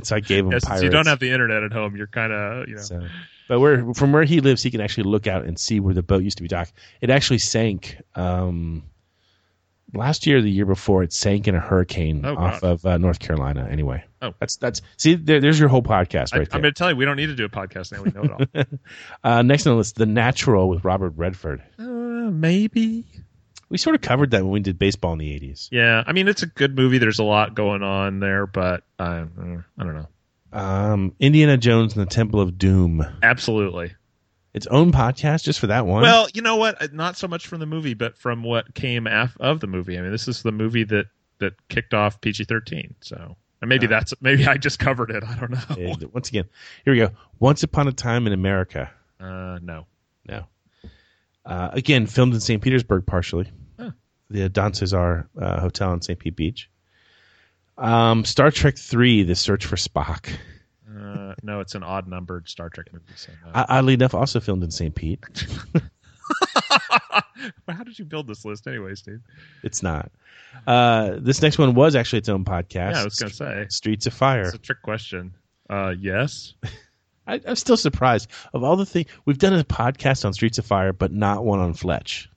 So 0.04 0.15
I 0.15 0.19
gave 0.19 0.45
him 0.45 0.51
Yeah, 0.51 0.60
pirates. 0.63 0.84
you 0.84 0.89
don't 0.89 1.08
have 1.08 1.19
the 1.19 1.32
internet 1.32 1.63
at 1.63 1.71
home, 1.73 1.95
you're 1.95 2.08
kind 2.08 2.32
of 2.34 2.67
you 2.67 2.75
know. 2.75 2.82
So, 2.82 3.01
but 3.47 3.60
where 3.60 3.93
from 3.93 4.12
where 4.13 4.23
he 4.23 4.39
lives, 4.39 4.63
he 4.63 4.71
can 4.71 4.82
actually 4.82 5.04
look 5.10 5.27
out 5.27 5.45
and 5.45 5.60
see 5.60 5.80
where 5.80 5.93
the 5.93 6.04
boat 6.04 6.23
used 6.23 6.38
to 6.38 6.43
be 6.43 6.47
docked. 6.49 6.73
It 7.01 7.10
actually 7.10 7.39
sank 7.39 7.97
um, 8.15 8.84
last 9.93 10.25
year, 10.25 10.38
or 10.38 10.41
the 10.41 10.49
year 10.49 10.65
before. 10.65 11.04
It 11.04 11.12
sank 11.12 11.47
in 11.49 11.56
a 11.56 11.60
hurricane 11.60 12.25
Oh, 12.25 12.36
off 12.38 12.62
God. 12.62 12.71
of 12.71 12.86
uh, 12.86 12.97
North 12.97 13.19
Carolina. 13.19 13.67
Anyway, 13.69 14.04
Oh. 14.21 14.34
that's 14.39 14.56
that's 14.56 14.82
see, 14.97 15.15
there, 15.15 15.41
there's 15.41 15.60
your 15.60 15.67
whole 15.67 15.84
podcast 15.84 16.30
I, 16.34 16.38
there. 16.38 16.47
I'm 16.54 16.62
going 16.62 16.73
to 16.73 16.77
tell 16.77 16.89
you, 16.89 16.95
we 16.95 17.04
don't 17.06 17.17
need 17.17 17.27
to 17.27 17.36
do 17.36 17.43
a 17.45 17.49
podcast 17.49 17.91
now. 17.91 18.01
We 18.04 18.12
know 18.12 18.36
it 18.54 18.56
all. 18.56 18.63
uh, 19.39 19.41
next 19.41 19.67
on 19.67 19.73
the 19.73 19.77
list, 19.77 19.95
The 19.97 20.06
Natural 20.06 20.69
with 20.69 20.86
Robert 20.86 21.13
Redford. 21.17 21.62
uh, 21.77 21.84
maybe. 21.84 23.06
We 23.71 23.77
sort 23.77 23.95
of 23.95 24.01
covered 24.01 24.31
that 24.31 24.43
when 24.43 24.51
we 24.51 24.60
did 24.60 24.77
baseball 24.77 25.13
in 25.13 25.19
the 25.19 25.39
'80s. 25.39 25.69
Yeah, 25.71 26.03
I 26.05 26.12
mean 26.12 26.27
it's 26.27 26.43
a 26.43 26.47
good 26.47 26.75
movie. 26.75 26.97
There's 26.99 27.19
a 27.19 27.23
lot 27.23 27.55
going 27.55 27.81
on 27.81 28.19
there, 28.19 28.45
but 28.45 28.84
I, 28.99 29.19
I 29.77 29.84
don't 29.84 29.95
know. 29.95 30.07
um, 30.51 31.15
Indiana 31.19 31.57
Jones 31.57 31.95
and 31.95 32.05
the 32.05 32.10
Temple 32.13 32.41
of 32.41 32.57
Doom. 32.57 33.03
Absolutely. 33.23 33.93
Its 34.53 34.67
own 34.67 34.91
podcast 34.91 35.43
just 35.43 35.59
for 35.61 35.67
that 35.67 35.86
one. 35.86 36.01
Well, 36.01 36.28
you 36.34 36.41
know 36.41 36.57
what? 36.57 36.82
Uh, 36.82 36.88
Not 36.91 37.15
so 37.15 37.30
much 37.30 37.47
from 37.47 37.61
the 37.61 37.65
movie, 37.65 37.93
but 37.93 38.17
from 38.17 38.43
what 38.43 38.76
came 38.76 39.07
af- 39.07 39.38
of 39.39 39.61
the 39.61 39.67
movie. 39.67 39.97
I 39.97 40.01
mean, 40.01 40.11
this 40.11 40.28
is 40.28 40.43
the 40.43 40.51
movie 40.51 40.84
that 40.84 41.05
that 41.39 41.53
kicked 41.69 41.93
off 41.93 42.19
PG-13. 42.19 42.95
So, 42.99 43.38
and 43.61 43.69
maybe 43.69 43.88
that's 43.88 44.13
maybe 44.19 44.45
I 44.45 44.57
just 44.57 44.78
covered 44.80 45.09
it. 45.11 45.24
I 45.24 45.36
don't 45.39 45.51
know. 45.51 45.91
Uh, 45.93 46.07
once 46.11 46.28
again, 46.28 46.43
here 46.84 46.91
we 46.93 46.99
go. 46.99 47.11
Once 47.39 47.63
upon 47.63 47.88
a 47.88 47.93
time 47.93 48.28
in 48.28 48.34
America. 48.34 48.91
Uh, 49.17 49.59
no. 49.61 49.86
No. 50.28 50.43
Uh, 51.45 51.69
again, 51.72 52.05
filmed 52.05 52.34
in 52.34 52.39
St. 52.39 52.61
Petersburg, 52.61 53.05
partially. 53.05 53.49
The 54.32 54.49
Don 54.49 54.73
Cesar 54.73 55.27
uh, 55.39 55.59
Hotel 55.59 55.93
in 55.93 56.01
St. 56.01 56.17
Pete 56.17 56.36
Beach. 56.36 56.69
Um, 57.77 58.25
Star 58.25 58.51
Trek 58.51 58.77
Three: 58.77 59.23
The 59.23 59.36
Search 59.36 59.65
for 59.65 59.75
Spock. 59.75 60.32
Uh, 60.89 61.34
no, 61.43 61.59
it's 61.59 61.75
an 61.75 61.84
odd 61.84 62.07
numbered 62.07 62.47
Star 62.49 62.69
Trek 62.69 62.88
movie. 62.91 63.05
So 63.15 63.32
no. 63.45 63.65
Oddly 63.69 63.93
enough, 63.93 64.13
also 64.13 64.39
filmed 64.39 64.63
in 64.63 64.71
St. 64.71 64.93
Pete. 64.93 65.23
How 67.67 67.84
did 67.84 67.97
you 67.97 68.05
build 68.05 68.27
this 68.27 68.45
list, 68.45 68.67
anyway, 68.67 68.95
Steve? 68.95 69.21
It's 69.63 69.82
not. 69.82 70.11
Uh, 70.67 71.17
this 71.17 71.41
next 71.41 71.57
one 71.57 71.73
was 71.73 71.95
actually 71.95 72.19
its 72.19 72.29
own 72.29 72.45
podcast. 72.45 72.93
Yeah, 72.93 73.01
I 73.01 73.03
was 73.03 73.15
going 73.15 73.29
to 73.29 73.36
say 73.36 73.65
Streets 73.69 74.05
of 74.05 74.13
Fire. 74.13 74.43
it's 74.43 74.53
a 74.55 74.59
trick 74.59 74.82
question. 74.82 75.34
Uh, 75.69 75.93
yes. 75.97 76.53
I, 77.27 77.39
I'm 77.47 77.55
still 77.55 77.77
surprised 77.77 78.29
of 78.53 78.63
all 78.63 78.75
the 78.75 78.86
things 78.86 79.07
we've 79.25 79.38
done 79.38 79.53
a 79.53 79.63
podcast 79.63 80.25
on 80.25 80.34
Streets 80.34 80.57
of 80.57 80.65
Fire, 80.65 80.91
but 80.93 81.11
not 81.11 81.45
one 81.45 81.59
on 81.59 81.73
Fletch. 81.73 82.29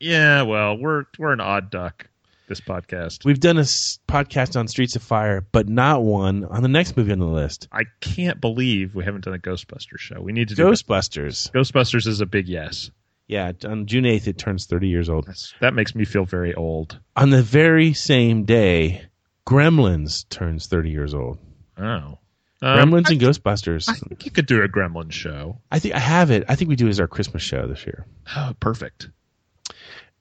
Yeah, 0.00 0.42
well, 0.42 0.76
we're 0.78 1.04
we're 1.18 1.32
an 1.32 1.40
odd 1.40 1.70
duck. 1.70 2.06
This 2.48 2.60
podcast. 2.60 3.24
We've 3.24 3.38
done 3.38 3.58
a 3.58 3.60
s- 3.60 4.00
podcast 4.08 4.58
on 4.58 4.66
Streets 4.66 4.96
of 4.96 5.04
Fire, 5.04 5.46
but 5.52 5.68
not 5.68 6.02
one 6.02 6.44
on 6.46 6.62
the 6.62 6.68
next 6.68 6.96
movie 6.96 7.12
on 7.12 7.20
the 7.20 7.26
list, 7.26 7.68
I 7.70 7.84
can't 8.00 8.40
believe 8.40 8.92
we 8.96 9.04
haven't 9.04 9.24
done 9.24 9.34
a 9.34 9.38
Ghostbusters 9.38 10.00
show. 10.00 10.20
We 10.20 10.32
need 10.32 10.48
to 10.48 10.56
do 10.56 10.64
Ghostbusters. 10.64 11.52
Ghostbusters 11.52 12.08
is 12.08 12.20
a 12.20 12.26
big 12.26 12.48
yes. 12.48 12.90
Yeah, 13.28 13.52
on 13.64 13.86
June 13.86 14.02
8th 14.02 14.26
it 14.26 14.36
turns 14.38 14.66
30 14.66 14.88
years 14.88 15.08
old. 15.08 15.28
That's, 15.28 15.54
that 15.60 15.74
makes 15.74 15.94
me 15.94 16.04
feel 16.04 16.24
very 16.24 16.52
old. 16.52 16.98
On 17.14 17.30
the 17.30 17.40
very 17.44 17.92
same 17.92 18.42
day, 18.44 19.04
Gremlins 19.46 20.28
turns 20.28 20.66
30 20.66 20.90
years 20.90 21.14
old. 21.14 21.38
Oh, 21.78 21.82
um, 21.82 22.18
Gremlins 22.62 23.06
I, 23.06 23.12
and 23.12 23.20
Ghostbusters. 23.20 23.88
I 23.88 23.94
think 23.94 24.24
you 24.24 24.32
could 24.32 24.46
do 24.46 24.60
a 24.64 24.68
Gremlin 24.68 25.12
show. 25.12 25.60
I 25.70 25.78
think 25.78 25.94
I 25.94 26.00
have 26.00 26.32
it. 26.32 26.42
I 26.48 26.56
think 26.56 26.68
we 26.68 26.74
do 26.74 26.86
it 26.86 26.90
as 26.90 26.98
our 26.98 27.06
Christmas 27.06 27.44
show 27.44 27.68
this 27.68 27.86
year. 27.86 28.06
Oh, 28.36 28.54
perfect. 28.58 29.08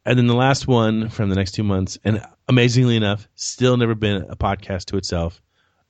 And 0.10 0.18
then 0.18 0.26
the 0.26 0.34
last 0.34 0.68
one 0.68 1.07
from 1.10 1.30
the 1.30 1.36
next 1.36 1.51
two 1.51 1.62
months, 1.62 1.99
and 2.03 2.20
amazingly 2.47 2.95
enough, 2.95 3.28
still 3.36 3.78
never 3.78 3.93
been 3.93 4.24
a 4.28 4.36
podcast 4.36 4.86
to 4.86 4.97
itself, 4.97 5.39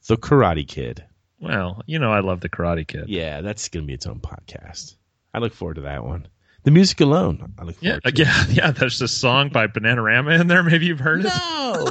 The 0.07 0.17
Karate 0.17 0.67
Kid. 0.67 1.05
Well, 1.39 1.81
you 1.85 1.99
know 1.99 2.11
I 2.11 2.19
love 2.19 2.41
the 2.41 2.49
Karate 2.49 2.85
Kid. 2.85 3.05
Yeah, 3.07 3.39
that's 3.39 3.69
going 3.69 3.85
to 3.85 3.87
be 3.87 3.93
its 3.93 4.05
own 4.05 4.19
podcast. 4.19 4.95
I 5.33 5.39
look 5.39 5.53
forward 5.53 5.75
to 5.75 5.81
that 5.83 6.03
one. 6.03 6.27
The 6.63 6.71
music 6.71 6.99
alone, 6.99 7.53
I 7.57 7.63
look 7.63 7.77
Yeah, 7.79 7.91
forward 7.91 8.07
uh, 8.07 8.11
to. 8.11 8.23
yeah, 8.23 8.45
yeah. 8.65 8.71
There's 8.71 8.99
this 8.99 9.13
song 9.13 9.47
by 9.53 9.67
Bananarama 9.67 10.37
in 10.41 10.47
there. 10.47 10.63
Maybe 10.63 10.87
you've 10.87 10.99
heard 10.99 11.21
it. 11.23 11.31
No, 11.39 11.87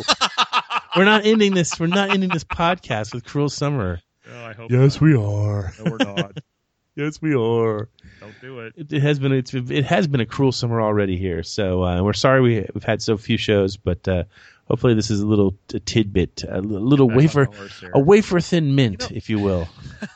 we're 0.99 1.07
not 1.07 1.25
ending 1.25 1.55
this. 1.55 1.81
We're 1.81 1.87
not 1.87 2.11
ending 2.11 2.29
this 2.29 2.45
podcast 2.45 3.15
with 3.15 3.25
"Cruel 3.25 3.49
Summer." 3.49 4.01
Oh, 4.31 4.45
I 4.45 4.53
hope. 4.53 4.71
Yes, 4.71 4.97
not. 4.97 5.01
we 5.01 5.15
are. 5.17 5.73
No, 5.83 5.93
we're 5.93 5.97
not. 6.15 6.33
yes, 6.95 7.23
we 7.23 7.35
are. 7.35 7.89
Don't 8.21 8.41
do 8.41 8.61
it. 8.61 8.75
It, 8.77 8.93
it 8.93 9.03
has 9.03 9.19
been 9.19 9.33
it's, 9.33 9.55
it 9.55 9.85
has 9.85 10.07
been 10.07 10.21
a 10.21 10.27
cruel 10.27 10.53
summer 10.53 10.81
already 10.81 11.17
here. 11.17 11.43
So 11.43 11.85
uh, 11.85 12.03
we're 12.03 12.13
sorry 12.13 12.41
we 12.41 12.67
we've 12.75 12.85
had 12.85 13.03
so 13.03 13.17
few 13.17 13.37
shows, 13.37 13.77
but 13.77 14.07
uh, 14.09 14.25
hopefully 14.67 14.95
this 14.95 15.11
is 15.11 15.21
a 15.21 15.27
little 15.27 15.57
a 15.75 15.81
tidbit, 15.81 16.45
a 16.49 16.61
little 16.61 17.09
wafer, 17.09 17.49
a 17.93 18.01
wafer 18.01 18.41
thin 18.41 18.75
mint, 18.75 19.11
if 19.13 19.31
you 19.31 19.39
will. 19.39 19.69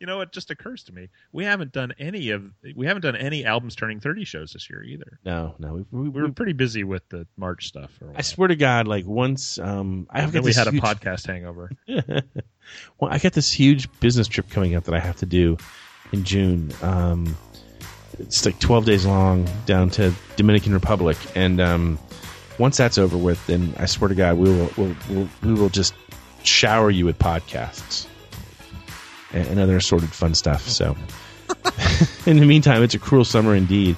You 0.00 0.06
know, 0.06 0.20
it 0.20 0.30
just 0.30 0.50
occurs 0.50 0.84
to 0.84 0.92
me 0.92 1.08
we 1.32 1.44
haven't 1.44 1.72
done 1.72 1.92
any 1.98 2.30
of 2.30 2.44
we 2.76 2.86
haven't 2.86 3.02
done 3.02 3.16
any 3.16 3.44
albums 3.44 3.74
turning 3.74 3.98
thirty 3.98 4.24
shows 4.24 4.52
this 4.52 4.70
year 4.70 4.82
either. 4.82 5.18
No, 5.24 5.56
no, 5.58 5.74
we, 5.74 5.84
we, 5.90 6.08
We 6.08 6.22
were 6.22 6.30
pretty 6.30 6.52
busy 6.52 6.84
with 6.84 7.08
the 7.08 7.26
March 7.36 7.66
stuff. 7.66 7.90
For 7.98 8.04
a 8.04 8.08
while. 8.08 8.16
I 8.18 8.22
swear 8.22 8.48
to 8.48 8.54
God, 8.54 8.86
like 8.86 9.06
once 9.06 9.58
um, 9.58 10.06
I 10.10 10.20
have 10.20 10.30
then 10.30 10.42
got 10.42 10.46
we 10.46 10.54
had 10.54 10.68
a 10.68 10.72
podcast 10.72 11.26
hangover. 11.26 11.72
well, 11.88 13.10
I 13.10 13.18
got 13.18 13.32
this 13.32 13.52
huge 13.52 13.88
business 13.98 14.28
trip 14.28 14.48
coming 14.50 14.76
up 14.76 14.84
that 14.84 14.94
I 14.94 15.00
have 15.00 15.16
to 15.16 15.26
do 15.26 15.56
in 16.12 16.22
June. 16.22 16.72
Um, 16.80 17.36
it's 18.18 18.44
like 18.44 18.58
12 18.58 18.84
days 18.84 19.06
long 19.06 19.48
down 19.66 19.90
to 19.90 20.12
Dominican 20.36 20.72
Republic, 20.72 21.16
and 21.34 21.60
um, 21.60 21.98
once 22.58 22.76
that's 22.76 22.98
over 22.98 23.16
with, 23.16 23.44
then 23.46 23.74
I 23.78 23.86
swear 23.86 24.08
to 24.08 24.14
God, 24.14 24.36
we 24.38 24.50
will 24.50 24.70
we'll, 24.76 24.96
we'll, 25.08 25.28
we 25.42 25.54
will 25.54 25.68
just 25.68 25.94
shower 26.42 26.90
you 26.90 27.04
with 27.04 27.18
podcasts 27.18 28.06
and, 29.32 29.46
and 29.48 29.60
other 29.60 29.76
assorted 29.76 30.10
fun 30.10 30.34
stuff. 30.34 30.68
So, 30.68 30.96
in 32.26 32.38
the 32.38 32.46
meantime, 32.46 32.82
it's 32.82 32.94
a 32.94 32.98
cruel 32.98 33.24
summer 33.24 33.54
indeed, 33.54 33.96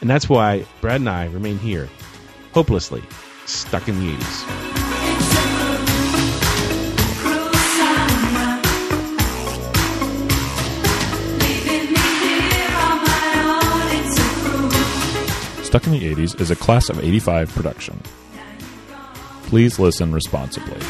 and 0.00 0.10
that's 0.10 0.28
why 0.28 0.64
Brad 0.80 1.00
and 1.00 1.08
I 1.08 1.26
remain 1.26 1.58
here, 1.58 1.88
hopelessly 2.52 3.02
stuck 3.46 3.88
in 3.88 3.98
the 3.98 4.12
80s. 4.14 4.85
Stuck 15.76 15.92
in 15.92 15.92
the 15.92 16.14
80s 16.14 16.40
is 16.40 16.50
a 16.50 16.56
class 16.56 16.88
of 16.88 17.04
85 17.04 17.50
production. 17.50 18.00
Please 19.42 19.78
listen 19.78 20.10
responsibly. 20.10 20.80